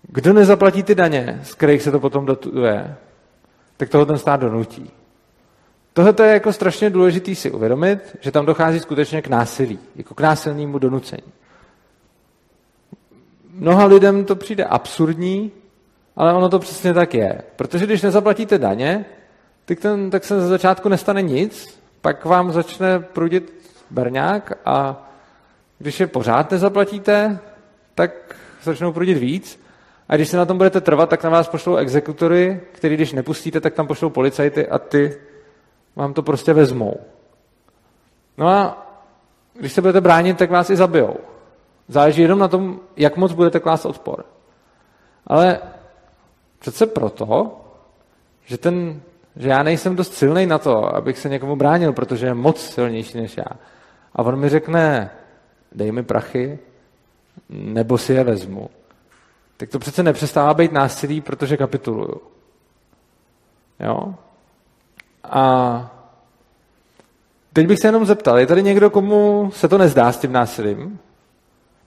Kdo 0.03 0.33
nezaplatí 0.33 0.83
ty 0.83 0.95
daně, 0.95 1.41
z 1.43 1.55
kterých 1.55 1.83
se 1.83 1.91
to 1.91 2.01
potom 2.01 2.27
dotuje, 2.27 2.97
tak 3.77 3.89
toho 3.89 4.07
ten 4.07 4.19
stát 4.19 4.41
donutí. 4.41 4.91
Tohle 5.93 6.15
je 6.23 6.33
jako 6.33 6.53
strašně 6.53 6.91
důležité 6.91 7.35
si 7.35 7.51
uvědomit, 7.51 8.17
že 8.21 8.31
tam 8.31 8.47
dochází 8.47 8.81
skutečně 8.81 9.23
k 9.23 9.29
násilí, 9.29 9.79
jako 9.97 10.15
k 10.15 10.21
násilnému 10.21 10.79
donucení. 10.79 11.33
Mnoha 13.51 13.85
lidem 13.85 14.25
to 14.25 14.37
přijde 14.37 14.65
absurdní, 14.65 15.53
ale 16.17 16.35
ono 16.35 16.49
to 16.49 16.59
přesně 16.59 16.95
tak 16.95 17.15
je. 17.15 17.43
Protože 17.57 17.87
když 17.87 18.03
nezaplatíte 18.03 18.59
daně, 18.59 19.05
tak, 19.65 19.81
ten, 19.81 20.11
tak 20.11 20.25
se 20.25 20.41
za 20.41 20.49
začátku 20.49 20.89
nestane 20.89 21.23
nic, 21.23 21.81
pak 22.01 22.25
vám 22.25 22.53
začne 22.53 23.01
prudit 23.01 23.53
berňák 23.91 24.53
a 24.65 25.09
když 25.79 26.01
je 26.01 26.07
pořád 26.07 26.51
nezaplatíte, 26.51 27.39
tak 27.95 28.37
začnou 28.63 28.93
prudit 28.93 29.19
víc. 29.19 29.65
A 30.09 30.17
když 30.17 30.29
se 30.29 30.37
na 30.37 30.45
tom 30.45 30.57
budete 30.57 30.81
trvat, 30.81 31.09
tak 31.09 31.25
na 31.25 31.31
vás 31.31 31.49
pošlou 31.49 31.77
exekutory, 31.77 32.61
který 32.73 32.95
když 32.95 33.13
nepustíte, 33.13 33.61
tak 33.61 33.75
tam 33.75 33.87
pošlou 33.87 34.11
policajty 34.11 34.69
a 34.69 34.79
ty 34.79 35.17
vám 35.97 36.15
to 36.15 36.23
prostě 36.23 36.53
vezmou. 36.53 37.01
No 38.39 38.49
a 38.49 38.87
když 39.61 39.73
se 39.73 39.81
budete 39.81 40.01
bránit, 40.01 40.39
tak 40.39 40.51
vás 40.51 40.71
i 40.71 40.77
zabijou. 40.77 41.17
Záleží 41.89 42.23
jenom 42.23 42.39
na 42.39 42.49
tom, 42.49 42.81
jak 42.97 43.17
moc 43.17 43.33
budete 43.33 43.61
klást 43.61 43.87
odpor. 43.87 44.25
Ale 45.27 45.61
přece 46.65 46.87
proto, 46.87 47.61
že, 48.45 48.59
ten, 48.59 49.01
že 49.37 49.49
já 49.49 49.63
nejsem 49.63 49.97
dost 49.97 50.15
silný 50.15 50.47
na 50.47 50.59
to, 50.59 50.97
abych 50.97 51.19
se 51.19 51.29
někomu 51.29 51.57
bránil, 51.57 51.93
protože 51.93 52.27
je 52.27 52.35
moc 52.35 52.61
silnější 52.61 53.19
než 53.19 53.37
já. 53.37 53.45
A 54.13 54.23
on 54.23 54.37
mi 54.37 54.49
řekne, 54.49 55.11
dej 55.73 55.93
mi 55.93 56.03
prachy, 56.03 56.59
nebo 57.49 57.99
si 57.99 58.13
je 58.13 58.25
vezmu. 58.25 58.71
Tak 59.57 59.69
to 59.69 59.79
přece 59.79 60.03
nepřestává 60.03 60.55
být 60.55 60.73
násilí, 60.73 61.21
protože 61.21 61.57
kapituluju. 61.57 62.21
Jo? 63.81 64.15
A 65.25 65.91
teď 67.53 67.67
bych 67.67 67.79
se 67.79 67.89
jenom 67.89 68.07
zeptal, 68.07 68.39
je 68.39 68.47
tady 68.47 68.63
někdo, 68.63 68.91
komu 68.91 69.51
se 69.55 69.69
to 69.69 69.79
nezdá 69.79 70.13
s 70.13 70.19
tím 70.19 70.33
násilím? 70.33 70.99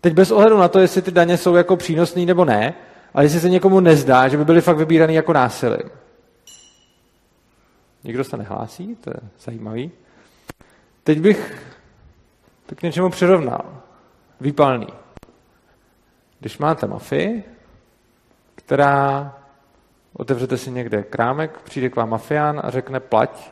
Teď 0.02 0.14
bez 0.14 0.32
ohledu 0.32 0.58
na 0.58 0.68
to, 0.68 0.80
jestli 0.80 1.02
ty 1.02 1.12
daně 1.12 1.38
jsou 1.38 1.56
jako 1.56 1.76
přínosný 1.76 2.26
nebo 2.26 2.46
ne, 2.46 2.74
ale 3.18 3.26
jestli 3.26 3.40
se 3.40 3.50
někomu 3.50 3.80
nezdá, 3.80 4.28
že 4.28 4.38
by 4.38 4.46
byly 4.46 4.62
fakt 4.62 4.78
vybíraný 4.78 5.16
jako 5.16 5.34
násilím. 5.34 5.90
Nikdo 8.04 8.24
se 8.24 8.38
nehlásí, 8.38 8.96
to 8.96 9.10
je 9.10 9.30
zajímavý. 9.40 9.92
Teď 11.04 11.20
bych 11.20 11.68
to 12.66 12.76
k 12.76 12.82
něčemu 12.82 13.10
přirovnal. 13.10 13.84
Výpalný. 14.42 14.88
Když 16.40 16.58
máte 16.58 16.88
mafii, 16.88 17.44
která 18.56 19.34
otevřete 20.14 20.58
si 20.58 20.72
někde 20.72 21.04
krámek, 21.04 21.62
přijde 21.62 21.90
k 21.90 21.96
vám 21.96 22.10
mafián 22.10 22.62
a 22.64 22.70
řekne 22.70 23.00
plať, 23.00 23.52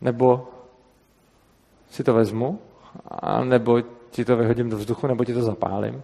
nebo 0.00 0.48
si 1.90 2.04
to 2.04 2.14
vezmu, 2.14 2.60
a 3.08 3.44
nebo 3.44 3.80
ti 4.10 4.24
to 4.24 4.36
vyhodím 4.36 4.70
do 4.70 4.76
vzduchu, 4.76 5.06
nebo 5.06 5.24
ti 5.24 5.34
to 5.34 5.42
zapálím, 5.42 6.02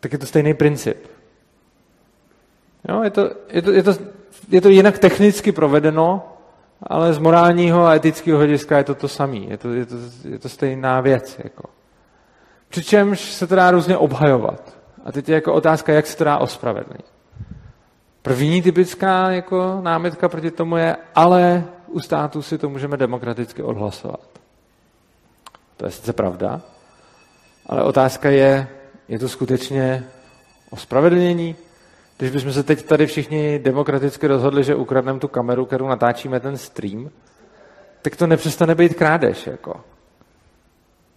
tak 0.00 0.12
je 0.12 0.18
to 0.18 0.26
stejný 0.26 0.54
princip. 0.54 1.21
Jo, 2.88 3.02
je, 3.02 3.10
to, 3.10 3.30
je, 3.48 3.62
to, 3.62 3.70
je, 3.72 3.82
to, 3.82 3.94
je 4.48 4.60
to 4.60 4.68
jinak 4.68 4.98
technicky 4.98 5.52
provedeno, 5.52 6.28
ale 6.82 7.12
z 7.12 7.18
morálního 7.18 7.86
a 7.86 7.94
etického 7.94 8.38
hlediska 8.38 8.78
je 8.78 8.84
to 8.84 8.94
to 8.94 9.08
samé. 9.08 9.36
Je 9.36 9.58
to, 9.58 9.72
je, 9.72 9.86
to, 9.86 9.94
je 10.28 10.38
to 10.38 10.48
stejná 10.48 11.00
věc. 11.00 11.40
Jako. 11.44 11.62
Přičemž 12.68 13.20
se 13.20 13.46
to 13.46 13.56
dá 13.56 13.70
různě 13.70 13.96
obhajovat. 13.96 14.76
A 15.04 15.12
teď 15.12 15.28
je 15.28 15.34
jako 15.34 15.54
otázka, 15.54 15.92
jak 15.92 16.06
se 16.06 16.16
to 16.16 16.24
dá 16.24 16.38
ospravedlnit. 16.38 17.06
První 18.22 18.62
typická 18.62 19.30
jako 19.30 19.78
námitka 19.82 20.28
proti 20.28 20.50
tomu 20.50 20.76
je, 20.76 20.96
ale 21.14 21.64
u 21.86 22.00
státu 22.00 22.42
si 22.42 22.58
to 22.58 22.68
můžeme 22.68 22.96
demokraticky 22.96 23.62
odhlasovat. 23.62 24.20
To 25.76 25.86
je 25.86 25.90
sice 25.90 26.12
pravda, 26.12 26.60
ale 27.66 27.82
otázka 27.82 28.30
je, 28.30 28.68
je 29.08 29.18
to 29.18 29.28
skutečně 29.28 30.04
ospravedlnění? 30.70 31.56
Když 32.22 32.32
bychom 32.32 32.52
se 32.52 32.62
teď 32.62 32.82
tady 32.82 33.06
všichni 33.06 33.58
demokraticky 33.58 34.26
rozhodli, 34.26 34.64
že 34.64 34.74
ukradneme 34.74 35.18
tu 35.18 35.28
kameru, 35.28 35.66
kterou 35.66 35.88
natáčíme 35.88 36.40
ten 36.40 36.56
stream, 36.56 37.10
tak 38.02 38.16
to 38.16 38.26
nepřestane 38.26 38.74
být 38.74 38.94
krádež. 38.94 39.46
Jako. 39.46 39.80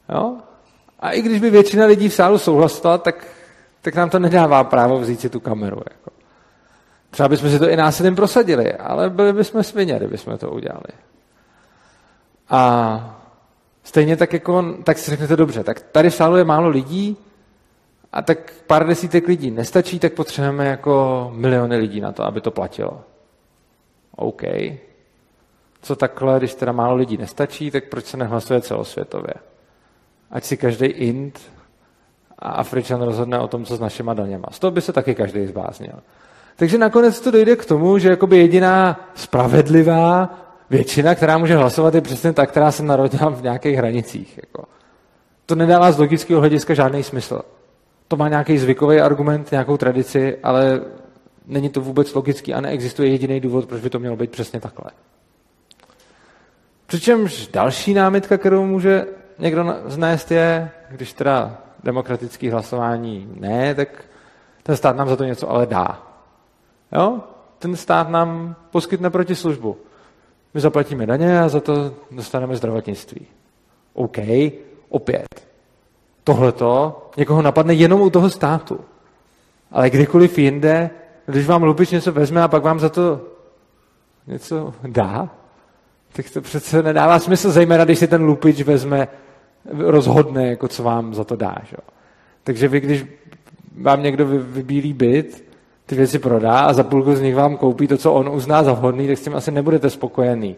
Jo? 0.10 0.38
A 1.00 1.12
i 1.12 1.22
když 1.22 1.40
by 1.40 1.50
většina 1.50 1.86
lidí 1.86 2.10
v 2.10 2.14
sálu 2.14 2.38
souhlasila, 2.38 2.98
tak, 2.98 3.28
tak 3.82 3.96
nám 3.96 4.10
to 4.10 4.20
nedává 4.20 4.64
právo 4.64 5.00
vzít 5.00 5.20
si 5.20 5.30
tu 5.30 5.40
kameru. 5.40 5.82
Jako. 5.92 6.12
Třeba 7.10 7.30
bychom 7.30 7.50
si 7.50 7.60
to 7.60 7.70
i 7.70 7.76
násilím 7.76 8.16
prosadili, 8.16 8.74
ale 8.74 9.10
byli 9.10 9.34
bychom 9.34 9.64
svině, 9.64 9.96
kdybychom 9.96 10.38
to 10.38 10.52
udělali. 10.52 10.94
A 12.50 13.22
stejně 13.84 14.18
tak, 14.18 14.34
jako, 14.34 14.76
tak 14.84 14.98
si 14.98 15.12
řeknete 15.12 15.36
dobře, 15.36 15.64
tak 15.64 15.82
tady 15.82 16.10
v 16.10 16.16
sálu 16.16 16.38
je 16.38 16.44
málo 16.44 16.70
lidí 16.70 17.18
a 18.16 18.22
tak 18.22 18.54
pár 18.68 18.88
desítek 18.88 19.28
lidí 19.28 19.52
nestačí, 19.52 20.00
tak 20.00 20.14
potřebujeme 20.14 20.66
jako 20.66 21.32
miliony 21.36 21.78
lidí 21.78 22.02
na 22.02 22.12
to, 22.12 22.24
aby 22.24 22.42
to 22.42 22.52
platilo. 22.52 23.02
OK. 24.16 24.42
Co 25.82 25.96
takhle, 25.96 26.38
když 26.38 26.56
teda 26.56 26.72
málo 26.72 26.96
lidí 26.96 27.18
nestačí, 27.18 27.72
tak 27.72 27.84
proč 27.84 28.06
se 28.06 28.18
nehlasuje 28.18 28.62
celosvětově? 28.62 29.34
Ať 30.32 30.44
si 30.44 30.58
každý 30.58 30.86
Ind 30.86 31.40
a 32.40 32.50
Afričan 32.50 33.02
rozhodne 33.02 33.40
o 33.40 33.48
tom, 33.48 33.66
co 33.66 33.76
s 33.76 33.80
našima 33.80 34.14
daněma. 34.14 34.48
Z 34.52 34.60
toho 34.60 34.72
by 34.72 34.82
se 34.82 34.94
taky 34.94 35.16
každý 35.16 35.48
zbáznil. 35.48 36.00
Takže 36.56 36.78
nakonec 36.78 37.20
to 37.20 37.32
dojde 37.32 37.56
k 37.56 37.66
tomu, 37.66 37.98
že 37.98 38.10
jakoby 38.10 38.38
jediná 38.38 39.00
spravedlivá 39.16 40.30
většina, 40.70 41.16
která 41.16 41.38
může 41.38 41.56
hlasovat, 41.56 41.96
je 41.96 42.02
přesně 42.02 42.34
ta, 42.34 42.46
která 42.46 42.72
se 42.72 42.84
narodila 42.84 43.30
v 43.30 43.44
nějakých 43.44 43.78
hranicích. 43.78 44.38
Jako. 44.38 44.64
To 45.46 45.56
nedává 45.56 45.92
z 45.92 46.00
logického 46.00 46.40
hlediska 46.40 46.74
žádný 46.74 47.04
smysl. 47.04 47.42
To 48.08 48.18
má 48.18 48.30
nějaký 48.30 48.58
zvykový 48.58 49.00
argument, 49.00 49.52
nějakou 49.52 49.78
tradici, 49.78 50.38
ale 50.44 50.82
není 51.46 51.70
to 51.70 51.82
vůbec 51.82 52.14
logický 52.14 52.54
a 52.54 52.62
neexistuje 52.62 53.10
jediný 53.10 53.40
důvod, 53.40 53.66
proč 53.66 53.82
by 53.82 53.90
to 53.90 54.00
mělo 54.00 54.16
být 54.16 54.32
přesně 54.32 54.60
takhle. 54.60 54.92
Přičemž 56.86 57.48
další 57.48 57.94
námitka, 57.94 58.38
kterou 58.38 58.66
může 58.66 59.06
někdo 59.40 59.76
znést, 59.86 60.32
je, 60.32 60.72
když 60.90 61.14
teda 61.14 61.58
demokratické 61.84 62.52
hlasování 62.52 63.30
ne, 63.36 63.76
tak 63.76 64.06
ten 64.64 64.78
stát 64.78 64.96
nám 64.96 65.10
za 65.10 65.16
to 65.16 65.24
něco 65.24 65.50
ale 65.50 65.66
dá. 65.66 66.04
Jo? 66.92 67.20
Ten 67.60 67.76
stát 67.76 68.10
nám 68.10 68.56
poskytne 68.72 69.10
protislužbu. 69.10 69.78
My 70.54 70.62
zaplatíme 70.62 71.06
daně 71.06 71.40
a 71.40 71.50
za 71.50 71.60
to 71.60 71.94
dostaneme 72.12 72.56
zdravotnictví. 72.56 73.28
OK, 73.94 74.18
opět. 74.90 75.45
Tohleto 76.26 77.02
někoho 77.18 77.42
napadne 77.42 77.74
jenom 77.74 78.02
u 78.02 78.10
toho 78.10 78.30
státu. 78.30 78.80
Ale 79.72 79.90
kdykoliv 79.90 80.38
jinde, 80.38 80.90
když 81.26 81.48
vám 81.48 81.64
lupič 81.64 81.92
něco 81.92 82.12
vezme 82.12 82.44
a 82.44 82.48
pak 82.48 82.64
vám 82.64 82.80
za 82.80 82.90
to 82.90 83.22
něco 84.28 84.74
dá, 84.88 85.30
tak 86.14 86.30
to 86.30 86.42
přece 86.42 86.84
nedává 86.84 87.20
smysl, 87.20 87.52
zejména 87.52 87.86
když 87.86 88.00
si 88.00 88.08
ten 88.08 88.24
lupič 88.24 88.62
vezme, 88.62 89.08
rozhodne, 89.74 90.48
jako 90.48 90.68
co 90.68 90.84
vám 90.84 91.14
za 91.14 91.24
to 91.24 91.36
dá. 91.36 91.56
Že? 91.64 91.78
Takže 92.44 92.68
vy, 92.68 92.80
když 92.80 93.06
vám 93.82 94.04
někdo 94.04 94.26
vybílí 94.28 94.94
byt, 94.94 95.46
ty 95.86 95.96
věci 95.96 96.20
prodá 96.20 96.60
a 96.60 96.74
za 96.74 96.84
půlku 96.84 97.16
z 97.16 97.22
nich 97.22 97.36
vám 97.36 97.58
koupí 97.58 97.88
to, 97.88 97.98
co 97.98 98.14
on 98.14 98.30
uzná 98.30 98.64
za 98.64 98.74
vhodný, 98.74 99.08
tak 99.08 99.18
s 99.18 99.24
tím 99.24 99.36
asi 99.36 99.52
nebudete 99.52 99.90
spokojený. 99.90 100.56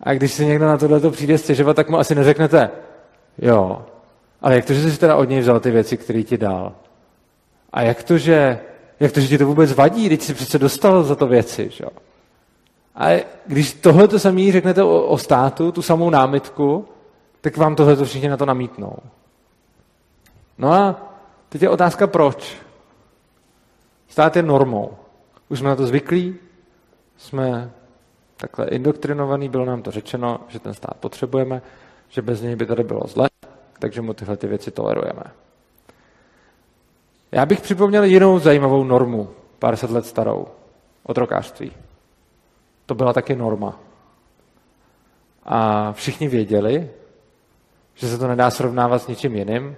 A 0.00 0.14
když 0.14 0.32
si 0.32 0.46
někdo 0.46 0.66
na 0.66 0.78
tohle 0.78 1.10
přijde 1.10 1.38
stěžovat, 1.38 1.76
tak 1.76 1.90
mu 1.90 1.98
asi 1.98 2.14
neřeknete, 2.14 2.70
jo, 3.38 3.82
ale 4.42 4.54
jak 4.54 4.64
to, 4.64 4.74
že 4.74 4.90
jsi 4.90 4.98
teda 4.98 5.16
od 5.16 5.28
něj 5.28 5.40
vzal 5.40 5.60
ty 5.60 5.70
věci, 5.70 5.96
které 5.96 6.22
ti 6.22 6.38
dal? 6.38 6.72
A 7.72 7.82
jak 7.82 8.02
to, 8.02 8.18
že, 8.18 8.60
jak 9.00 9.12
to, 9.12 9.20
že 9.20 9.28
ti 9.28 9.38
to 9.38 9.46
vůbec 9.46 9.72
vadí, 9.72 10.06
když 10.06 10.22
jsi 10.22 10.34
přece 10.34 10.58
dostal 10.58 11.02
za 11.02 11.14
to 11.14 11.26
věci, 11.26 11.70
že? 11.72 11.84
A 12.94 13.24
když 13.46 13.74
tohle 13.74 14.08
to 14.08 14.18
samý 14.18 14.52
řeknete 14.52 14.82
o, 14.82 15.02
o 15.02 15.18
státu, 15.18 15.72
tu 15.72 15.82
samou 15.82 16.10
námitku, 16.10 16.88
tak 17.40 17.56
vám 17.56 17.76
tohle 17.76 17.96
to 17.96 18.04
všichni 18.04 18.28
na 18.28 18.36
to 18.36 18.46
namítnou. 18.46 18.96
No 20.58 20.72
a 20.72 20.96
teď 21.48 21.62
je 21.62 21.68
otázka 21.68 22.06
proč. 22.06 22.56
Stát 24.08 24.36
je 24.36 24.42
normou. 24.42 24.90
Už 25.48 25.58
jsme 25.58 25.68
na 25.68 25.76
to 25.76 25.86
zvyklí, 25.86 26.36
jsme 27.16 27.70
takhle 28.36 28.66
indoktrinovaný, 28.66 29.48
bylo 29.48 29.64
nám 29.64 29.82
to 29.82 29.90
řečeno, 29.90 30.40
že 30.48 30.58
ten 30.58 30.74
stát 30.74 30.96
potřebujeme, 31.00 31.62
že 32.08 32.22
bez 32.22 32.42
něj 32.42 32.56
by 32.56 32.66
tady 32.66 32.84
bylo 32.84 33.02
zle, 33.06 33.28
takže 33.82 34.02
mu 34.02 34.14
tyhle 34.14 34.36
ty 34.36 34.46
věci 34.46 34.70
tolerujeme. 34.70 35.22
Já 37.32 37.46
bych 37.46 37.60
připomněl 37.60 38.04
jinou 38.04 38.38
zajímavou 38.38 38.84
normu, 38.84 39.30
pár 39.58 39.76
set 39.76 39.90
let 39.90 40.06
starou, 40.06 40.46
otrokářství. 41.02 41.72
To 42.86 42.94
byla 42.94 43.12
taky 43.12 43.36
norma. 43.36 43.80
A 45.44 45.92
všichni 45.92 46.28
věděli, 46.28 46.90
že 47.94 48.08
se 48.08 48.18
to 48.18 48.28
nedá 48.28 48.50
srovnávat 48.50 49.02
s 49.02 49.06
ničím 49.06 49.36
jiným. 49.36 49.76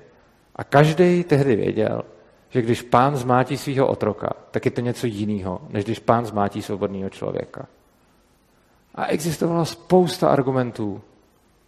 A 0.56 0.64
každý 0.64 1.24
tehdy 1.24 1.56
věděl, 1.56 2.02
že 2.48 2.62
když 2.62 2.82
pán 2.82 3.16
zmátí 3.16 3.56
svého 3.56 3.86
otroka, 3.86 4.30
tak 4.50 4.64
je 4.64 4.70
to 4.70 4.80
něco 4.80 5.06
jiného, 5.06 5.60
než 5.68 5.84
když 5.84 5.98
pán 5.98 6.26
zmátí 6.26 6.62
svobodného 6.62 7.10
člověka. 7.10 7.66
A 8.94 9.06
existovala 9.06 9.64
spousta 9.64 10.28
argumentů, 10.28 11.00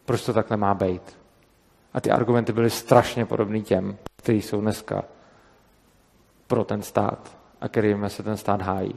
proč 0.04 0.24
to 0.24 0.32
takhle 0.32 0.56
má 0.56 0.74
být. 0.74 1.25
A 1.96 2.00
ty 2.00 2.10
argumenty 2.10 2.52
byly 2.52 2.70
strašně 2.70 3.26
podobný 3.26 3.62
těm, 3.62 3.96
kteří 4.16 4.42
jsou 4.42 4.60
dneska 4.60 5.04
pro 6.46 6.64
ten 6.64 6.82
stát 6.82 7.36
a 7.60 7.68
kterými 7.68 8.10
se 8.10 8.22
ten 8.22 8.36
stát 8.36 8.62
hájí. 8.62 8.94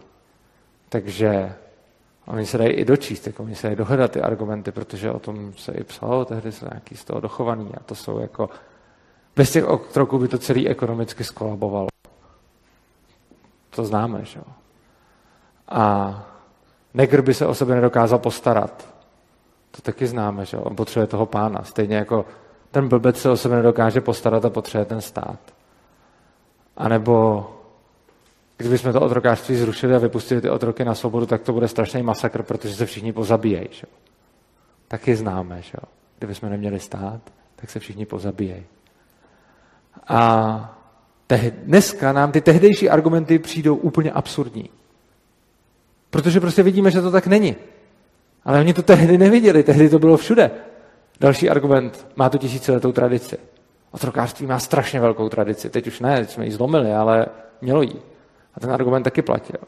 Takže 0.89 1.55
oni 2.25 2.45
se 2.45 2.57
dají 2.57 2.69
i 2.69 2.85
dočíst, 2.85 3.27
jako 3.27 3.43
oni 3.43 3.55
se 3.55 3.67
dají 3.67 3.75
dohledat 3.75 4.11
ty 4.11 4.21
argumenty, 4.21 4.71
protože 4.71 5.11
o 5.11 5.19
tom 5.19 5.53
se 5.53 5.71
i 5.71 5.83
psalo, 5.83 6.25
tehdy 6.25 6.51
jsou 6.51 6.65
nějaký 6.71 6.97
z 6.97 7.03
toho 7.03 7.19
dochovaný 7.19 7.71
a 7.77 7.83
to 7.83 7.95
jsou 7.95 8.19
jako, 8.19 8.49
bez 9.35 9.51
těch 9.51 9.65
okroků 9.65 10.17
by 10.17 10.27
to 10.27 10.37
celý 10.37 10.69
ekonomicky 10.69 11.23
skolabovalo. 11.23 11.87
To 13.69 13.85
známe, 13.85 14.25
že 14.25 14.39
jo. 14.39 14.53
A 15.67 16.13
negr 16.93 17.21
by 17.21 17.33
se 17.33 17.45
o 17.45 17.55
sebe 17.55 17.75
nedokázal 17.75 18.19
postarat. 18.19 18.93
To 19.71 19.81
taky 19.81 20.07
známe, 20.07 20.45
že 20.45 20.57
jo. 20.57 20.63
On 20.63 20.75
potřebuje 20.75 21.07
toho 21.07 21.25
pána. 21.25 21.63
Stejně 21.63 21.95
jako 21.95 22.25
ten 22.71 22.87
blbec 22.87 23.21
se 23.21 23.29
o 23.29 23.37
sebe 23.37 23.55
nedokáže 23.55 24.01
postarat 24.01 24.45
a 24.45 24.49
potřebuje 24.49 24.85
ten 24.85 25.01
stát. 25.01 25.39
A 26.77 26.89
nebo 26.89 27.45
kdybychom 28.57 28.93
to 28.93 29.01
otrokářství 29.01 29.55
zrušili 29.55 29.95
a 29.95 29.99
vypustili 29.99 30.41
ty 30.41 30.49
otroky 30.49 30.85
na 30.85 30.95
svobodu, 30.95 31.25
tak 31.25 31.41
to 31.41 31.53
bude 31.53 31.67
strašný 31.67 32.03
masakr, 32.03 32.43
protože 32.43 32.75
se 32.75 32.85
všichni 32.85 33.13
pozabíjejí. 33.13 33.67
Že? 33.71 33.87
Taky 34.87 35.15
známe, 35.15 35.61
že? 35.61 35.77
kdybychom 36.19 36.49
neměli 36.49 36.79
stát, 36.79 37.21
tak 37.55 37.69
se 37.69 37.79
všichni 37.79 38.05
pozabíjejí. 38.05 38.63
A 40.07 40.79
dneska 41.63 42.13
nám 42.13 42.31
ty 42.31 42.41
tehdejší 42.41 42.89
argumenty 42.89 43.39
přijdou 43.39 43.75
úplně 43.75 44.11
absurdní. 44.11 44.69
Protože 46.09 46.39
prostě 46.39 46.63
vidíme, 46.63 46.91
že 46.91 47.01
to 47.01 47.11
tak 47.11 47.27
není. 47.27 47.55
Ale 48.43 48.59
oni 48.59 48.73
to 48.73 48.83
tehdy 48.83 49.17
neviděli, 49.17 49.63
tehdy 49.63 49.89
to 49.89 49.99
bylo 49.99 50.17
všude. 50.17 50.51
Další 51.19 51.49
argument, 51.49 52.07
má 52.15 52.29
to 52.29 52.37
tisíciletou 52.37 52.91
tradici. 52.91 53.37
Otrokářství 53.91 54.47
má 54.47 54.59
strašně 54.59 54.99
velkou 54.99 55.29
tradici. 55.29 55.69
Teď 55.69 55.87
už 55.87 55.99
ne, 55.99 56.25
jsme 56.25 56.45
ji 56.45 56.51
zlomili, 56.51 56.93
ale 56.93 57.25
mělo 57.61 57.81
jí. 57.81 57.95
A 58.53 58.59
ten 58.59 58.71
argument 58.71 59.03
taky 59.03 59.21
platil. 59.21 59.59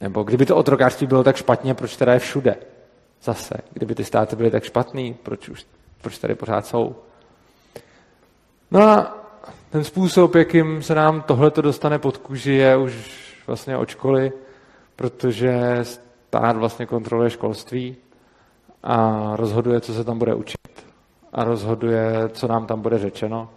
Nebo 0.00 0.22
kdyby 0.22 0.46
to 0.46 0.56
otrokářství 0.56 1.06
bylo 1.06 1.24
tak 1.24 1.36
špatně, 1.36 1.74
proč 1.74 1.96
teda 1.96 2.12
je 2.12 2.18
všude? 2.18 2.56
Zase, 3.22 3.54
kdyby 3.72 3.94
ty 3.94 4.04
státy 4.04 4.36
byly 4.36 4.50
tak 4.50 4.64
špatný, 4.64 5.14
proč, 5.22 5.48
už, 5.48 5.66
proč 6.00 6.18
tady 6.18 6.34
pořád 6.34 6.66
jsou? 6.66 6.96
No 8.70 8.82
a 8.82 9.18
ten 9.70 9.84
způsob, 9.84 10.34
jakým 10.34 10.82
se 10.82 10.94
nám 10.94 11.22
tohle 11.22 11.52
dostane 11.60 11.98
pod 11.98 12.16
kůži, 12.16 12.52
je 12.52 12.76
už 12.76 13.22
vlastně 13.46 13.76
od 13.76 13.88
školy, 13.88 14.32
protože 14.96 15.78
stát 15.82 16.56
vlastně 16.56 16.86
kontroluje 16.86 17.30
školství 17.30 17.96
a 18.82 19.30
rozhoduje, 19.36 19.80
co 19.80 19.94
se 19.94 20.04
tam 20.04 20.18
bude 20.18 20.34
učit 20.34 20.58
a 21.32 21.44
rozhoduje, 21.44 22.28
co 22.28 22.48
nám 22.48 22.66
tam 22.66 22.80
bude 22.80 22.98
řečeno. 22.98 23.48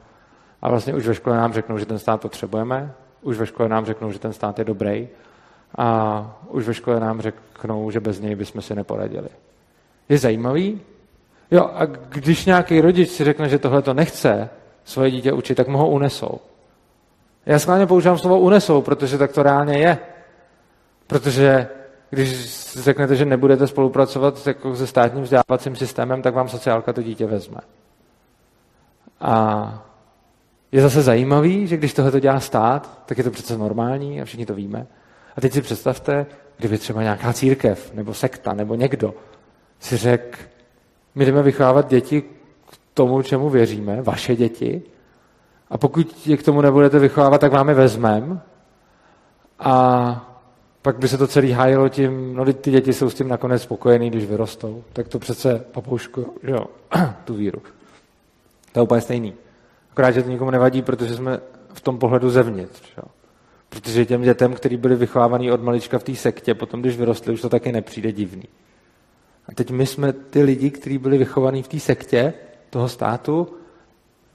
A 0.61 0.69
vlastně 0.69 0.93
už 0.93 1.07
ve 1.07 1.15
škole 1.15 1.38
nám 1.38 1.53
řeknou, 1.53 1.78
že 1.78 1.86
ten 1.86 1.99
stát 1.99 2.21
potřebujeme, 2.21 2.93
už 3.21 3.38
ve 3.38 3.45
škole 3.45 3.69
nám 3.69 3.86
řeknou, 3.86 4.11
že 4.11 4.19
ten 4.19 4.34
stát 4.34 4.59
je 4.59 4.65
dobrý 4.65 5.07
a 5.78 6.39
už 6.47 6.67
ve 6.67 6.73
škole 6.73 6.99
nám 6.99 7.21
řeknou, 7.21 7.91
že 7.91 7.99
bez 7.99 8.19
něj 8.19 8.36
bychom 8.36 8.61
si 8.61 8.76
neporadili. 8.76 9.30
Je 10.09 10.17
zajímavý? 10.17 10.82
Jo, 11.51 11.69
a 11.73 11.86
když 11.86 12.45
nějaký 12.45 12.82
rodič 12.82 13.09
si 13.09 13.23
řekne, 13.23 13.49
že 13.49 13.59
tohle 13.59 13.82
to 13.82 13.93
nechce 13.93 14.49
svoje 14.84 15.11
dítě 15.11 15.34
učit, 15.34 15.55
tak 15.55 15.67
mu 15.67 15.78
ho 15.78 15.89
unesou. 15.89 16.39
Já 17.45 17.59
schválně 17.59 17.86
používám 17.86 18.17
slovo 18.17 18.39
unesou, 18.39 18.82
protože 18.82 19.17
tak 19.17 19.32
to 19.32 19.43
reálně 19.43 19.78
je. 19.78 19.97
Protože 21.07 21.67
když 22.10 22.47
řeknete, 22.80 23.16
že 23.16 23.26
nebudete 23.26 23.68
spolupracovat 23.68 24.47
jako 24.47 24.76
se 24.76 24.88
státním 24.88 25.24
vzdělávacím 25.24 25.76
systémem, 25.76 26.22
tak 26.22 26.34
vám 26.34 26.49
sociálka 26.49 26.93
to 26.93 27.03
dítě 27.03 27.26
vezme. 27.26 27.60
A 29.22 29.86
je 30.72 30.82
zase 30.82 31.01
zajímavý, 31.01 31.68
že 31.68 31.78
když 31.78 31.93
tohle 31.93 32.12
to 32.12 32.20
dělá 32.20 32.39
stát, 32.39 33.01
tak 33.06 33.18
je 33.18 33.24
to 33.24 33.32
přece 33.32 33.58
normální 33.58 34.22
a 34.22 34.26
všichni 34.26 34.45
to 34.45 34.53
víme. 34.53 34.88
A 35.38 35.41
teď 35.41 35.53
si 35.53 35.62
představte, 35.62 36.26
kdyby 36.58 36.78
třeba 36.78 37.01
nějaká 37.01 37.34
církev, 37.34 37.93
nebo 37.93 38.14
sekta, 38.14 38.53
nebo 38.53 38.76
někdo 38.76 39.14
si 39.80 39.97
řekl, 39.97 40.38
my 41.16 41.26
jdeme 41.26 41.43
vychovávat 41.43 41.88
děti 41.88 42.22
k 42.22 42.78
tomu, 42.93 43.22
čemu 43.22 43.49
věříme, 43.49 44.01
vaše 44.01 44.36
děti, 44.36 44.82
a 45.70 45.78
pokud 45.78 46.28
je 46.28 46.38
k 46.38 46.43
tomu 46.43 46.62
nebudete 46.62 46.99
vychovávat, 46.99 47.41
tak 47.41 47.51
vám 47.51 47.70
je 47.70 47.76
vezmem 47.76 48.41
a 49.60 50.35
pak 50.86 50.98
by 50.98 51.08
se 51.08 51.18
to 51.18 51.28
celý 51.28 51.52
hájilo 51.52 51.90
tím, 51.90 52.36
no 52.36 52.54
ty 52.54 52.72
děti 52.72 52.94
jsou 52.94 53.10
s 53.10 53.14
tím 53.14 53.28
nakonec 53.28 53.62
spokojený, 53.62 54.10
když 54.10 54.26
vyrostou. 54.26 54.84
Tak 54.94 55.08
to 55.08 55.20
přece 55.20 55.66
papoušku, 55.72 56.36
jo, 56.44 56.66
tu 57.26 57.34
víru. 57.34 57.62
To 58.72 58.80
je 58.80 58.84
úplně 58.84 59.02
stejný. 59.02 59.34
Akorát, 59.92 60.12
že 60.12 60.24
to 60.24 60.30
nikomu 60.30 60.52
nevadí, 60.52 60.82
protože 60.82 61.16
jsme 61.16 61.40
v 61.74 61.82
tom 61.82 62.00
pohledu 62.00 62.30
zevnitř. 62.30 62.82
Jo. 62.98 63.04
Protože 63.70 64.06
těm 64.06 64.22
dětem, 64.22 64.54
kteří 64.54 64.78
byli 64.78 64.96
vychovávaní 64.96 65.52
od 65.52 65.64
malička 65.64 66.00
v 66.00 66.04
té 66.04 66.16
sektě, 66.16 66.54
potom, 66.54 66.82
když 66.82 66.98
vyrostli, 66.98 67.34
už 67.34 67.42
to 67.42 67.50
taky 67.50 67.72
nepřijde 67.72 68.12
divný. 68.12 68.46
A 69.50 69.54
teď 69.56 69.72
my 69.72 69.86
jsme 69.86 70.14
ty 70.14 70.44
lidi, 70.44 70.70
kteří 70.72 70.98
byli 70.98 71.18
vychovaní 71.18 71.64
v 71.64 71.68
té 71.68 71.80
sektě 71.80 72.34
toho 72.70 72.90
státu, 72.90 73.48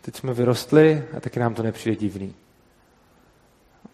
teď 0.00 0.16
jsme 0.16 0.34
vyrostli 0.34 1.04
a 1.16 1.20
taky 1.20 1.40
nám 1.40 1.54
to 1.54 1.62
nepřijde 1.62 1.96
divný. 1.96 2.34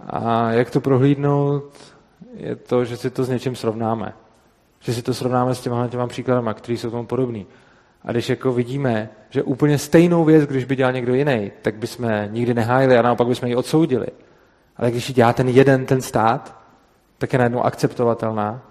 A 0.01 0.53
jak 0.53 0.71
to 0.71 0.81
prohlídnout, 0.81 1.96
je 2.35 2.57
to, 2.57 2.85
že 2.85 2.97
si 2.97 3.11
to 3.11 3.25
s 3.25 3.29
něčím 3.29 3.57
srovnáme. 3.57 4.13
Že 4.81 4.95
si 4.95 5.03
to 5.03 5.15
srovnáme 5.15 5.55
s 5.55 5.61
těma, 5.61 5.89
těma 5.89 6.07
příkladama, 6.07 6.55
které 6.55 6.79
jsou 6.79 6.91
tomu 6.91 7.07
podobný. 7.07 7.47
A 8.03 8.13
když 8.13 8.29
jako 8.29 8.53
vidíme, 8.53 9.09
že 9.31 9.43
úplně 9.43 9.79
stejnou 9.79 10.25
věc, 10.25 10.45
když 10.45 10.65
by 10.65 10.77
dělal 10.77 10.93
někdo 10.93 11.15
jiný, 11.15 11.53
tak 11.63 11.75
bychom 11.75 12.11
nikdy 12.27 12.55
nehájili 12.55 12.99
a 12.99 13.03
naopak 13.03 13.27
bychom 13.27 13.49
ji 13.49 13.57
odsoudili. 13.57 14.07
Ale 14.77 14.91
když 14.91 15.09
ji 15.09 15.15
dělá 15.15 15.33
ten 15.33 15.49
jeden, 15.49 15.87
ten 15.87 16.03
stát, 16.03 16.61
tak 17.19 17.33
je 17.33 17.39
najednou 17.39 17.63
akceptovatelná, 17.63 18.63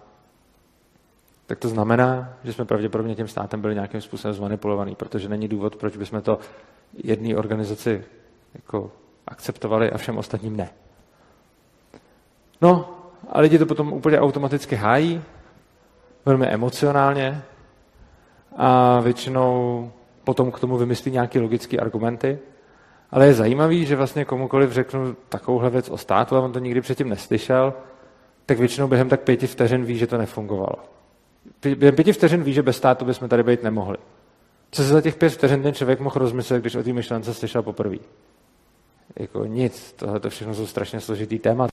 tak 1.45 1.59
to 1.59 1.69
znamená, 1.69 2.33
že 2.43 2.53
jsme 2.53 2.65
pravděpodobně 2.65 3.15
tím 3.15 3.27
státem 3.27 3.61
byli 3.61 3.73
nějakým 3.73 4.01
způsobem 4.01 4.33
zmanipulovaný, 4.33 4.95
protože 4.95 5.29
není 5.29 5.47
důvod, 5.47 5.75
proč 5.75 5.97
bychom 5.97 6.21
to 6.21 6.39
jedné 7.03 7.35
organizaci 7.35 8.03
jako 8.53 8.91
akceptovali 9.27 9.91
a 9.91 9.97
všem 9.97 10.17
ostatním 10.17 10.57
ne. 10.57 10.69
No, 12.61 12.97
a 13.29 13.41
lidi 13.41 13.59
to 13.59 13.65
potom 13.65 13.93
úplně 13.93 14.19
automaticky 14.19 14.75
hájí, 14.75 15.21
velmi 16.25 16.47
emocionálně 16.47 17.43
a 18.55 18.99
většinou 18.99 19.91
potom 20.23 20.51
k 20.51 20.59
tomu 20.59 20.77
vymyslí 20.77 21.11
nějaké 21.11 21.39
logické 21.39 21.77
argumenty. 21.77 22.39
Ale 23.11 23.27
je 23.27 23.33
zajímavý, 23.33 23.85
že 23.85 23.95
vlastně 23.95 24.25
komukoliv 24.25 24.71
řeknu 24.71 25.15
takovouhle 25.29 25.69
věc 25.69 25.89
o 25.89 25.97
státu 25.97 26.35
a 26.35 26.41
on 26.41 26.51
to 26.51 26.59
nikdy 26.59 26.81
předtím 26.81 27.09
neslyšel, 27.09 27.73
tak 28.45 28.59
většinou 28.59 28.87
během 28.87 29.09
tak 29.09 29.21
pěti 29.21 29.47
vteřin 29.47 29.85
ví, 29.85 29.97
že 29.97 30.07
to 30.07 30.17
nefungovalo. 30.17 30.75
Během 31.75 31.95
pěti 31.95 32.13
vteřin 32.13 32.43
ví, 32.43 32.53
že 32.53 32.63
bez 32.63 32.77
státu 32.77 33.05
bychom 33.05 33.29
tady 33.29 33.43
být 33.43 33.63
nemohli. 33.63 33.97
Co 34.71 34.83
se 34.83 34.87
za 34.87 35.01
těch 35.01 35.15
pět 35.15 35.29
vteřin 35.29 35.63
ten 35.63 35.73
člověk 35.73 35.99
mohl 35.99 36.19
rozmyslet, 36.19 36.61
když 36.61 36.75
o 36.75 36.83
té 36.83 36.93
myšlence 36.93 37.33
slyšel 37.33 37.61
poprvé? 37.61 37.97
Jako 39.19 39.45
nic, 39.45 39.93
tohle 39.93 40.19
to 40.19 40.29
všechno 40.29 40.53
jsou 40.53 40.67
strašně 40.67 40.99
složitý 40.99 41.39
témat 41.39 41.69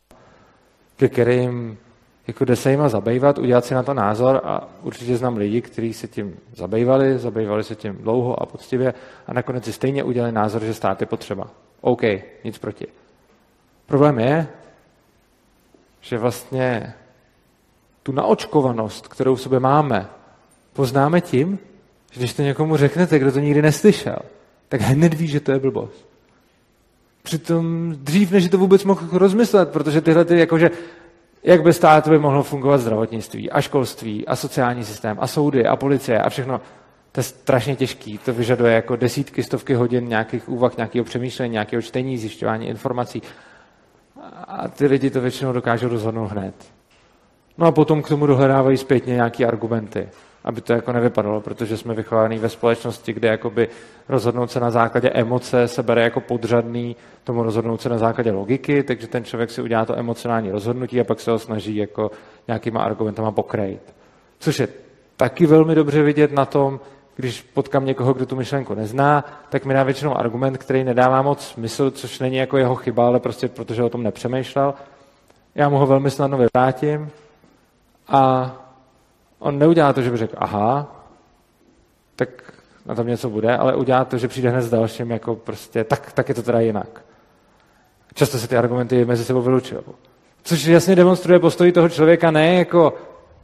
ke 1.02 1.08
kterým 1.08 1.78
jako 2.26 2.44
jde 2.44 2.56
se 2.56 2.70
jima 2.70 2.88
zabývat, 2.88 3.38
udělat 3.38 3.64
si 3.64 3.74
na 3.74 3.82
to 3.82 3.94
názor 3.94 4.40
a 4.44 4.68
určitě 4.82 5.16
znám 5.16 5.36
lidi, 5.36 5.60
kteří 5.60 5.92
se 5.92 6.08
tím 6.08 6.36
zabývali, 6.54 7.18
zabývali 7.18 7.64
se 7.64 7.74
tím 7.74 7.96
dlouho 7.96 8.42
a 8.42 8.46
poctivě 8.46 8.94
a 9.26 9.32
nakonec 9.32 9.64
si 9.64 9.72
stejně 9.72 10.04
udělali 10.04 10.32
názor, 10.32 10.64
že 10.64 10.74
stát 10.74 11.00
je 11.00 11.06
potřeba. 11.06 11.50
OK, 11.80 12.02
nic 12.44 12.58
proti. 12.58 12.86
Problém 13.86 14.18
je, 14.18 14.46
že 16.00 16.18
vlastně 16.18 16.94
tu 18.02 18.12
naočkovanost, 18.12 19.08
kterou 19.08 19.34
v 19.34 19.40
sobě 19.40 19.60
máme, 19.60 20.08
poznáme 20.72 21.20
tím, 21.20 21.58
že 22.10 22.20
když 22.20 22.34
to 22.34 22.42
někomu 22.42 22.76
řeknete, 22.76 23.18
kdo 23.18 23.32
to 23.32 23.38
nikdy 23.38 23.62
neslyšel, 23.62 24.18
tak 24.68 24.80
hned 24.80 25.14
ví, 25.14 25.26
že 25.26 25.40
to 25.40 25.52
je 25.52 25.58
blbost. 25.58 26.11
Přitom 27.22 27.94
dřív, 27.96 28.30
než 28.30 28.48
to 28.48 28.58
vůbec 28.58 28.84
mohl 28.84 29.18
rozmyslet, 29.18 29.68
protože 29.68 30.00
tyhle 30.00 30.24
ty, 30.24 30.38
jakože, 30.38 30.70
jak 31.42 31.62
bez 31.62 31.76
státu 31.76 32.10
by 32.10 32.18
mohlo 32.18 32.42
fungovat 32.42 32.78
zdravotnictví 32.78 33.50
a 33.50 33.60
školství 33.60 34.26
a 34.26 34.36
sociální 34.36 34.84
systém 34.84 35.16
a 35.20 35.26
soudy 35.26 35.66
a 35.66 35.76
policie 35.76 36.22
a 36.22 36.28
všechno, 36.28 36.60
to 37.12 37.20
je 37.20 37.24
strašně 37.24 37.76
těžký. 37.76 38.18
To 38.18 38.32
vyžaduje 38.32 38.74
jako 38.74 38.96
desítky, 38.96 39.42
stovky 39.42 39.74
hodin 39.74 40.08
nějakých 40.08 40.48
úvah, 40.48 40.76
nějakého 40.76 41.04
přemýšlení, 41.04 41.52
nějakého 41.52 41.82
čtení, 41.82 42.18
zjišťování 42.18 42.68
informací. 42.68 43.22
A 44.48 44.68
ty 44.68 44.86
lidi 44.86 45.10
to 45.10 45.20
většinou 45.20 45.52
dokážou 45.52 45.88
rozhodnout 45.88 46.26
hned. 46.26 46.54
No 47.58 47.66
a 47.66 47.72
potom 47.72 48.02
k 48.02 48.08
tomu 48.08 48.26
dohledávají 48.26 48.76
zpětně 48.76 49.14
nějaké 49.14 49.46
argumenty 49.46 50.08
aby 50.44 50.60
to 50.60 50.72
jako 50.72 50.92
nevypadalo, 50.92 51.40
protože 51.40 51.76
jsme 51.76 51.94
vychováni 51.94 52.38
ve 52.38 52.48
společnosti, 52.48 53.12
kde 53.12 53.28
jakoby 53.28 53.68
rozhodnout 54.08 54.50
se 54.50 54.60
na 54.60 54.70
základě 54.70 55.10
emoce 55.10 55.68
se 55.68 55.82
bere 55.82 56.02
jako 56.02 56.20
podřadný 56.20 56.96
tomu 57.24 57.42
rozhodnout 57.42 57.80
se 57.80 57.88
na 57.88 57.98
základě 57.98 58.30
logiky, 58.30 58.82
takže 58.82 59.06
ten 59.06 59.24
člověk 59.24 59.50
si 59.50 59.62
udělá 59.62 59.84
to 59.84 59.98
emocionální 59.98 60.50
rozhodnutí 60.50 61.00
a 61.00 61.04
pak 61.04 61.20
se 61.20 61.30
ho 61.30 61.38
snaží 61.38 61.76
jako 61.76 62.10
nějakýma 62.48 62.82
argumentama 62.82 63.30
pokrejt. 63.30 63.94
Což 64.38 64.58
je 64.58 64.68
taky 65.16 65.46
velmi 65.46 65.74
dobře 65.74 66.02
vidět 66.02 66.32
na 66.32 66.44
tom, 66.44 66.80
když 67.16 67.42
potkám 67.42 67.86
někoho, 67.86 68.14
kdo 68.14 68.26
tu 68.26 68.36
myšlenku 68.36 68.74
nezná, 68.74 69.24
tak 69.48 69.64
mi 69.64 69.74
dá 69.74 69.82
většinou 69.82 70.16
argument, 70.16 70.58
který 70.58 70.84
nedává 70.84 71.22
moc 71.22 71.46
smysl, 71.46 71.90
což 71.90 72.18
není 72.18 72.36
jako 72.36 72.56
jeho 72.56 72.74
chyba, 72.74 73.06
ale 73.06 73.20
prostě 73.20 73.48
protože 73.48 73.82
o 73.82 73.88
tom 73.88 74.02
nepřemýšlel. 74.02 74.74
Já 75.54 75.68
mu 75.68 75.78
ho 75.78 75.86
velmi 75.86 76.10
snadno 76.10 76.38
vyvrátím 76.38 77.10
a 78.12 78.52
On 79.38 79.58
neudělá 79.58 79.92
to, 79.92 80.02
že 80.02 80.10
by 80.10 80.16
řekl, 80.16 80.34
aha, 80.38 80.96
tak 82.16 82.28
na 82.86 82.94
tom 82.94 83.06
něco 83.06 83.30
bude, 83.30 83.56
ale 83.56 83.76
udělá 83.76 84.04
to, 84.04 84.18
že 84.18 84.28
přijde 84.28 84.50
hned 84.50 84.62
s 84.62 84.70
dalším, 84.70 85.10
jako 85.10 85.36
prostě, 85.36 85.84
tak, 85.84 86.12
tak 86.12 86.28
je 86.28 86.34
to 86.34 86.42
teda 86.42 86.60
jinak. 86.60 87.04
Často 88.14 88.38
se 88.38 88.48
ty 88.48 88.56
argumenty 88.56 89.04
mezi 89.04 89.24
sebou 89.24 89.42
vylučují. 89.42 89.80
Což 90.42 90.64
jasně 90.64 90.96
demonstruje 90.96 91.38
postoj 91.38 91.72
toho 91.72 91.88
člověka 91.88 92.30
ne 92.30 92.54
jako 92.54 92.94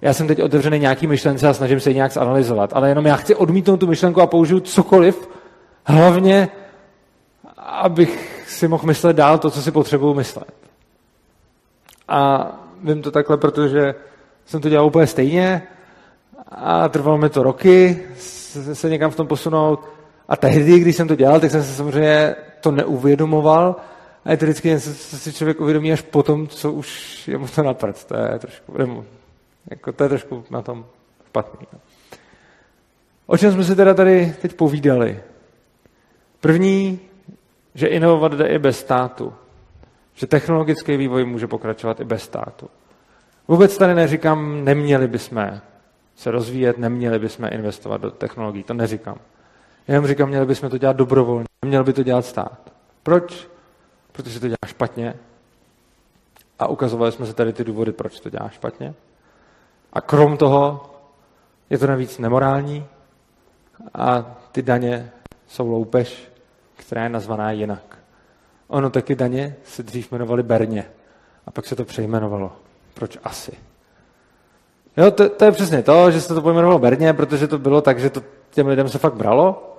já 0.03 0.13
jsem 0.13 0.27
teď 0.27 0.43
otevřený 0.43 0.79
nějaký 0.79 1.07
myšlence 1.07 1.49
a 1.49 1.55
snažím 1.55 1.81
se 1.81 1.91
ji 1.91 1.95
nějak 1.95 2.13
zanalizovat, 2.13 2.71
ale 2.73 2.89
jenom 2.89 3.07
já 3.07 3.17
chci 3.17 3.35
odmítnout 3.35 3.77
tu 3.77 3.87
myšlenku 3.87 4.21
a 4.21 4.27
použiju 4.27 4.61
cokoliv, 4.61 5.29
hlavně, 5.85 6.49
abych 7.57 8.45
si 8.49 8.69
mohl 8.69 8.87
myslet 8.87 9.17
dál 9.17 9.39
to, 9.39 9.51
co 9.51 9.63
si 9.63 9.71
potřebuju 9.71 10.15
myslet. 10.15 10.55
A 12.09 12.51
vím 12.83 13.03
to 13.03 13.11
takhle, 13.11 13.37
protože 13.37 13.95
jsem 14.49 14.61
to 14.61 14.69
dělal 14.69 14.87
úplně 14.87 15.07
stejně 15.07 15.63
a 16.49 16.89
trvalo 16.89 17.19
mi 17.19 17.29
to 17.29 17.43
roky 17.43 18.03
se 18.73 18.91
někam 18.91 19.11
v 19.11 19.17
tom 19.17 19.27
posunout. 19.27 19.89
A 20.29 20.37
tehdy, 20.37 20.79
když 20.79 20.97
jsem 20.97 21.09
to 21.09 21.15
dělal, 21.15 21.41
tak 21.41 21.51
jsem 21.51 21.63
se 21.63 21.75
samozřejmě 21.75 22.37
to 22.61 22.71
neuvědomoval. 22.71 23.77
A 24.25 24.31
je 24.31 24.37
to 24.37 24.45
vždycky 24.45 24.81
si 24.81 25.33
člověk 25.33 25.61
uvědomí 25.61 25.93
až 25.93 26.03
potom, 26.03 26.49
co 26.49 26.73
už 26.73 27.29
je 27.29 27.39
mu 27.39 27.47
to 27.47 27.63
napřed. 27.63 28.05
To 28.05 28.17
je 28.17 28.39
trošku, 28.39 29.05
jako 29.71 29.93
to 29.93 30.03
je 30.03 30.09
trošku 30.09 30.45
na 30.51 30.63
tom 30.63 30.87
špatný. 31.27 31.67
No. 31.73 31.79
O 33.27 33.39
čem 33.39 33.53
jsme 33.53 33.65
si 33.65 33.77
teda 33.77 33.95
tady 33.95 34.35
teď 34.43 34.55
povídali? 34.55 35.21
První, 36.41 37.01
že 37.75 37.87
inovovat 37.87 38.33
jde 38.33 38.47
i 38.47 38.59
bez 38.59 38.79
státu. 38.79 39.33
Že 40.15 40.27
technologický 40.27 40.97
vývoj 40.97 41.25
může 41.25 41.47
pokračovat 41.47 42.01
i 42.01 42.05
bez 42.05 42.23
státu. 42.23 42.69
Vůbec 43.49 43.79
tady 43.79 43.95
neříkám, 43.95 44.65
neměli 44.65 45.09
bychom 45.09 45.61
se 46.17 46.31
rozvíjet, 46.31 46.79
neměli 46.79 47.19
bychom 47.19 47.49
investovat 47.53 48.01
do 48.01 48.11
technologií. 48.11 48.63
To 48.63 48.75
neříkám. 48.75 49.19
Jenom 49.89 50.07
říkám, 50.07 50.29
měli 50.29 50.47
bychom 50.47 50.71
to 50.71 50.79
dělat 50.79 50.97
dobrovolně. 50.97 51.47
Měl 51.65 51.85
by 51.85 51.93
to 51.93 52.03
dělat 52.03 52.27
stát. 52.27 52.73
Proč? 53.03 53.49
Protože 54.13 54.41
to 54.41 54.47
dělá 54.47 54.57
špatně. 54.67 55.15
A 56.59 56.67
ukazovali 56.67 57.13
jsme 57.13 57.27
se 57.27 57.35
tady 57.35 57.53
ty 57.53 57.65
důvody, 57.65 57.93
proč 57.93 58.21
to 58.21 58.31
dělá 58.31 58.49
špatně. 58.49 58.95
A 59.93 60.01
krom 60.01 60.37
toho 60.37 60.91
je 61.71 61.79
to 61.79 61.87
navíc 61.87 62.19
nemorální 62.19 62.87
a 63.95 64.37
ty 64.53 64.63
daně 64.63 65.11
jsou 65.47 65.69
loupež, 65.69 66.29
která 66.77 67.03
je 67.03 67.09
nazvaná 67.09 67.51
jinak. 67.51 67.99
Ono 68.69 68.91
taky 68.91 69.15
daně 69.15 69.57
se 69.65 69.83
dřív 69.83 70.13
jmenovaly 70.13 70.43
Berně 70.43 70.85
a 71.47 71.51
pak 71.51 71.67
se 71.67 71.77
to 71.77 71.85
přejmenovalo. 71.85 72.53
Proč 72.99 73.19
asi? 73.25 73.53
Jo, 74.97 75.11
to, 75.11 75.29
to 75.29 75.45
je 75.45 75.53
přesně 75.53 75.83
to, 75.83 76.11
že 76.11 76.21
se 76.21 76.35
to 76.35 76.43
pojmenovalo 76.43 76.79
Berně, 76.79 77.13
protože 77.13 77.49
to 77.49 77.59
bylo 77.59 77.81
tak, 77.81 78.01
že 78.01 78.11
to 78.11 78.23
těm 78.51 78.67
lidem 78.67 78.89
se 78.89 78.99
fakt 78.99 79.15
bralo 79.15 79.75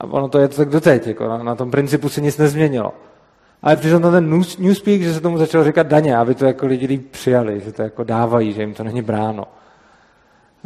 a 0.00 0.04
ono 0.04 0.28
to 0.28 0.38
je 0.38 0.48
to 0.48 0.56
tak 0.56 0.68
doteď, 0.68 1.06
jako 1.06 1.28
na, 1.28 1.42
na 1.42 1.54
tom 1.54 1.70
principu 1.70 2.08
se 2.08 2.20
nic 2.20 2.38
nezměnilo. 2.38 2.92
Ale 3.62 3.76
přišel 3.76 4.00
na 4.00 4.10
ten 4.10 4.42
newspeak, 4.58 5.02
že 5.02 5.14
se 5.14 5.20
tomu 5.20 5.38
začalo 5.38 5.64
říkat 5.64 5.86
daně, 5.86 6.16
aby 6.16 6.34
to 6.34 6.44
jako 6.44 6.66
lidi 6.66 6.98
přijali, 6.98 7.60
že 7.60 7.72
to 7.72 7.82
jako 7.82 8.04
dávají, 8.04 8.52
že 8.52 8.62
jim 8.62 8.74
to 8.74 8.84
není 8.84 9.02
bráno. 9.02 9.44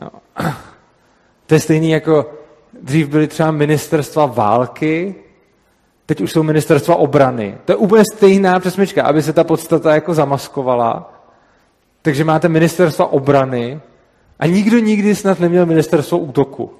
Jo. 0.03 0.09
To 1.47 1.55
je 1.55 1.61
stejný 1.61 1.91
jako 1.91 2.31
dřív 2.83 3.09
byly 3.09 3.29
třeba 3.29 3.51
ministerstva 3.51 4.27
války, 4.27 5.15
teď 6.07 6.21
už 6.21 6.33
jsou 6.33 6.43
ministerstva 6.43 6.97
obrany. 6.97 7.59
To 7.65 7.73
je 7.73 7.77
úplně 7.77 8.05
stejná 8.15 8.61
přesmička, 8.61 9.03
aby 9.03 9.23
se 9.23 9.33
ta 9.33 9.45
podstata 9.45 9.95
jako 9.95 10.15
zamaskovala. 10.15 11.12
Takže 12.03 12.25
máte 12.25 12.49
ministerstva 12.49 13.07
obrany 13.07 13.81
a 14.39 14.47
nikdo 14.47 14.79
nikdy 14.79 15.15
snad 15.15 15.41
neměl 15.41 15.67
ministerstvo 15.67 16.19
útoku. 16.19 16.75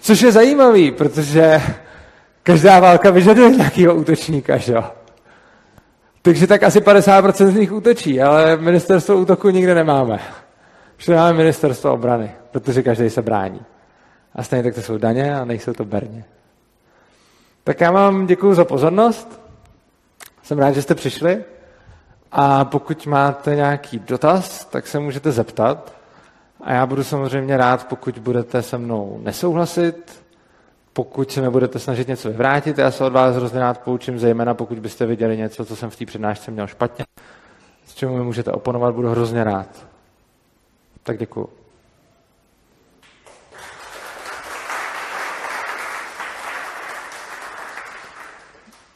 Což 0.00 0.22
je 0.22 0.32
zajímavý, 0.32 0.90
protože 0.90 1.62
Každá 2.42 2.80
válka 2.80 3.10
vyžaduje 3.10 3.50
nějakého 3.50 3.94
útočníka, 3.94 4.56
že 4.56 4.72
jo? 4.72 4.84
Takže 6.22 6.46
tak 6.46 6.62
asi 6.62 6.80
50% 6.80 7.46
z 7.46 7.54
nich 7.54 7.72
útočí, 7.72 8.22
ale 8.22 8.56
ministerstvo 8.56 9.16
útoku 9.16 9.50
nikde 9.50 9.74
nemáme. 9.74 10.20
Všude 10.96 11.16
máme 11.16 11.38
ministerstvo 11.38 11.92
obrany, 11.92 12.30
protože 12.50 12.82
každý 12.82 13.10
se 13.10 13.22
brání. 13.22 13.60
A 14.34 14.42
stejně 14.42 14.62
tak 14.62 14.74
to 14.74 14.82
jsou 14.82 14.98
daně 14.98 15.34
a 15.34 15.44
nejsou 15.44 15.72
to 15.72 15.84
berně. 15.84 16.24
Tak 17.64 17.80
já 17.80 17.90
vám 17.90 18.26
děkuji 18.26 18.54
za 18.54 18.64
pozornost. 18.64 19.40
Jsem 20.42 20.58
rád, 20.58 20.72
že 20.72 20.82
jste 20.82 20.94
přišli. 20.94 21.44
A 22.32 22.64
pokud 22.64 23.06
máte 23.06 23.56
nějaký 23.56 23.98
dotaz, 23.98 24.64
tak 24.64 24.86
se 24.86 24.98
můžete 24.98 25.32
zeptat. 25.32 25.92
A 26.60 26.72
já 26.72 26.86
budu 26.86 27.04
samozřejmě 27.04 27.56
rád, 27.56 27.86
pokud 27.88 28.18
budete 28.18 28.62
se 28.62 28.78
mnou 28.78 29.20
nesouhlasit, 29.22 30.24
pokud 30.92 31.32
se 31.32 31.40
mi 31.40 31.50
budete 31.50 31.78
snažit 31.78 32.08
něco 32.08 32.28
vyvrátit, 32.28 32.78
já 32.78 32.90
se 32.90 33.04
od 33.04 33.12
vás 33.12 33.36
hrozně 33.36 33.60
rád 33.60 33.80
poučím, 33.80 34.18
zejména 34.18 34.54
pokud 34.54 34.78
byste 34.78 35.06
viděli 35.06 35.36
něco, 35.36 35.64
co 35.64 35.76
jsem 35.76 35.90
v 35.90 35.96
té 35.96 36.06
přednášce 36.06 36.50
měl 36.50 36.66
špatně, 36.66 37.04
s 37.86 37.94
čemu 37.94 38.16
mi 38.16 38.24
můžete 38.24 38.52
oponovat, 38.52 38.94
budu 38.94 39.08
hrozně 39.08 39.44
rád. 39.44 39.86
Tak 41.02 41.18
děkuju. 41.18 41.48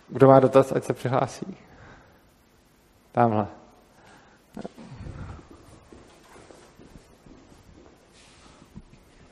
Kdo 0.09 0.29
má 0.29 0.41
dotaz, 0.41 0.73
ať 0.73 0.85
se 0.85 0.93
přihlásí. 0.93 1.66
Tamhle. 3.17 3.47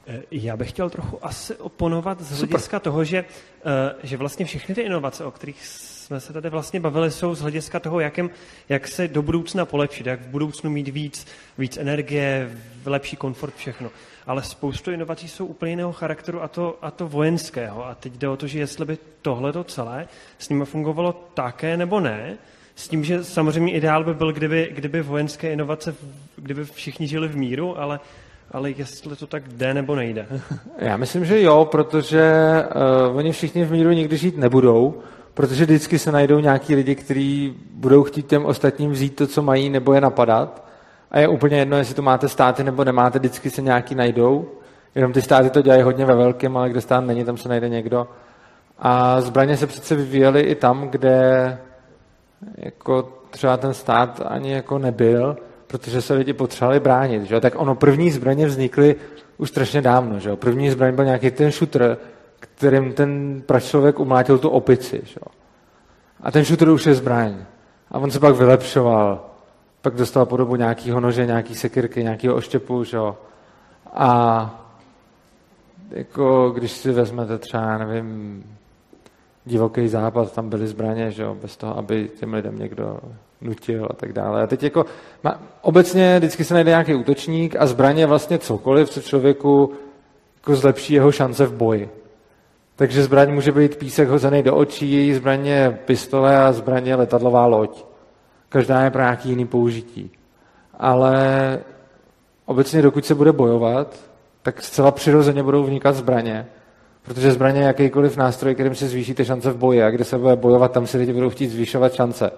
Eh, 0.07 0.23
já 0.31 0.57
bych 0.57 0.71
chtěl 0.71 0.91
trochu 0.91 1.27
asi 1.27 1.57
oponovat 1.57 2.21
z 2.21 2.39
hlediska 2.39 2.77
Super. 2.77 2.81
toho, 2.81 3.05
že, 3.05 3.25
eh, 3.65 3.95
že 4.03 4.17
vlastně 4.17 4.47
všechny 4.47 4.75
ty 4.75 4.81
inovace, 4.81 5.25
o 5.25 5.31
kterých 5.31 5.67
jsme 5.67 6.21
se 6.21 6.33
tady 6.33 6.51
vlastně 6.51 6.81
bavili, 6.81 7.11
jsou 7.11 7.35
z 7.35 7.41
hlediska 7.41 7.81
toho, 7.81 8.01
jakým, 8.01 8.31
jak 8.69 8.89
se 8.89 9.09
do 9.09 9.23
budoucna 9.23 9.65
polepšit, 9.65 10.07
jak 10.07 10.21
v 10.21 10.29
budoucnu 10.29 10.71
mít 10.71 10.89
víc, 10.89 11.27
víc 11.59 11.77
energie, 11.77 12.59
lepší 12.87 13.17
komfort, 13.17 13.55
všechno. 13.57 13.91
Ale 14.27 14.43
spoustu 14.43 14.91
inovací 14.91 15.29
jsou 15.29 15.47
úplně 15.47 15.73
jiného 15.73 15.93
charakteru 15.93 16.43
a 16.43 16.49
to, 16.49 16.79
a 16.83 16.91
to 16.91 17.09
vojenského. 17.09 17.87
A 17.87 17.95
teď 17.95 18.13
jde 18.13 18.29
o 18.29 18.37
to, 18.37 18.47
že 18.47 18.59
jestli 18.59 18.85
by 18.85 18.99
tohle 19.23 19.53
to 19.53 19.65
celé 19.65 20.09
s 20.39 20.49
nimi 20.49 20.65
fungovalo 20.65 21.13
také 21.35 21.77
nebo 21.77 22.01
ne, 22.01 22.39
s 22.75 22.89
tím, 22.89 23.05
že 23.05 23.25
samozřejmě 23.25 23.73
ideál 23.73 24.05
by 24.05 24.15
byl, 24.15 24.33
kdyby, 24.33 24.71
kdyby 24.75 25.03
vojenské 25.03 25.53
inovace, 25.53 25.95
kdyby 26.37 26.65
všichni 26.65 27.09
žili 27.09 27.29
v 27.29 27.37
míru, 27.37 27.81
ale 27.81 28.01
ale 28.55 28.71
jestli 28.71 29.17
to 29.17 29.27
tak 29.27 29.49
jde 29.49 29.75
nebo 29.75 29.97
nejde. 29.97 30.27
Já 30.79 30.97
myslím, 30.97 31.25
že 31.25 31.43
jo, 31.43 31.65
protože 31.71 32.33
uh, 33.11 33.17
oni 33.17 33.33
všichni 33.33 33.65
v 33.65 33.73
míru 33.73 33.91
nikdy 33.91 34.17
žít 34.17 34.39
nebudou, 34.39 34.95
protože 35.35 35.65
vždycky 35.65 35.99
se 35.99 36.13
najdou 36.13 36.39
nějaký 36.39 36.75
lidi, 36.75 36.95
kteří 36.95 37.55
budou 37.71 38.03
chtít 38.03 38.27
těm 38.27 38.45
ostatním 38.47 38.91
vzít 38.91 39.17
to, 39.17 39.27
co 39.27 39.43
mají, 39.43 39.71
nebo 39.71 39.93
je 39.93 40.01
napadat. 40.01 40.65
A 41.11 41.21
je 41.21 41.29
úplně 41.29 41.59
jedno, 41.59 41.77
jestli 41.77 41.95
to 41.95 42.03
máte 42.03 42.29
státy 42.29 42.65
nebo 42.65 42.85
nemáte, 42.85 43.19
vždycky 43.19 43.51
se 43.51 43.63
nějaký 43.63 43.95
najdou. 43.95 44.49
Jenom 44.95 45.13
ty 45.13 45.23
státy 45.23 45.51
to 45.51 45.63
dělají 45.63 45.83
hodně 45.83 46.05
ve 46.05 46.15
velkém, 46.15 46.57
ale 46.57 46.71
kde 46.71 46.81
stát 46.81 47.01
není, 47.01 47.25
tam 47.25 47.37
se 47.37 47.49
najde 47.49 47.69
někdo. 47.69 48.09
A 48.79 49.21
zbraně 49.21 49.57
se 49.57 49.67
přece 49.67 49.95
vyvíjely 49.95 50.41
i 50.41 50.55
tam, 50.55 50.89
kde 50.89 51.59
jako 52.57 53.19
třeba 53.31 53.57
ten 53.57 53.75
stát 53.75 54.23
ani 54.27 54.53
jako 54.53 54.79
nebyl 54.79 55.37
protože 55.75 56.03
se 56.03 56.15
lidi 56.15 56.33
potřebovali 56.33 56.81
bránit. 56.81 57.23
Že? 57.23 57.41
Tak 57.41 57.53
ono, 57.57 57.75
první 57.75 58.11
zbraně 58.11 58.47
vznikly 58.47 58.97
už 59.37 59.49
strašně 59.49 59.83
dávno. 59.83 60.19
Že? 60.19 60.37
První 60.37 60.71
zbraň 60.71 60.95
byl 60.95 61.05
nějaký 61.05 61.31
ten 61.31 61.51
šutr, 61.51 61.99
kterým 62.41 62.93
ten 62.93 63.43
pračlověk 63.47 64.01
umlátil 64.01 64.39
tu 64.39 64.49
opici. 64.49 65.03
Že? 65.05 65.21
A 66.21 66.31
ten 66.31 66.45
šutr 66.45 66.69
už 66.69 66.87
je 66.87 66.95
zbraň. 66.95 67.35
A 67.91 67.99
on 67.99 68.11
se 68.11 68.21
pak 68.21 68.37
vylepšoval. 68.37 69.31
Pak 69.83 69.95
dostal 69.95 70.27
podobu 70.27 70.57
nějakého 70.57 71.01
nože, 71.01 71.27
nějaký 71.27 71.55
sekirky, 71.55 72.03
nějakého 72.03 72.35
oštěpu. 72.35 72.85
Že? 72.85 72.99
A 73.93 74.51
jako, 75.91 76.51
když 76.51 76.73
si 76.73 76.93
vezmete 76.93 77.39
třeba, 77.39 77.79
nevím, 77.79 78.45
divoký 79.45 79.89
západ, 79.89 80.33
tam 80.33 80.49
byly 80.49 80.67
zbraně, 80.67 81.11
že 81.11 81.23
jo, 81.23 81.37
bez 81.43 81.57
toho, 81.57 81.79
aby 81.79 82.11
těm 82.21 82.35
lidem 82.35 82.59
někdo 82.59 82.99
nutil 83.41 83.89
a 83.91 83.93
tak 83.93 84.13
dále. 84.13 84.43
A 84.43 84.47
teď 84.47 84.63
jako, 84.63 84.87
má, 85.23 85.41
obecně 85.63 86.19
vždycky 86.19 86.45
se 86.45 86.55
najde 86.55 86.71
nějaký 86.71 86.95
útočník 86.95 87.57
a 87.59 87.67
zbraně 87.67 88.07
vlastně 88.07 88.39
cokoliv, 88.39 88.91
co 88.91 89.03
člověku 89.03 89.73
jako 90.37 90.57
zlepší 90.57 90.95
jeho 90.95 91.13
šance 91.13 91.47
v 91.47 91.53
boji. 91.53 91.91
Takže 92.77 93.03
zbraň 93.03 93.33
může 93.33 93.53
být 93.53 93.77
písek 93.77 94.09
hozený 94.09 94.43
do 94.43 94.57
očí, 94.57 95.15
zbraně 95.15 95.79
pistole 95.85 96.39
a 96.39 96.53
zbraně 96.53 96.95
letadlová 96.95 97.47
loď. 97.47 97.85
Každá 98.49 98.81
je 98.83 98.91
pro 98.91 99.03
nějaký 99.03 99.29
jiný 99.29 99.47
použití. 99.47 100.11
Ale 100.79 101.59
obecně 102.47 102.83
dokud 102.83 103.05
se 103.05 103.15
bude 103.15 103.33
bojovat, 103.33 103.97
tak 104.43 104.63
zcela 104.63 104.91
přirozeně 104.91 105.43
budou 105.43 105.65
vnikat 105.65 105.97
zbraně. 105.97 106.47
Protože 107.05 107.33
zbraně 107.33 107.61
je 107.61 107.67
jakýkoliv 107.67 108.17
nástroj, 108.17 108.55
kterým 108.55 108.75
si 108.75 108.89
zvýšíte 108.89 109.25
šance 109.25 109.51
v 109.51 109.57
boji. 109.57 109.83
A 109.83 109.91
kde 109.91 110.05
se 110.05 110.19
bude 110.19 110.37
bojovat, 110.37 110.73
tam 110.73 110.87
si 110.87 110.99
lidi 110.99 111.13
budou 111.13 111.31
chtít 111.31 111.49
zvýšovat 111.49 111.95
šance. 111.95 112.31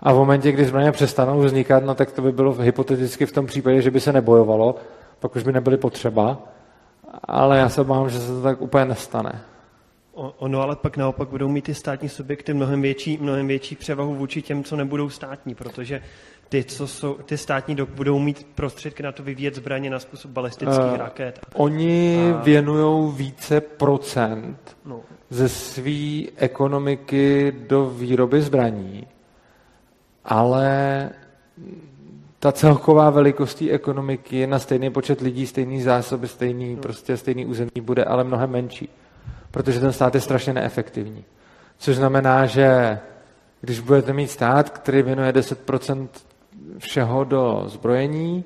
A 0.00 0.12
v 0.12 0.16
momentě, 0.16 0.52
kdy 0.52 0.64
zbraně 0.64 0.92
přestanou 0.92 1.40
vznikat, 1.40 1.84
no 1.84 1.94
tak 1.94 2.12
to 2.12 2.22
by 2.22 2.32
bylo 2.32 2.52
hypoteticky 2.52 3.26
v 3.26 3.32
tom 3.32 3.46
případě, 3.46 3.82
že 3.82 3.90
by 3.90 4.00
se 4.00 4.12
nebojovalo, 4.12 4.74
pak 5.20 5.36
už 5.36 5.42
by 5.42 5.52
nebyly 5.52 5.76
potřeba, 5.76 6.38
ale 7.24 7.58
já 7.58 7.68
se 7.68 7.84
bám, 7.84 8.10
že 8.10 8.20
se 8.20 8.26
to 8.26 8.42
tak 8.42 8.60
úplně 8.60 8.84
nestane. 8.84 9.40
Ono 10.14 10.60
ale 10.60 10.76
pak 10.76 10.96
naopak 10.96 11.28
budou 11.28 11.48
mít 11.48 11.64
ty 11.64 11.74
státní 11.74 12.08
subjekty 12.08 12.54
mnohem 12.54 12.82
větší, 12.82 13.18
mnohem 13.20 13.46
větší 13.46 13.76
převahu 13.76 14.14
vůči 14.14 14.42
těm, 14.42 14.64
co 14.64 14.76
nebudou 14.76 15.08
státní, 15.08 15.54
protože 15.54 16.02
ty, 16.52 16.64
co 16.64 16.86
jsou, 16.86 17.14
ty 17.14 17.38
státní 17.38 17.74
dok 17.74 17.88
budou 17.88 18.18
mít 18.18 18.46
prostředky 18.54 19.02
na 19.02 19.12
to 19.12 19.22
vyvíjet 19.22 19.54
zbraně 19.54 19.90
na 19.90 19.98
způsob 19.98 20.30
balistických 20.30 20.92
uh, 20.92 20.96
raket. 20.96 21.40
Oni 21.54 22.32
a... 22.32 22.42
věnují 22.42 23.12
více 23.16 23.60
procent 23.60 24.76
no. 24.84 25.00
ze 25.30 25.48
své 25.48 26.22
ekonomiky 26.36 27.52
do 27.68 27.90
výroby 27.90 28.42
zbraní, 28.42 29.06
ale 30.24 31.10
ta 32.38 32.52
celková 32.52 33.10
velikost 33.10 33.54
té 33.54 33.70
ekonomiky 33.70 34.46
na 34.46 34.58
stejný 34.58 34.90
počet 34.90 35.20
lidí, 35.20 35.46
stejný 35.46 35.82
zásoby, 35.82 36.28
stejný, 36.28 36.74
no. 36.74 36.82
prostě 36.82 37.16
stejný 37.16 37.46
území 37.46 37.80
bude 37.80 38.04
ale 38.04 38.24
mnohem 38.24 38.50
menší 38.50 38.88
protože 39.50 39.80
ten 39.80 39.92
stát 39.92 40.14
je 40.14 40.20
strašně 40.20 40.52
neefektivní. 40.52 41.24
Což 41.78 41.96
znamená, 41.96 42.46
že 42.46 42.98
když 43.60 43.80
budete 43.80 44.12
mít 44.12 44.30
stát, 44.30 44.70
který 44.70 45.02
věnuje 45.02 45.32
10% 45.32 46.08
všeho 46.78 47.24
do 47.24 47.62
zbrojení, 47.66 48.44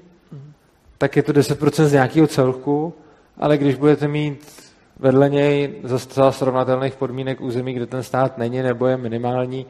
tak 0.99 1.17
je 1.17 1.23
to 1.23 1.33
10% 1.33 1.85
z 1.85 1.93
nějakého 1.93 2.27
celku, 2.27 2.95
ale 3.37 3.59
když 3.59 3.75
budete 3.75 4.09
mít 4.09 4.67
vedle 4.99 5.29
něj 5.29 5.75
za 6.15 6.33
srovnatelných 6.33 6.97
podmínek 6.97 7.41
území, 7.41 7.73
kde 7.73 7.87
ten 7.87 8.03
stát 8.03 8.39
není 8.39 8.63
nebo 8.63 8.87
je 8.87 8.97
minimální, 8.97 9.67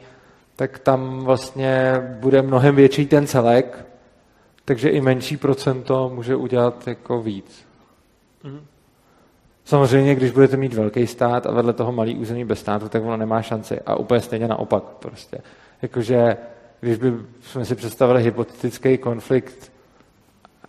tak 0.55 0.79
tam 0.79 1.19
vlastně 1.19 1.93
bude 2.19 2.41
mnohem 2.41 2.75
větší 2.75 3.05
ten 3.05 3.27
celek, 3.27 3.85
takže 4.65 4.89
i 4.89 5.01
menší 5.01 5.37
procento 5.37 6.11
může 6.13 6.35
udělat 6.35 6.87
jako 6.87 7.21
víc. 7.21 7.65
Mm-hmm. 8.43 8.61
Samozřejmě, 9.67 10.15
když 10.15 10.31
budete 10.31 10.57
mít 10.57 10.73
velký 10.73 11.07
stát 11.07 11.45
a 11.45 11.51
vedle 11.51 11.73
toho 11.73 11.91
malý 11.91 12.15
území 12.15 12.45
bez 12.45 12.59
státu, 12.59 12.89
tak 12.89 13.03
ono 13.03 13.17
nemá 13.17 13.41
šanci. 13.41 13.79
A 13.85 13.95
úplně 13.95 14.21
stejně 14.21 14.47
naopak. 14.47 14.83
Prostě. 14.83 15.37
Jakože, 15.81 16.37
když 16.79 16.97
by 16.97 17.13
jsme 17.41 17.65
si 17.65 17.75
představili 17.75 18.23
hypotetický 18.23 18.97
konflikt 18.97 19.71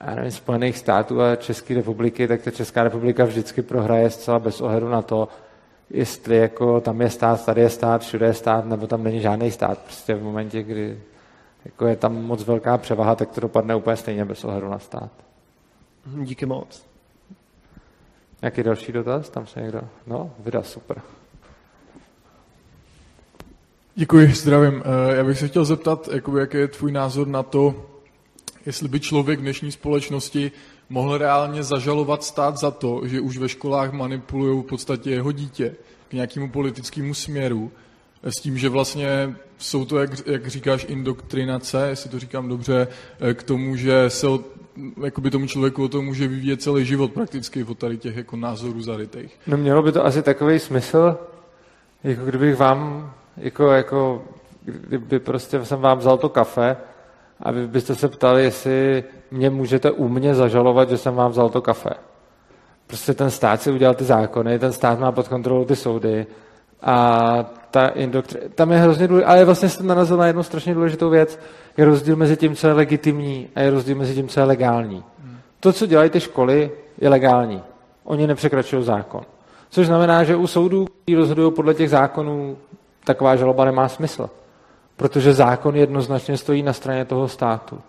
já 0.00 0.14
nevím, 0.14 0.30
Spojených 0.30 0.78
států 0.78 1.22
a 1.22 1.36
České 1.36 1.74
republiky, 1.74 2.28
tak 2.28 2.42
ta 2.42 2.50
Česká 2.50 2.82
republika 2.82 3.24
vždycky 3.24 3.62
prohraje 3.62 4.10
zcela 4.10 4.38
bez 4.38 4.60
ohledu 4.60 4.88
na 4.88 5.02
to, 5.02 5.28
jestli 5.90 6.36
jako 6.36 6.80
tam 6.80 7.00
je 7.00 7.10
stát, 7.10 7.44
tady 7.44 7.60
je 7.60 7.70
stát, 7.70 8.02
všude 8.02 8.26
je 8.26 8.34
stát, 8.34 8.64
nebo 8.64 8.86
tam 8.86 9.04
není 9.04 9.20
žádný 9.20 9.50
stát. 9.50 9.78
Prostě 9.78 10.14
v 10.14 10.22
momentě, 10.22 10.62
kdy 10.62 11.00
jako 11.64 11.86
je 11.86 11.96
tam 11.96 12.24
moc 12.24 12.44
velká 12.44 12.78
převaha, 12.78 13.14
tak 13.14 13.30
to 13.30 13.40
dopadne 13.40 13.74
úplně 13.74 13.96
stejně 13.96 14.24
bez 14.24 14.44
ohledu 14.44 14.68
na 14.68 14.78
stát. 14.78 15.10
Díky 16.06 16.46
moc. 16.46 16.86
Nějaký 18.42 18.62
další 18.62 18.92
dotaz? 18.92 19.30
Tam 19.30 19.46
se 19.46 19.60
někdo... 19.60 19.80
No, 20.06 20.30
vydá, 20.38 20.62
super. 20.62 21.00
Děkuji, 23.98 24.32
zdravím. 24.34 24.82
Eh, 24.84 25.16
já 25.16 25.24
bych 25.24 25.38
se 25.38 25.48
chtěl 25.48 25.64
zeptat, 25.64 26.08
jakoby, 26.12 26.40
jaký 26.40 26.56
je 26.56 26.68
tvůj 26.68 26.92
názor 26.92 27.26
na 27.26 27.42
to, 27.42 27.86
jestli 28.66 28.88
by 28.88 29.00
člověk 29.00 29.38
v 29.38 29.42
dnešní 29.42 29.72
společnosti 29.72 30.52
mohl 30.88 31.18
reálně 31.18 31.62
zažalovat 31.62 32.24
stát 32.24 32.56
za 32.58 32.70
to, 32.70 33.00
že 33.04 33.20
už 33.20 33.38
ve 33.38 33.48
školách 33.48 33.92
manipulují 33.92 34.62
v 34.62 34.66
podstatě 34.66 35.10
jeho 35.10 35.32
dítě 35.32 35.74
k 36.08 36.12
nějakému 36.12 36.50
politickému 36.50 37.14
směru, 37.14 37.70
s 38.22 38.40
tím, 38.40 38.58
že 38.58 38.68
vlastně 38.68 39.34
jsou 39.58 39.84
to, 39.84 39.98
jak, 39.98 40.26
jak 40.26 40.46
říkáš, 40.46 40.86
indoktrinace, 40.88 41.86
jestli 41.88 42.10
to 42.10 42.18
říkám 42.18 42.48
dobře, 42.48 42.88
eh, 43.20 43.34
k 43.34 43.42
tomu, 43.42 43.76
že 43.76 44.10
se 44.10 44.26
jakoby 45.04 45.30
tomu 45.30 45.46
člověku 45.46 45.84
o 45.84 45.88
tom 45.88 46.04
může 46.04 46.28
vyvíjet 46.28 46.62
celý 46.62 46.84
život 46.84 47.12
prakticky 47.12 47.64
od 47.64 47.78
tady 47.78 47.96
těch 47.98 48.16
jako 48.16 48.36
názorů 48.36 48.82
zarytých. 48.82 49.40
No 49.46 49.56
mělo 49.56 49.82
by 49.82 49.92
to 49.92 50.04
asi 50.06 50.22
takový 50.22 50.58
smysl, 50.58 51.18
jako 52.04 52.24
kdybych 52.24 52.56
vám, 52.56 53.12
jako, 53.38 53.70
jako 53.70 54.22
kdyby 54.64 55.18
prostě 55.18 55.64
jsem 55.64 55.80
vám 55.80 55.98
vzal 55.98 56.18
to 56.18 56.28
kafe 56.28 56.76
a 57.40 57.52
vy 57.52 57.66
byste 57.66 57.94
se 57.94 58.08
ptali, 58.08 58.44
jestli 58.44 59.04
mě 59.30 59.50
můžete 59.50 59.90
u 59.90 60.08
mě 60.08 60.34
zažalovat, 60.34 60.90
že 60.90 60.98
jsem 60.98 61.14
vám 61.14 61.30
vzal 61.30 61.48
to 61.48 61.62
kafe. 61.62 61.90
Prostě 62.86 63.14
ten 63.14 63.30
stát 63.30 63.62
si 63.62 63.70
udělal 63.72 63.94
ty 63.94 64.04
zákony, 64.04 64.58
ten 64.58 64.72
stát 64.72 64.98
má 64.98 65.12
pod 65.12 65.28
kontrolou 65.28 65.64
ty 65.64 65.76
soudy 65.76 66.26
a 66.82 67.50
ta 67.70 67.88
indoktri... 67.88 68.40
tam 68.54 68.72
je 68.72 68.78
hrozně 68.78 69.08
důležité, 69.08 69.30
ale 69.30 69.44
vlastně 69.44 69.68
jsem 69.68 69.86
narazil 69.86 70.16
na 70.16 70.26
jednu 70.26 70.42
strašně 70.42 70.74
důležitou 70.74 71.10
věc, 71.10 71.38
je 71.76 71.84
rozdíl 71.84 72.16
mezi 72.16 72.36
tím, 72.36 72.56
co 72.56 72.66
je 72.66 72.72
legitimní 72.72 73.48
a 73.54 73.60
je 73.60 73.70
rozdíl 73.70 73.96
mezi 73.96 74.14
tím, 74.14 74.28
co 74.28 74.40
je 74.40 74.46
legální. 74.46 75.04
To, 75.60 75.72
co 75.72 75.86
dělají 75.86 76.10
ty 76.10 76.20
školy, 76.20 76.70
je 77.00 77.08
legální. 77.08 77.62
Oni 78.04 78.26
nepřekračují 78.26 78.84
zákon. 78.84 79.22
Což 79.70 79.86
znamená, 79.86 80.24
že 80.24 80.36
u 80.36 80.46
soudů, 80.46 80.84
kteří 80.84 81.16
rozhodují 81.16 81.52
podle 81.52 81.74
těch 81.74 81.90
zákonů, 81.90 82.56
taková 83.08 83.36
žaloba 83.36 83.64
nemá 83.64 83.88
smysl. 83.88 84.30
Protože 84.96 85.34
zákon 85.34 85.76
jednoznačně 85.76 86.36
stojí 86.36 86.62
na 86.62 86.72
straně 86.72 87.04
toho 87.04 87.28
státu. 87.28 87.80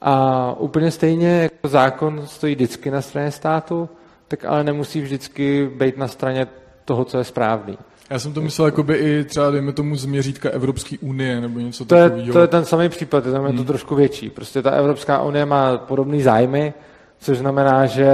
A 0.00 0.52
úplně 0.58 0.90
stejně 0.90 1.42
jako 1.42 1.68
zákon 1.68 2.26
stojí 2.26 2.54
vždycky 2.54 2.90
na 2.90 3.00
straně 3.00 3.30
státu, 3.30 3.88
tak 4.28 4.44
ale 4.44 4.64
nemusí 4.64 5.00
vždycky 5.00 5.70
být 5.76 5.96
na 5.96 6.08
straně 6.08 6.46
toho, 6.84 7.04
co 7.04 7.18
je 7.18 7.24
správný. 7.24 7.78
Já 8.10 8.18
jsem 8.18 8.32
to 8.32 8.40
myslel 8.40 8.66
jakoby 8.66 8.94
i 8.94 9.24
třeba, 9.24 9.50
dejme 9.50 9.72
tomu, 9.72 9.96
změřítka 9.96 10.50
Evropské 10.50 10.96
unie 10.98 11.40
nebo 11.40 11.58
něco 11.58 11.84
to 11.84 11.94
takového. 11.94 12.26
Je, 12.26 12.32
to 12.32 12.40
je 12.40 12.46
ten 12.46 12.64
samý 12.64 12.88
případ, 12.88 13.24
tam 13.24 13.46
je 13.46 13.52
to 13.52 13.56
hmm. 13.56 13.66
trošku 13.66 13.94
větší. 13.94 14.30
Prostě 14.30 14.62
ta 14.62 14.70
Evropská 14.70 15.22
unie 15.22 15.46
má 15.46 15.78
podobné 15.78 16.22
zájmy, 16.22 16.74
což 17.18 17.38
znamená, 17.38 17.86
že 17.86 18.10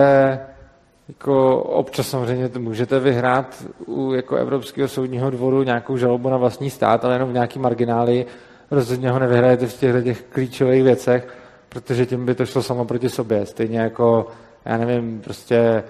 jako 1.09 1.63
občas 1.63 2.09
samozřejmě 2.09 2.51
můžete 2.59 2.99
vyhrát 3.01 3.65
u 3.87 4.13
jako 4.13 4.37
Evropského 4.37 4.89
soudního 4.89 5.31
dvoru 5.31 5.63
nějakou 5.63 5.97
žalobu 5.97 6.29
na 6.29 6.37
vlastní 6.37 6.71
stát, 6.71 7.05
ale 7.05 7.15
jenom 7.15 7.31
v 7.31 7.33
nějaký 7.33 7.59
margináli 7.59 8.27
rozhodně 8.71 9.11
ho 9.11 9.19
nevyhrajete 9.19 9.67
v 9.67 9.79
těchto 9.79 10.03
těch 10.03 10.23
klíčových 10.23 10.83
věcech, 10.83 11.29
protože 11.69 12.07
tím 12.07 12.27
by 12.27 12.35
to 12.35 12.47
šlo 12.47 12.63
samo 12.63 12.85
proti 12.85 13.09
sobě. 13.09 13.47
Stejně 13.47 13.79
jako, 13.79 14.27
já 14.65 14.77
nevím, 14.77 15.21
prostě 15.21 15.85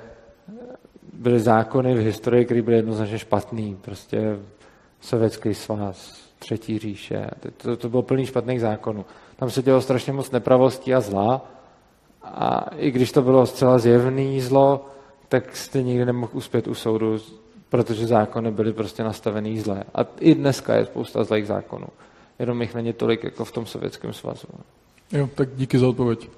byly 1.12 1.40
zákony 1.40 1.94
v 1.94 1.98
historii, 1.98 2.44
které 2.44 2.62
byly 2.62 2.76
jednoznačně 2.76 3.18
špatný. 3.18 3.76
Prostě 3.80 4.38
sovětský 5.00 5.54
svaz, 5.54 6.24
třetí 6.38 6.78
říše, 6.78 7.26
to, 7.56 7.76
to 7.76 7.88
bylo 7.88 8.02
plný 8.02 8.26
špatných 8.26 8.60
zákonů. 8.60 9.04
Tam 9.36 9.50
se 9.50 9.62
dělo 9.62 9.80
strašně 9.80 10.12
moc 10.12 10.30
nepravostí 10.30 10.94
a 10.94 11.00
zla 11.00 11.46
a 12.22 12.66
i 12.76 12.90
když 12.90 13.12
to 13.12 13.22
bylo 13.22 13.46
zcela 13.46 13.78
zjevný 13.78 14.40
zlo, 14.40 14.86
tak 15.34 15.56
jste 15.56 15.82
nikdy 15.82 16.04
nemohl 16.04 16.30
uspět 16.32 16.68
u 16.68 16.74
soudu, 16.74 17.18
protože 17.68 18.06
zákony 18.06 18.50
byly 18.50 18.72
prostě 18.72 19.04
nastavený 19.04 19.60
zlé. 19.60 19.84
A 19.94 20.00
i 20.20 20.34
dneska 20.34 20.74
je 20.74 20.84
spousta 20.84 21.24
zlých 21.24 21.46
zákonů. 21.46 21.86
Jenom 22.38 22.62
jich 22.62 22.74
není 22.74 22.92
tolik 22.92 23.24
jako 23.24 23.44
v 23.44 23.52
tom 23.52 23.66
sovětském 23.66 24.12
svazu. 24.12 24.46
Jo, 25.12 25.30
tak 25.34 25.48
díky 25.56 25.78
za 25.78 25.88
odpověď. 25.88 26.30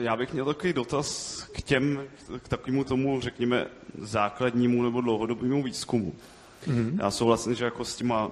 Já 0.00 0.16
bych 0.16 0.32
měl 0.32 0.44
takový 0.44 0.72
dotaz 0.72 1.40
k 1.52 1.62
těm, 1.62 2.02
k 2.42 2.48
takovému 2.48 2.84
tomu, 2.84 3.20
řekněme, 3.20 3.66
základnímu 3.98 4.82
nebo 4.82 5.00
dlouhodobému 5.00 5.62
výzkumu. 5.62 6.12
Mm-hmm. 6.66 6.98
Já 7.02 7.10
souhlasím, 7.10 7.54
že 7.54 7.64
jako 7.64 7.84
s 7.84 7.96
těma 7.96 8.30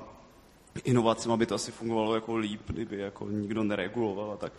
inovacemi 0.84 1.36
by 1.36 1.46
to 1.46 1.54
asi 1.54 1.72
fungovalo 1.72 2.14
jako 2.14 2.36
líp, 2.36 2.60
kdyby 2.66 2.98
jako 2.98 3.28
nikdo 3.30 3.64
nereguloval 3.64 4.32
a 4.32 4.36
tak. 4.36 4.52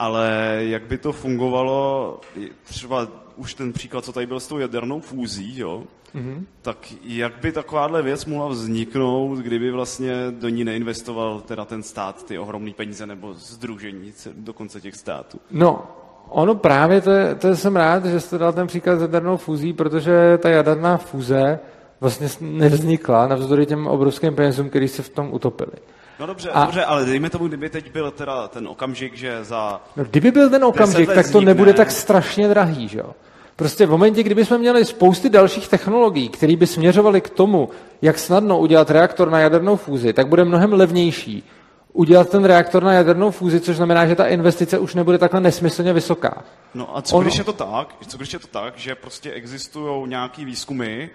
Ale 0.00 0.56
jak 0.60 0.82
by 0.82 0.98
to 0.98 1.12
fungovalo, 1.12 2.20
třeba 2.64 3.08
už 3.36 3.54
ten 3.54 3.72
příklad, 3.72 4.04
co 4.04 4.12
tady 4.12 4.26
byl 4.26 4.40
s 4.40 4.48
tou 4.48 4.58
jadernou 4.58 5.00
fúzí, 5.00 5.58
jo, 5.58 5.82
mm-hmm. 6.14 6.44
tak 6.62 6.78
jak 7.02 7.32
by 7.42 7.52
takováhle 7.52 8.02
věc 8.02 8.24
mohla 8.24 8.48
vzniknout, 8.48 9.38
kdyby 9.38 9.70
vlastně 9.70 10.12
do 10.30 10.48
ní 10.48 10.64
neinvestoval 10.64 11.40
teda 11.40 11.64
ten 11.64 11.82
stát 11.82 12.26
ty 12.26 12.38
ohromné 12.38 12.72
peníze 12.72 13.06
nebo 13.06 13.34
združení 13.34 14.12
dokonce 14.34 14.80
těch 14.80 14.94
států? 14.94 15.40
No, 15.50 15.86
ono 16.28 16.54
právě, 16.54 17.00
to, 17.00 17.10
je, 17.10 17.34
to 17.34 17.56
jsem 17.56 17.76
rád, 17.76 18.04
že 18.04 18.20
jste 18.20 18.38
dal 18.38 18.52
ten 18.52 18.66
příklad 18.66 18.98
s 18.98 19.02
jadernou 19.02 19.36
fúzí, 19.36 19.72
protože 19.72 20.38
ta 20.38 20.48
jaderná 20.48 20.96
fúze 20.96 21.58
vlastně 22.00 22.28
nevznikla 22.40 23.26
navzdory 23.26 23.66
těm 23.66 23.86
obrovským 23.86 24.34
penězům, 24.34 24.68
který 24.68 24.88
se 24.88 25.02
v 25.02 25.08
tom 25.08 25.32
utopili. 25.32 25.72
No 26.20 26.26
dobře, 26.26 26.50
a... 26.50 26.64
dobře, 26.64 26.84
ale 26.84 27.04
dejme 27.04 27.30
tomu, 27.30 27.48
kdyby 27.48 27.70
teď 27.70 27.92
byl 27.92 28.10
teda 28.10 28.48
ten 28.48 28.68
okamžik, 28.68 29.14
že 29.14 29.44
za... 29.44 29.80
No, 29.96 30.04
kdyby 30.04 30.30
byl 30.30 30.50
ten 30.50 30.64
okamžik, 30.64 31.12
tak 31.12 31.32
to 31.32 31.40
nebude 31.40 31.72
tak 31.72 31.90
strašně 31.90 32.48
drahý, 32.48 32.88
že 32.88 32.98
jo? 32.98 33.14
Prostě 33.56 33.86
v 33.86 33.90
momentě, 33.90 34.22
kdyby 34.22 34.44
jsme 34.44 34.58
měli 34.58 34.84
spousty 34.84 35.30
dalších 35.30 35.68
technologií, 35.68 36.28
které 36.28 36.56
by 36.56 36.66
směřovaly 36.66 37.20
k 37.20 37.30
tomu, 37.30 37.68
jak 38.02 38.18
snadno 38.18 38.58
udělat 38.58 38.90
reaktor 38.90 39.30
na 39.30 39.40
jadernou 39.40 39.76
fúzi, 39.76 40.12
tak 40.12 40.28
bude 40.28 40.44
mnohem 40.44 40.72
levnější 40.72 41.44
udělat 41.92 42.30
ten 42.30 42.44
reaktor 42.44 42.82
na 42.82 42.92
jadernou 42.92 43.30
fúzi, 43.30 43.60
což 43.60 43.76
znamená, 43.76 44.06
že 44.06 44.14
ta 44.14 44.26
investice 44.26 44.78
už 44.78 44.94
nebude 44.94 45.18
takhle 45.18 45.40
nesmyslně 45.40 45.92
vysoká. 45.92 46.44
No 46.74 46.96
a 46.96 47.02
co 47.02 47.16
ono... 47.16 47.22
když 47.22 47.38
je 47.38 47.44
to 47.44 47.52
tak, 47.52 47.94
co 48.06 48.16
když 48.16 48.32
je 48.32 48.38
to 48.38 48.46
tak, 48.46 48.78
že 48.78 48.94
prostě 48.94 49.32
existují 49.32 50.08
nějaký 50.08 50.44
výzkumy, 50.44 51.08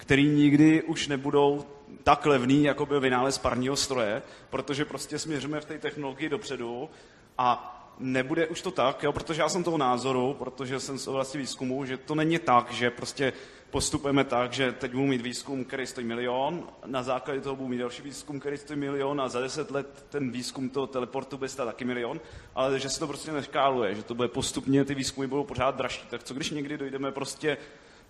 který 0.00 0.28
nikdy 0.28 0.82
už 0.82 1.08
nebudou 1.08 1.64
tak 2.02 2.26
levný, 2.26 2.64
jako 2.64 2.86
byl 2.86 3.00
vynález 3.00 3.38
parního 3.38 3.76
stroje, 3.76 4.22
protože 4.50 4.84
prostě 4.84 5.18
směřujeme 5.18 5.60
v 5.60 5.64
té 5.64 5.78
technologii 5.78 6.28
dopředu 6.28 6.90
a 7.38 7.76
nebude 7.98 8.46
už 8.46 8.62
to 8.62 8.70
tak, 8.70 9.02
jo, 9.02 9.12
protože 9.12 9.42
já 9.42 9.48
jsem 9.48 9.64
toho 9.64 9.78
názoru, 9.78 10.36
protože 10.38 10.80
jsem 10.80 10.98
z 10.98 11.08
oblasti 11.08 11.38
výzkumu, 11.38 11.84
že 11.84 11.96
to 11.96 12.14
není 12.14 12.38
tak, 12.38 12.72
že 12.72 12.90
prostě 12.90 13.32
postupujeme 13.70 14.24
tak, 14.24 14.52
že 14.52 14.72
teď 14.72 14.92
budu 14.92 15.06
mít 15.06 15.20
výzkum, 15.20 15.64
který 15.64 15.86
stojí 15.86 16.06
milion, 16.06 16.68
na 16.86 17.02
základě 17.02 17.40
toho 17.40 17.56
budu 17.56 17.68
mít 17.68 17.78
další 17.78 18.02
výzkum, 18.02 18.40
který 18.40 18.58
stojí 18.58 18.78
milion 18.78 19.20
a 19.20 19.28
za 19.28 19.40
deset 19.40 19.70
let 19.70 20.06
ten 20.08 20.30
výzkum 20.30 20.68
toho 20.70 20.86
teleportu 20.86 21.36
bude 21.36 21.48
stát 21.48 21.64
taky 21.64 21.84
milion, 21.84 22.20
ale 22.54 22.78
že 22.78 22.88
se 22.88 23.00
to 23.00 23.06
prostě 23.06 23.32
neškáluje, 23.32 23.94
že 23.94 24.02
to 24.02 24.14
bude 24.14 24.28
postupně, 24.28 24.84
ty 24.84 24.94
výzkumy 24.94 25.26
budou 25.26 25.44
pořád 25.44 25.76
dražší. 25.76 26.06
Tak 26.10 26.22
co 26.22 26.34
když 26.34 26.50
někdy 26.50 26.78
dojdeme 26.78 27.12
prostě 27.12 27.56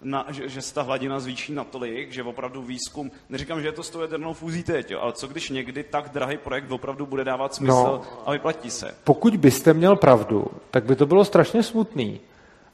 na, 0.03 0.27
že, 0.29 0.49
že 0.49 0.63
se 0.63 0.75
ta 0.75 0.83
hladina 0.83 1.21
zvýší 1.21 1.53
natolik, 1.53 2.13
že 2.13 2.23
opravdu 2.23 2.63
výzkum, 2.63 3.11
neříkám, 3.29 3.61
že 3.61 3.69
je 3.69 3.73
to 3.73 3.83
s 3.83 3.91
tou 3.91 4.01
jadernou 4.01 4.33
fúzí 4.33 4.63
teď, 4.63 4.91
jo, 4.91 5.01
ale 5.01 5.13
co 5.13 5.29
když 5.29 5.51
někdy 5.51 5.83
tak 5.83 6.09
drahý 6.09 6.37
projekt 6.37 6.71
opravdu 6.71 7.07
bude 7.07 7.25
dávat 7.25 7.55
smysl 7.55 7.73
no, 7.73 8.03
a 8.27 8.33
vyplatí 8.33 8.71
se? 8.71 8.95
Pokud 9.05 9.37
byste 9.37 9.75
měl 9.75 9.97
pravdu, 9.97 10.47
tak 10.71 10.85
by 10.85 10.97
to 10.97 11.07
bylo 11.07 11.25
strašně 11.25 11.63
smutný. 11.63 12.21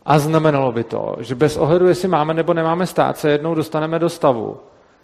A 0.04 0.18
znamenalo 0.18 0.72
by 0.72 0.84
to, 0.84 1.16
že 1.20 1.34
bez 1.34 1.56
ohledu, 1.56 1.86
jestli 1.86 2.08
máme 2.08 2.34
nebo 2.34 2.54
nemáme 2.54 2.86
stát, 2.86 3.18
se 3.18 3.30
jednou 3.30 3.54
dostaneme 3.54 3.98
do 3.98 4.08
stavu, 4.08 4.56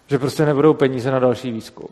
že 0.06 0.18
prostě 0.18 0.46
nebudou 0.46 0.74
peníze 0.74 1.10
na 1.10 1.18
další 1.18 1.50
výzkum. 1.50 1.88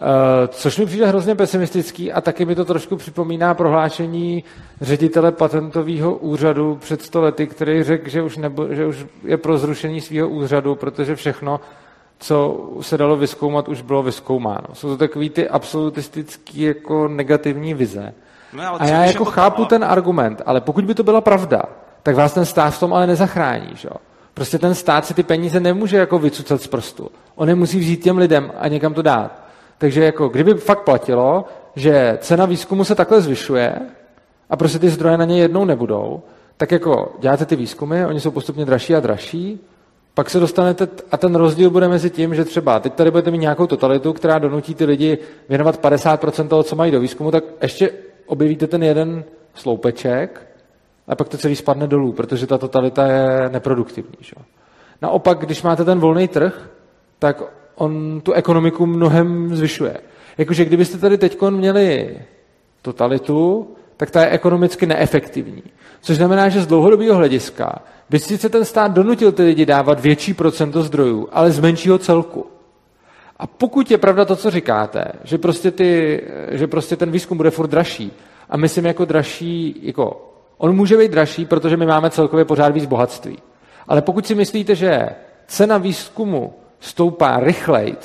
Eh, 0.00 0.48
což 0.48 0.78
mi 0.78 0.86
přijde 0.86 1.06
hrozně 1.06 1.34
pesimistický 1.34 2.12
a 2.12 2.20
taky 2.20 2.44
mi 2.44 2.54
to 2.54 2.64
trošku 2.64 2.96
připomíná 2.96 3.54
prohlášení 3.54 4.44
ředitele 4.80 5.32
patentového 5.32 6.14
úřadu 6.14 6.76
před 6.80 7.02
sto 7.02 7.20
lety, 7.20 7.46
který 7.46 7.82
řekl, 7.82 8.08
že 8.08 8.22
už, 8.22 8.36
nebo, 8.36 8.74
že 8.74 8.86
už 8.86 9.06
je 9.24 9.36
pro 9.36 9.58
zrušení 9.58 10.00
svého 10.00 10.28
úřadu, 10.28 10.74
protože 10.74 11.16
všechno, 11.16 11.60
co 12.18 12.66
se 12.80 12.98
dalo 12.98 13.16
vyskoumat, 13.16 13.68
už 13.68 13.82
bylo 13.82 14.02
vyskoumáno. 14.02 14.66
Jsou 14.72 14.88
to 14.88 14.96
takový 14.96 15.30
ty 15.30 15.48
absolutistický 15.48 16.62
jako 16.62 17.08
negativní 17.08 17.74
vize. 17.74 18.14
No, 18.52 18.82
a 18.82 18.84
já 18.84 19.04
jako 19.04 19.24
chápu 19.24 19.64
ten 19.64 19.84
argument, 19.84 20.42
ale 20.46 20.60
pokud 20.60 20.84
by 20.84 20.94
to 20.94 21.02
byla 21.02 21.20
pravda, 21.20 21.62
tak 22.02 22.16
vás 22.16 22.34
ten 22.34 22.44
stát 22.44 22.70
v 22.70 22.80
tom 22.80 22.94
ale 22.94 23.06
nezachrání. 23.06 23.70
Že? 23.74 23.88
Prostě 24.34 24.58
ten 24.58 24.74
stát 24.74 25.06
si 25.06 25.14
ty 25.14 25.22
peníze 25.22 25.60
nemůže 25.60 25.96
jako 25.96 26.18
vycucat 26.18 26.62
z 26.62 26.66
prstu. 26.66 27.10
On 27.34 27.48
je 27.48 27.54
musí 27.54 27.78
vzít 27.78 28.02
těm 28.02 28.18
lidem 28.18 28.52
a 28.58 28.68
někam 28.68 28.94
to 28.94 29.02
dát. 29.02 29.47
Takže 29.78 30.04
jako 30.04 30.28
kdyby 30.28 30.54
fakt 30.54 30.82
platilo, 30.84 31.44
že 31.76 32.18
cena 32.20 32.46
výzkumu 32.46 32.84
se 32.84 32.94
takhle 32.94 33.20
zvyšuje 33.20 33.80
a 34.50 34.56
prostě 34.56 34.78
ty 34.78 34.88
zdroje 34.88 35.18
na 35.18 35.24
ně 35.24 35.40
jednou 35.40 35.64
nebudou, 35.64 36.22
tak 36.56 36.72
jako 36.72 37.12
děláte 37.20 37.46
ty 37.46 37.56
výzkumy, 37.56 38.06
oni 38.06 38.20
jsou 38.20 38.30
postupně 38.30 38.64
dražší 38.64 38.94
a 38.94 39.00
dražší, 39.00 39.60
pak 40.14 40.30
se 40.30 40.40
dostanete, 40.40 40.88
a 41.10 41.16
ten 41.16 41.34
rozdíl 41.34 41.70
bude 41.70 41.88
mezi 41.88 42.10
tím, 42.10 42.34
že 42.34 42.44
třeba 42.44 42.80
teď 42.80 42.94
tady 42.94 43.10
budete 43.10 43.30
mít 43.30 43.38
nějakou 43.38 43.66
totalitu, 43.66 44.12
která 44.12 44.38
donutí 44.38 44.74
ty 44.74 44.84
lidi 44.84 45.18
věnovat 45.48 45.80
50% 45.84 46.48
toho, 46.48 46.62
co 46.62 46.76
mají 46.76 46.92
do 46.92 47.00
výzkumu, 47.00 47.30
tak 47.30 47.44
ještě 47.62 47.90
objevíte 48.26 48.66
ten 48.66 48.82
jeden 48.82 49.24
sloupeček 49.54 50.46
a 51.08 51.14
pak 51.14 51.28
to 51.28 51.38
celý 51.38 51.56
spadne 51.56 51.86
dolů, 51.86 52.12
protože 52.12 52.46
ta 52.46 52.58
totalita 52.58 53.06
je 53.06 53.48
neproduktivní. 53.48 54.16
Že? 54.20 54.34
Naopak, 55.02 55.38
když 55.38 55.62
máte 55.62 55.84
ten 55.84 55.98
volný 55.98 56.28
trh, 56.28 56.70
tak 57.18 57.42
on 57.78 58.20
tu 58.20 58.32
ekonomiku 58.32 58.86
mnohem 58.86 59.56
zvyšuje. 59.56 59.96
Jakože 60.38 60.64
kdybyste 60.64 60.98
tady 60.98 61.18
teď 61.18 61.38
měli 61.50 62.18
totalitu, 62.82 63.68
tak 63.96 64.10
ta 64.10 64.20
je 64.20 64.30
ekonomicky 64.30 64.86
neefektivní. 64.86 65.62
Což 66.00 66.16
znamená, 66.16 66.48
že 66.48 66.60
z 66.60 66.66
dlouhodobého 66.66 67.14
hlediska 67.14 67.78
by 68.10 68.18
sice 68.18 68.48
ten 68.48 68.64
stát 68.64 68.92
donutil 68.92 69.32
ty 69.32 69.42
lidi 69.42 69.66
dávat 69.66 70.00
větší 70.00 70.34
procento 70.34 70.82
zdrojů, 70.82 71.28
ale 71.32 71.50
z 71.50 71.60
menšího 71.60 71.98
celku. 71.98 72.46
A 73.38 73.46
pokud 73.46 73.90
je 73.90 73.98
pravda 73.98 74.24
to, 74.24 74.36
co 74.36 74.50
říkáte, 74.50 75.04
že 75.24 75.38
prostě, 75.38 75.70
ty, 75.70 76.22
že 76.50 76.66
prostě 76.66 76.96
ten 76.96 77.10
výzkum 77.10 77.36
bude 77.36 77.50
furt 77.50 77.66
dražší, 77.66 78.12
a 78.50 78.56
myslím 78.56 78.86
jako 78.86 79.04
dražší, 79.04 79.80
jako 79.82 80.30
on 80.58 80.76
může 80.76 80.96
být 80.96 81.10
dražší, 81.10 81.44
protože 81.44 81.76
my 81.76 81.86
máme 81.86 82.10
celkově 82.10 82.44
pořád 82.44 82.68
víc 82.68 82.86
bohatství. 82.86 83.38
Ale 83.88 84.02
pokud 84.02 84.26
si 84.26 84.34
myslíte, 84.34 84.74
že 84.74 85.08
cena 85.46 85.78
výzkumu 85.78 86.54
stoupá 86.80 87.40
rychleji 87.40 87.96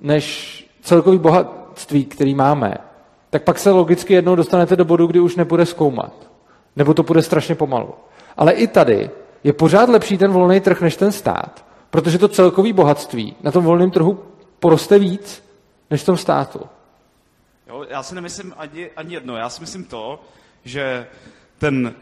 než 0.00 0.54
celkový 0.82 1.18
bohatství, 1.18 2.04
který 2.04 2.34
máme, 2.34 2.74
tak 3.30 3.42
pak 3.42 3.58
se 3.58 3.70
logicky 3.70 4.14
jednou 4.14 4.36
dostanete 4.36 4.76
do 4.76 4.84
bodu, 4.84 5.06
kdy 5.06 5.20
už 5.20 5.36
nebude 5.36 5.66
zkoumat. 5.66 6.12
Nebo 6.76 6.94
to 6.94 7.02
bude 7.02 7.22
strašně 7.22 7.54
pomalu. 7.54 7.94
Ale 8.36 8.52
i 8.52 8.66
tady 8.66 9.10
je 9.44 9.52
pořád 9.52 9.88
lepší 9.88 10.18
ten 10.18 10.32
volný 10.32 10.60
trh 10.60 10.80
než 10.80 10.96
ten 10.96 11.12
stát, 11.12 11.64
protože 11.90 12.18
to 12.18 12.28
celkový 12.28 12.72
bohatství 12.72 13.36
na 13.42 13.52
tom 13.52 13.64
volném 13.64 13.90
trhu 13.90 14.18
poroste 14.58 14.98
víc 14.98 15.44
než 15.90 16.02
v 16.02 16.06
tom 16.06 16.16
státu. 16.16 16.60
Jo, 17.68 17.84
já 17.88 18.02
si 18.02 18.14
nemyslím 18.14 18.54
ani, 18.56 18.90
ani 18.96 19.14
jedno. 19.14 19.36
Já 19.36 19.48
si 19.48 19.60
myslím 19.60 19.84
to, 19.84 20.20
že 20.64 21.06
ten 21.58 21.94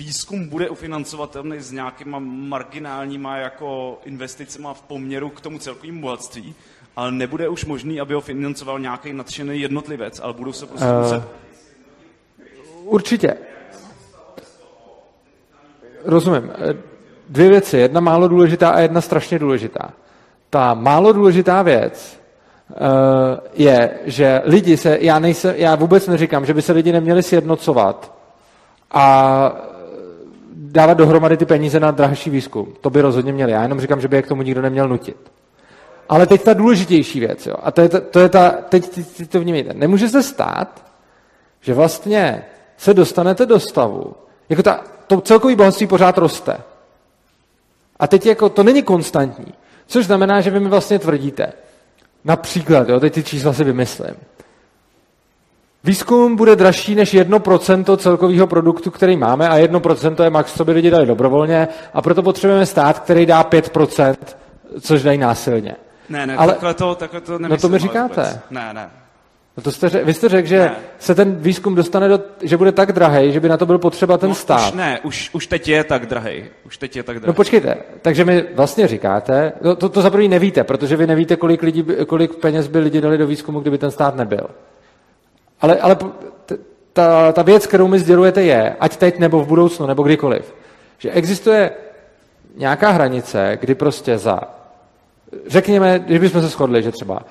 výzkum 0.00 0.48
bude 0.48 0.68
ufinancovatelný 0.68 1.60
s 1.60 1.72
nějakýma 1.72 2.18
marginálníma 2.22 3.36
jako 3.36 3.98
investicema 4.04 4.74
v 4.74 4.82
poměru 4.82 5.28
k 5.30 5.40
tomu 5.40 5.58
celkovému 5.58 6.00
bohatství, 6.00 6.54
ale 6.96 7.12
nebude 7.12 7.48
už 7.48 7.64
možný, 7.64 8.00
aby 8.00 8.14
ho 8.14 8.20
financoval 8.20 8.78
nějaký 8.78 9.12
nadšený 9.12 9.60
jednotlivec, 9.60 10.20
ale 10.20 10.32
budou 10.32 10.52
se 10.52 10.66
prostě 10.66 10.86
uh, 10.86 11.02
muset... 11.02 11.22
Určitě. 12.84 13.36
Rozumím. 16.04 16.50
Dvě 17.28 17.48
věci. 17.48 17.76
Jedna 17.76 18.00
málo 18.00 18.28
důležitá 18.28 18.70
a 18.70 18.80
jedna 18.80 19.00
strašně 19.00 19.38
důležitá. 19.38 19.92
Ta 20.50 20.74
málo 20.74 21.12
důležitá 21.12 21.62
věc 21.62 22.20
uh, 22.70 22.76
je, 23.54 23.98
že 24.04 24.42
lidi 24.44 24.76
se, 24.76 24.98
já, 25.00 25.18
nejsem, 25.18 25.54
já 25.56 25.74
vůbec 25.74 26.06
neříkám, 26.06 26.46
že 26.46 26.54
by 26.54 26.62
se 26.62 26.72
lidi 26.72 26.92
neměli 26.92 27.22
sjednocovat 27.22 28.20
a 28.90 29.69
dávat 30.72 30.94
dohromady 30.94 31.36
ty 31.36 31.46
peníze 31.46 31.80
na 31.80 31.90
dražší 31.90 32.30
výzkum. 32.30 32.74
To 32.80 32.90
by 32.90 33.00
rozhodně 33.00 33.32
měli. 33.32 33.52
Já 33.52 33.62
jenom 33.62 33.80
říkám, 33.80 34.00
že 34.00 34.08
by 34.08 34.16
je 34.16 34.22
k 34.22 34.28
tomu 34.28 34.42
nikdo 34.42 34.62
neměl 34.62 34.88
nutit. 34.88 35.16
Ale 36.08 36.26
teď 36.26 36.42
ta 36.42 36.54
důležitější 36.54 37.20
věc, 37.20 37.46
jo, 37.46 37.54
a 37.62 37.70
to 37.70 37.80
je 37.80 37.88
ta, 37.88 38.00
to 38.00 38.20
je 38.20 38.28
ta 38.28 38.50
teď, 38.50 38.88
teď 39.16 39.30
to 39.30 39.40
vnímejte. 39.40 39.74
Nemůže 39.74 40.08
se 40.08 40.22
stát, 40.22 40.84
že 41.60 41.74
vlastně 41.74 42.44
se 42.76 42.94
dostanete 42.94 43.46
do 43.46 43.60
stavu, 43.60 44.14
jako 44.48 44.62
ta, 44.62 44.84
to 45.06 45.20
celkový 45.20 45.56
bohatství 45.56 45.86
pořád 45.86 46.18
roste. 46.18 46.56
A 47.98 48.06
teď 48.06 48.26
jako 48.26 48.48
to 48.48 48.62
není 48.62 48.82
konstantní. 48.82 49.54
Což 49.86 50.06
znamená, 50.06 50.40
že 50.40 50.50
vy 50.50 50.60
mi 50.60 50.68
vlastně 50.68 50.98
tvrdíte, 50.98 51.52
například, 52.24 52.88
jo, 52.88 53.00
teď 53.00 53.14
ty 53.14 53.22
čísla 53.22 53.52
si 53.52 53.64
vymyslím, 53.64 54.14
Výzkum 55.84 56.36
bude 56.36 56.56
dražší 56.56 56.94
než 56.94 57.14
1% 57.14 57.96
celkového 57.96 58.46
produktu, 58.46 58.90
který 58.90 59.16
máme 59.16 59.48
a 59.48 59.58
1% 59.58 60.24
je 60.24 60.30
max, 60.30 60.54
co 60.54 60.64
by 60.64 60.72
lidi 60.72 60.90
dali 60.90 61.06
dobrovolně 61.06 61.68
a 61.94 62.02
proto 62.02 62.22
potřebujeme 62.22 62.66
stát, 62.66 62.98
který 62.98 63.26
dá 63.26 63.44
5%, 63.44 64.16
což 64.80 65.02
dají 65.02 65.18
násilně. 65.18 65.76
Ne, 66.08 66.26
ne, 66.26 66.36
Ale, 66.36 66.52
takhle 66.52 66.74
to, 66.74 66.94
takhle 66.94 67.20
to 67.20 67.32
nemyslím. 67.32 67.50
No 67.50 67.56
to 67.56 67.68
mi 67.68 67.78
říkáte. 67.78 68.22
Vůbec. 68.22 68.38
Ne, 68.50 68.74
ne. 68.74 68.90
No 69.56 69.62
to 69.62 69.72
jste, 69.72 70.04
vy 70.04 70.14
jste 70.14 70.28
řekl, 70.28 70.48
že 70.48 70.58
ne. 70.58 70.76
se 70.98 71.14
ten 71.14 71.36
výzkum 71.36 71.74
dostane 71.74 72.08
do, 72.08 72.20
že 72.42 72.56
bude 72.56 72.72
tak 72.72 72.92
drahý, 72.92 73.32
že 73.32 73.40
by 73.40 73.48
na 73.48 73.56
to 73.56 73.66
byl 73.66 73.78
potřeba 73.78 74.18
ten 74.18 74.28
no, 74.28 74.34
stát. 74.34 74.68
Už 74.68 74.78
ne, 74.78 75.00
už, 75.02 75.30
už 75.32 75.46
teď 75.46 75.68
je 75.68 75.84
tak 75.84 76.06
drahý. 76.06 76.44
Už 76.66 76.78
teď 76.78 76.96
je 76.96 77.02
tak 77.02 77.16
drahý. 77.16 77.28
No 77.28 77.34
počkejte, 77.34 77.76
takže 78.02 78.24
mi 78.24 78.44
vlastně 78.54 78.88
říkáte, 78.88 79.52
no, 79.62 79.76
to, 79.76 79.88
to 79.88 80.02
za 80.02 80.10
první 80.10 80.28
nevíte, 80.28 80.64
protože 80.64 80.96
vy 80.96 81.06
nevíte, 81.06 81.36
kolik, 81.36 81.62
lidí, 81.62 81.86
kolik 82.06 82.34
peněz 82.34 82.68
by 82.68 82.78
lidi 82.78 83.00
dali 83.00 83.18
do 83.18 83.26
výzkumu, 83.26 83.60
kdyby 83.60 83.78
ten 83.78 83.90
stát 83.90 84.16
nebyl. 84.16 84.46
Ale, 85.60 85.76
ale 85.80 85.96
ta, 86.92 87.32
ta 87.32 87.42
věc, 87.42 87.66
kterou 87.66 87.88
mi 87.88 87.98
sdělujete, 87.98 88.42
je, 88.42 88.76
ať 88.80 88.96
teď 88.96 89.18
nebo 89.18 89.44
v 89.44 89.46
budoucnu, 89.46 89.86
nebo 89.86 90.02
kdykoliv, 90.02 90.54
že 90.98 91.10
existuje 91.10 91.70
nějaká 92.56 92.90
hranice, 92.90 93.58
kdy 93.60 93.74
prostě 93.74 94.18
za, 94.18 94.40
řekněme, 95.46 95.98
když 95.98 96.18
bychom 96.18 96.40
se 96.40 96.48
shodli, 96.48 96.82
že 96.82 96.92
třeba 96.92 97.22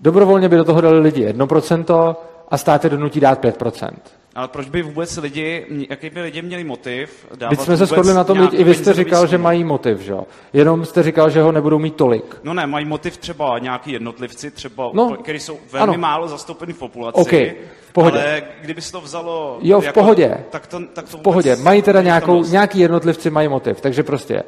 dobrovolně 0.00 0.48
by 0.48 0.56
do 0.56 0.64
toho 0.64 0.80
dali 0.80 1.00
lidi 1.00 1.28
1% 1.28 2.16
a 2.48 2.58
stát 2.58 2.84
je 2.84 2.90
donutí 2.90 3.20
dát 3.20 3.44
5%. 3.44 3.90
Ale 4.34 4.48
proč 4.48 4.68
by 4.68 4.82
vůbec 4.82 5.16
lidi, 5.16 5.66
jaký 5.90 6.10
by 6.10 6.20
lidi 6.20 6.42
měli 6.42 6.64
motiv 6.64 7.26
dávat 7.36 7.60
jsme 7.60 7.76
se 7.76 7.86
shodli 7.86 8.14
na 8.14 8.24
tom, 8.24 8.48
i 8.52 8.64
vy 8.64 8.74
jste 8.74 8.92
říkal, 8.92 9.26
že 9.26 9.38
mají 9.38 9.64
motiv, 9.64 10.00
že 10.00 10.12
jo? 10.12 10.24
Jenom 10.52 10.84
jste 10.84 11.02
říkal, 11.02 11.30
že 11.30 11.42
ho 11.42 11.52
nebudou 11.52 11.78
mít 11.78 11.96
tolik. 11.96 12.36
No 12.42 12.54
ne, 12.54 12.66
mají 12.66 12.84
motiv 12.84 13.16
třeba 13.16 13.58
nějaký 13.58 13.92
jednotlivci, 13.92 14.50
třeba, 14.50 14.90
no, 14.92 15.16
který 15.22 15.40
jsou 15.40 15.58
velmi 15.72 15.92
ano. 15.92 16.00
málo 16.00 16.28
zastoupeni 16.28 16.72
v 16.72 16.78
populaci. 16.78 17.20
Okay, 17.20 17.54
v 17.88 17.92
pohodě. 17.92 18.18
Ale 18.18 18.42
kdyby 18.60 18.80
se 18.80 18.92
to 18.92 19.00
vzalo... 19.00 19.58
Jo, 19.62 19.80
v 19.80 19.84
jako, 19.84 20.00
pohodě. 20.00 20.38
Tak 20.50 20.66
to, 20.66 20.80
tak 20.92 21.08
to 21.08 21.16
v 21.16 21.20
pohodě. 21.20 21.56
Mají 21.56 21.82
teda 21.82 22.02
nějakou, 22.02 22.44
nějaký 22.44 22.78
jednotlivci 22.78 23.30
mají 23.30 23.48
motiv, 23.48 23.80
takže 23.80 24.02
prostě 24.02 24.42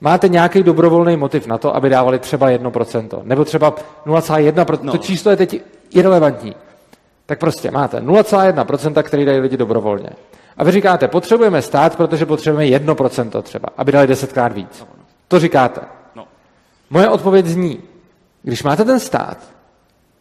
máte 0.00 0.28
nějaký 0.28 0.62
dobrovolný 0.62 1.16
motiv 1.16 1.46
na 1.46 1.58
to, 1.58 1.76
aby 1.76 1.88
dávali 1.88 2.18
třeba 2.18 2.50
1%, 2.50 3.20
nebo 3.22 3.44
třeba 3.44 3.74
0,1%. 4.06 4.78
No. 4.82 4.92
To 4.92 4.98
číslo 4.98 5.30
je 5.30 5.36
teď 5.36 5.60
irrelevantní 5.94 6.54
tak 7.26 7.38
prostě 7.38 7.70
máte 7.70 8.00
0,1%, 8.00 9.02
který 9.02 9.24
dají 9.24 9.38
lidi 9.38 9.56
dobrovolně. 9.56 10.10
A 10.56 10.64
vy 10.64 10.72
říkáte, 10.72 11.08
potřebujeme 11.08 11.62
stát, 11.62 11.96
protože 11.96 12.26
potřebujeme 12.26 12.78
1% 12.78 13.42
třeba, 13.42 13.68
aby 13.76 13.92
dali 13.92 14.06
desetkrát 14.06 14.52
víc. 14.52 14.86
To 15.28 15.38
říkáte. 15.38 15.80
No. 16.14 16.26
Moje 16.90 17.08
odpověď 17.08 17.46
zní, 17.46 17.82
když 18.42 18.62
máte 18.62 18.84
ten 18.84 19.00
stát, 19.00 19.38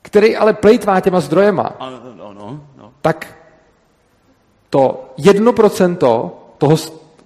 který 0.01 0.37
ale 0.37 0.53
plejtvá 0.53 0.99
těma 0.99 1.19
zdrojema, 1.19 1.75
no, 2.17 2.59
no, 2.77 2.91
tak 3.01 3.35
to 4.69 5.13
jedno 5.17 5.53
procento 5.53 6.39
toho, 6.57 6.75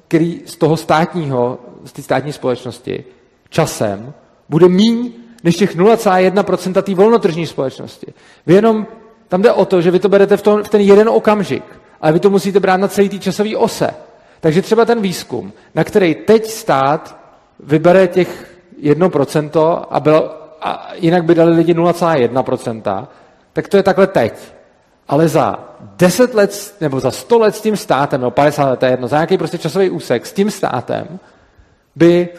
který 0.08 0.42
z 0.46 0.56
toho 0.56 0.78
státního, 0.78 1.60
z 1.86 1.92
té 1.92 2.02
státní 2.02 2.34
společnosti 2.34 3.06
časem 3.50 4.14
bude 4.50 4.68
míň 4.68 5.14
než 5.44 5.56
těch 5.56 5.78
0,1% 5.78 6.82
té 6.82 6.96
volnotržní 6.96 7.48
společnosti. 7.48 8.14
Vy 8.46 8.54
jenom, 8.54 8.88
tam 9.36 9.42
jde 9.42 9.52
o 9.52 9.66
to, 9.66 9.82
že 9.82 9.92
vy 9.92 10.00
to 10.00 10.10
berete 10.10 10.38
v, 10.38 10.42
to, 10.42 10.64
v 10.64 10.70
ten 10.70 10.82
jeden 10.82 11.10
okamžik, 11.10 11.64
ale 12.02 12.14
vy 12.14 12.20
to 12.20 12.30
musíte 12.30 12.60
brát 12.60 12.78
na 12.78 12.88
celý 12.88 13.10
té 13.10 13.20
časové 13.20 13.58
ose. 13.58 13.90
Takže 14.40 14.62
třeba 14.62 14.86
ten 14.86 15.02
výzkum, 15.02 15.54
na 15.76 15.84
který 15.84 16.16
teď 16.16 16.46
stát 16.48 17.20
vybere 17.60 18.08
těch 18.08 18.58
1% 18.84 19.86
a, 19.90 20.00
byl, 20.00 20.32
a 20.62 20.92
jinak 20.94 21.26
by 21.26 21.36
dali 21.36 21.52
lidi 21.52 21.74
0,1%, 21.74 23.08
tak 23.54 23.68
to 23.68 23.78
je 23.78 23.84
takhle 23.84 24.08
teď. 24.08 24.34
Ale 25.08 25.28
za 25.28 25.56
10 25.98 26.34
let, 26.34 26.76
nebo 26.82 27.00
za 27.00 27.12
100 27.12 27.40
let 27.40 27.56
s 27.56 27.62
tím 27.62 27.78
státem, 27.78 28.22
nebo 28.22 28.32
50 28.32 28.70
let, 28.70 28.80
to 28.80 28.86
je 28.86 28.92
jedno, 28.92 29.08
za 29.08 29.18
nějaký 29.18 29.38
prostě 29.38 29.58
časový 29.58 29.90
úsek 29.90 30.26
s 30.26 30.34
tím 30.34 30.52
státem 30.52 31.20
by 31.96 32.30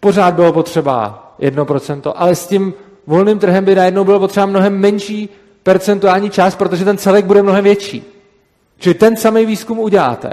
pořád 0.00 0.34
bylo 0.34 0.52
potřeba 0.52 1.34
1%, 1.40 2.12
ale 2.16 2.34
s 2.34 2.46
tím 2.46 2.74
volným 3.06 3.38
trhem 3.38 3.64
by 3.64 3.74
najednou 3.74 4.04
bylo 4.04 4.20
potřeba 4.20 4.46
mnohem 4.46 4.78
menší 4.78 5.28
percentuální 5.64 6.30
část, 6.30 6.56
protože 6.56 6.84
ten 6.84 6.98
celek 6.98 7.24
bude 7.24 7.42
mnohem 7.42 7.64
větší. 7.64 8.04
Čili 8.78 8.94
ten 8.94 9.16
samý 9.16 9.46
výzkum 9.46 9.78
uděláte. 9.78 10.32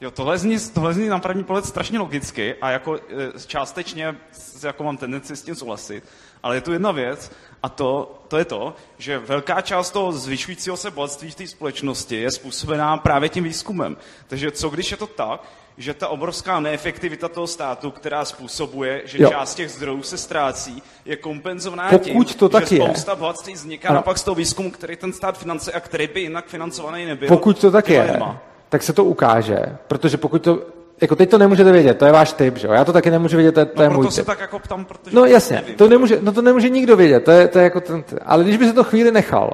Jo, 0.00 0.10
tohle 0.10 0.38
zní, 0.38 0.56
tohle 0.74 0.94
zní 0.94 1.08
na 1.08 1.18
první 1.18 1.44
pohled 1.44 1.64
strašně 1.64 1.98
logicky 1.98 2.54
a 2.54 2.70
jako 2.70 2.96
e, 2.96 3.00
částečně 3.46 4.16
jako 4.62 4.84
mám 4.84 4.96
tendenci 4.96 5.36
s 5.36 5.42
tím 5.42 5.54
souhlasit, 5.54 6.04
ale 6.42 6.54
je 6.54 6.60
tu 6.60 6.72
jedna 6.72 6.92
věc 6.92 7.32
a 7.62 7.68
to, 7.68 8.18
to 8.28 8.38
je 8.38 8.44
to, 8.44 8.74
že 8.98 9.18
velká 9.18 9.60
část 9.60 9.90
toho 9.90 10.12
zvyšujícího 10.12 10.76
se 10.76 10.90
bohatství 10.90 11.30
v 11.30 11.34
té 11.34 11.46
společnosti 11.46 12.16
je 12.16 12.30
způsobená 12.30 12.96
právě 12.96 13.28
tím 13.28 13.44
výzkumem. 13.44 13.96
Takže 14.26 14.50
co 14.50 14.68
když 14.68 14.90
je 14.90 14.96
to 14.96 15.06
tak, 15.06 15.42
že 15.78 15.94
ta 15.94 16.08
obrovská 16.08 16.60
neefektivita 16.60 17.28
toho 17.28 17.46
státu, 17.46 17.90
která 17.90 18.24
způsobuje, 18.24 19.02
že 19.04 19.22
Jo. 19.22 19.30
část 19.30 19.54
těch 19.54 19.70
zdrojů 19.70 20.02
se 20.02 20.18
ztrácí, 20.18 20.82
je 21.04 21.16
kompenzovaná 21.16 21.88
Pokud 21.90 22.28
tím, 22.28 22.38
to 22.38 22.48
tak 22.48 22.66
že 22.66 22.76
je. 22.76 22.84
spousta 22.84 23.14
bohatství 23.16 23.52
vzniká 23.54 23.88
Ano. 23.88 23.94
naopak 23.94 24.18
z 24.18 24.22
toho 24.24 24.34
výzkumu, 24.34 24.70
který 24.70 24.96
ten 24.96 25.12
stát 25.12 25.38
financuje 25.38 25.74
a 25.74 25.80
který 25.80 26.06
by 26.06 26.20
jinak 26.20 26.46
financovaný 26.46 27.04
nebyl. 27.04 27.28
Pokud 27.28 27.58
to 27.60 27.70
tak 27.70 27.88
je, 27.88 28.06
nemá. 28.12 28.42
tak 28.68 28.82
se 28.82 28.92
to 28.92 29.04
ukáže, 29.04 29.58
protože 29.88 30.16
pokud 30.16 30.42
to, 30.42 30.62
jako 31.00 31.16
teď 31.16 31.30
to 31.30 31.38
nemůžete 31.38 31.72
vědět, 31.72 31.98
to 31.98 32.04
je 32.04 32.12
váš 32.12 32.32
typ, 32.32 32.56
že 32.56 32.66
jo? 32.66 32.72
Já 32.72 32.84
to 32.84 32.92
taky 32.92 33.10
nemůžu 33.10 33.36
vědět, 33.36 33.52
to 33.52 33.60
je, 33.60 33.66
to 33.66 33.72
No 33.76 33.82
je 33.82 33.90
můj 33.90 34.10
se 34.10 34.20
typ. 34.20 34.26
tak 34.26 34.40
jako 34.40 34.58
ptám, 34.58 34.84
protože 34.84 35.16
No 35.16 35.24
jasně, 35.24 35.56
nevím. 35.56 35.74
to 35.74 35.88
nemůže, 35.88 36.18
no 36.22 36.32
to 36.32 36.42
nemůže 36.42 36.68
nikdo 36.68 36.96
vědět, 36.96 37.24
to 37.24 37.30
je, 37.30 37.48
to 37.48 37.58
je 37.58 37.64
jako 37.64 37.80
ten, 37.80 38.04
ale 38.24 38.44
když 38.44 38.56
by 38.56 38.66
se 38.66 38.72
to 38.72 38.84
chvíli 38.84 39.10
nechal, 39.12 39.52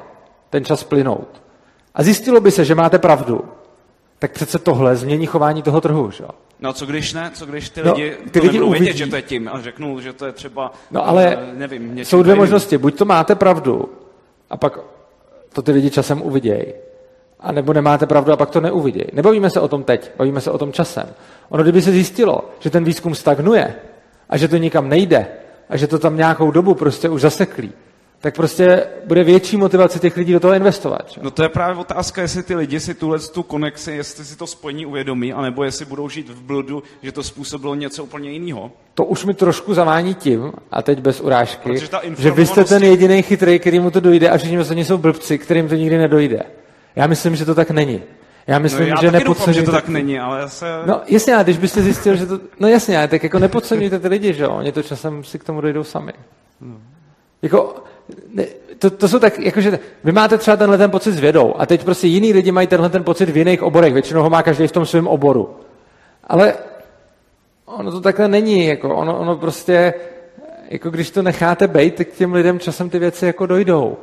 ten 0.49 0.65
čas 0.65 0.83
plynout, 0.83 1.41
a 1.95 2.03
zjistilo 2.03 2.41
by 2.41 2.51
se, 2.51 2.65
že 2.65 2.75
máte 2.75 2.99
pravdu, 2.99 3.41
tak 4.19 4.31
přece 4.31 4.59
tohle 4.59 4.95
změní 4.95 5.25
chování 5.25 5.61
toho 5.61 5.81
trhu, 5.81 6.11
že 6.11 6.23
jo? 6.23 6.29
No 6.59 6.73
co 6.73 6.85
když 6.85 7.13
ne? 7.13 7.31
Co 7.33 7.45
když 7.45 7.69
ty 7.69 7.81
No, 7.83 7.93
lidi 7.93 8.17
ty 8.31 8.39
to 8.39 8.45
lidi 8.45 8.53
nebudou 8.57 8.71
vědět, 8.71 8.83
uvidí. 8.85 8.97
že 8.99 9.07
to 9.07 9.15
je 9.15 9.21
tím 9.21 9.49
a 9.53 9.61
řeknou, 9.61 9.99
že 9.99 10.13
to 10.13 10.25
je 10.25 10.31
třeba, 10.31 10.71
No 10.91 11.07
ale 11.07 11.35
eh, 11.37 11.53
nevím, 11.53 11.97
jsou 11.99 12.21
dvě 12.23 12.31
jiným. 12.31 12.41
možnosti. 12.41 12.77
Buď 12.77 12.97
to 12.97 13.05
máte 13.05 13.35
pravdu 13.35 13.89
a 14.49 14.57
pak 14.57 14.79
to 15.53 15.61
ty 15.61 15.71
lidi 15.71 15.89
časem 15.89 16.21
uvidějí. 16.21 16.63
A 17.39 17.51
nebo 17.51 17.73
nemáte 17.73 18.05
pravdu 18.05 18.31
a 18.31 18.37
pak 18.37 18.49
to 18.49 18.61
neuvidějí. 18.61 19.05
Nebavíme 19.13 19.49
se 19.49 19.59
o 19.59 19.67
tom 19.67 19.83
teď, 19.83 20.11
bavíme 20.17 20.41
se 20.41 20.51
o 20.51 20.57
tom 20.57 20.73
časem. 20.73 21.05
Ono, 21.49 21.63
kdyby 21.63 21.81
se 21.81 21.91
zjistilo, 21.91 22.49
že 22.59 22.69
ten 22.69 22.83
výzkum 22.83 23.15
stagnuje 23.15 23.75
a 24.29 24.37
že 24.37 24.47
to 24.47 24.57
nikam 24.57 24.89
nejde 24.89 25.27
a 25.69 25.77
že 25.77 25.87
to 25.87 25.99
tam 25.99 26.17
nějakou 26.17 26.51
dobu 26.51 26.73
prostě 26.73 27.09
už 27.09 27.21
zaseklí, 27.21 27.71
tak 28.21 28.35
prostě 28.35 28.83
bude 29.05 29.23
větší 29.23 29.57
motivace 29.57 29.99
těch 29.99 30.17
lidí 30.17 30.33
do 30.33 30.39
toho 30.39 30.53
investovat. 30.53 31.09
Že? 31.09 31.21
No 31.23 31.31
to 31.31 31.43
je 31.43 31.49
právě 31.49 31.75
otázka, 31.75 32.21
jestli 32.21 32.43
ty 32.43 32.55
lidi 32.55 32.79
si 32.79 32.93
tuhle 32.93 33.19
tu 33.19 33.43
konexi, 33.43 33.91
jestli 33.91 34.25
si 34.25 34.37
to 34.37 34.47
spojení 34.47 34.85
uvědomí, 34.85 35.33
anebo 35.33 35.63
jestli 35.63 35.85
budou 35.85 36.09
žít 36.09 36.29
v 36.29 36.41
bludu, 36.41 36.83
že 37.01 37.11
to 37.11 37.23
způsobilo 37.23 37.75
něco 37.75 38.03
úplně 38.03 38.31
jiného. 38.31 38.71
To 38.93 39.05
už 39.05 39.25
mi 39.25 39.33
trošku 39.33 39.73
zavání 39.73 40.13
tím, 40.13 40.51
a 40.71 40.81
teď 40.81 40.99
bez 40.99 41.21
urážky, 41.21 41.69
že 42.17 42.31
vy 42.31 42.45
jste 42.45 42.63
ten 42.63 42.83
jediný 42.83 43.21
chytrý, 43.21 43.59
který 43.59 43.79
mu 43.79 43.91
to 43.91 43.99
dojde 43.99 44.29
a 44.29 44.37
všichni 44.37 44.59
ostatní 44.59 44.85
jsou 44.85 44.97
blbci, 44.97 45.37
kterým 45.37 45.67
to 45.67 45.75
nikdy 45.75 45.97
nedojde. 45.97 46.43
Já 46.97 47.07
myslím, 47.07 47.35
že 47.35 47.45
to 47.45 47.55
tak 47.55 47.71
není. 47.71 48.01
Já 48.47 48.59
No, 48.59 48.63
myslím, 48.63 48.87
já 48.87 48.95
že 49.01 49.11
doufám, 49.11 49.53
že 49.53 49.63
to 49.63 49.71
tak 49.71 49.87
není, 49.87 50.19
ale 50.19 50.39
já 50.39 50.47
se... 50.47 50.65
No 50.85 51.01
jasně, 51.07 51.35
ale 51.35 51.43
když 51.43 51.57
byste 51.57 51.81
zjistil, 51.81 52.15
že 52.15 52.25
to... 52.25 52.39
No 52.59 52.67
jasně, 52.67 52.97
ale 52.97 53.07
tak 53.07 53.23
jako 53.23 53.39
nepodceňujte 53.39 53.99
ty 53.99 54.07
lidi, 54.07 54.33
že 54.33 54.43
jo? 54.43 54.51
Oni 54.51 54.71
to 54.71 54.83
časem 54.83 55.23
si 55.23 55.39
k 55.39 55.43
tomu 55.43 55.61
dojdou 55.61 55.83
sami. 55.83 56.13
Jako, 57.41 57.75
ne, 58.33 58.45
to, 58.79 58.89
to 58.89 59.07
jsou 59.07 59.19
tak, 59.19 59.39
jakože 59.39 59.79
vy 60.03 60.11
máte 60.11 60.37
třeba 60.37 60.57
tenhle 60.57 60.77
ten 60.77 60.91
pocit 60.91 61.11
s 61.11 61.19
vědou 61.19 61.53
a 61.57 61.65
teď 61.65 61.83
prostě 61.83 62.07
jiný 62.07 62.33
lidi 62.33 62.51
mají 62.51 62.67
tenhle 62.67 62.89
ten 62.89 63.03
pocit 63.03 63.29
v 63.29 63.37
jiných 63.37 63.63
oborech, 63.63 63.93
většinou 63.93 64.21
ho 64.21 64.29
má 64.29 64.43
každý 64.43 64.67
v 64.67 64.71
tom 64.71 64.85
svém 64.85 65.07
oboru. 65.07 65.55
Ale 66.23 66.53
ono 67.65 67.91
to 67.91 68.01
takhle 68.01 68.27
není, 68.27 68.65
jako 68.65 68.95
ono, 68.95 69.19
ono 69.19 69.35
prostě, 69.35 69.93
jako 70.69 70.89
když 70.89 71.11
to 71.11 71.21
necháte 71.21 71.67
bejt, 71.67 71.95
tak 71.95 72.07
těm 72.07 72.33
lidem 72.33 72.59
časem 72.59 72.89
ty 72.89 72.99
věci 72.99 73.25
jako 73.25 73.45
dojdou. 73.45 73.97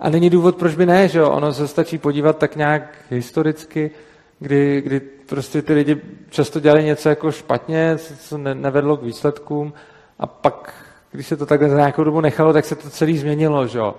A 0.00 0.08
není 0.10 0.30
důvod, 0.30 0.56
proč 0.56 0.74
by 0.74 0.86
ne, 0.86 1.08
že 1.08 1.18
jo? 1.18 1.30
Ono 1.30 1.52
se 1.52 1.68
stačí 1.68 1.98
podívat 1.98 2.38
tak 2.38 2.56
nějak 2.56 2.96
historicky, 3.10 3.90
kdy, 4.38 4.80
kdy 4.80 5.00
prostě 5.00 5.62
ty 5.62 5.72
lidi 5.72 6.00
často 6.30 6.60
dělali 6.60 6.84
něco 6.84 7.08
jako 7.08 7.32
špatně, 7.32 7.98
co- 7.98 8.16
co 8.16 8.38
ne, 8.38 8.54
nevedlo 8.54 8.96
k 8.96 9.02
výsledkům 9.02 9.72
a 10.18 10.26
pak, 10.26 10.74
když 11.14 11.26
se 11.26 11.36
to 11.36 11.46
takhle 11.46 11.68
za 11.68 11.76
nějakou 11.76 12.04
dobu 12.04 12.20
nechalo, 12.20 12.52
tak 12.52 12.64
se 12.64 12.74
to 12.74 12.90
celý 12.90 13.18
změnilo, 13.18 13.66
že 13.66 13.78
jo? 13.78 13.94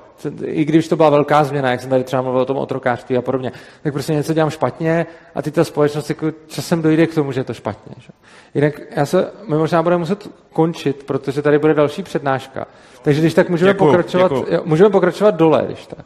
I 0.45 0.65
když 0.65 0.87
to 0.87 0.95
byla 0.95 1.09
velká 1.09 1.43
změna, 1.43 1.71
jak 1.71 1.81
jsem 1.81 1.89
tady 1.89 2.03
třeba 2.03 2.21
mluvil 2.21 2.41
o 2.41 2.45
tom 2.45 2.57
otrokářství 2.57 3.17
a 3.17 3.21
podobně, 3.21 3.51
tak 3.83 3.93
prostě 3.93 4.13
něco 4.13 4.33
dělám 4.33 4.49
špatně 4.49 5.05
a 5.35 5.41
ty 5.41 5.51
ta 5.51 5.63
společnost 5.63 6.09
jako 6.09 6.31
časem 6.47 6.81
dojde 6.81 7.07
k 7.07 7.15
tomu, 7.15 7.31
že 7.31 7.39
je 7.39 7.43
to 7.43 7.53
špatně. 7.53 7.95
Že? 7.97 8.09
Jinak 8.53 8.73
já 8.95 9.05
se, 9.05 9.31
my 9.47 9.57
možná 9.57 9.83
budeme 9.83 9.99
muset 9.99 10.27
končit, 10.53 11.03
protože 11.03 11.41
tady 11.41 11.59
bude 11.59 11.73
další 11.73 12.03
přednáška. 12.03 12.67
Takže 13.01 13.21
když 13.21 13.33
tak 13.33 13.49
můžeme 13.49 13.73
Děkuju, 13.73 13.91
pokračovat, 13.91 14.31
děkuju. 14.31 14.55
jo, 14.55 14.61
můžeme 14.65 14.89
pokračovat 14.89 15.35
dole, 15.35 15.63
když 15.65 15.87
tak. 15.87 16.05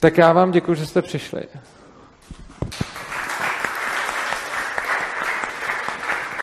Tak 0.00 0.18
já 0.18 0.32
vám 0.32 0.50
děkuji, 0.50 0.74
že 0.74 0.86
jste 0.86 1.02
přišli. 1.02 1.42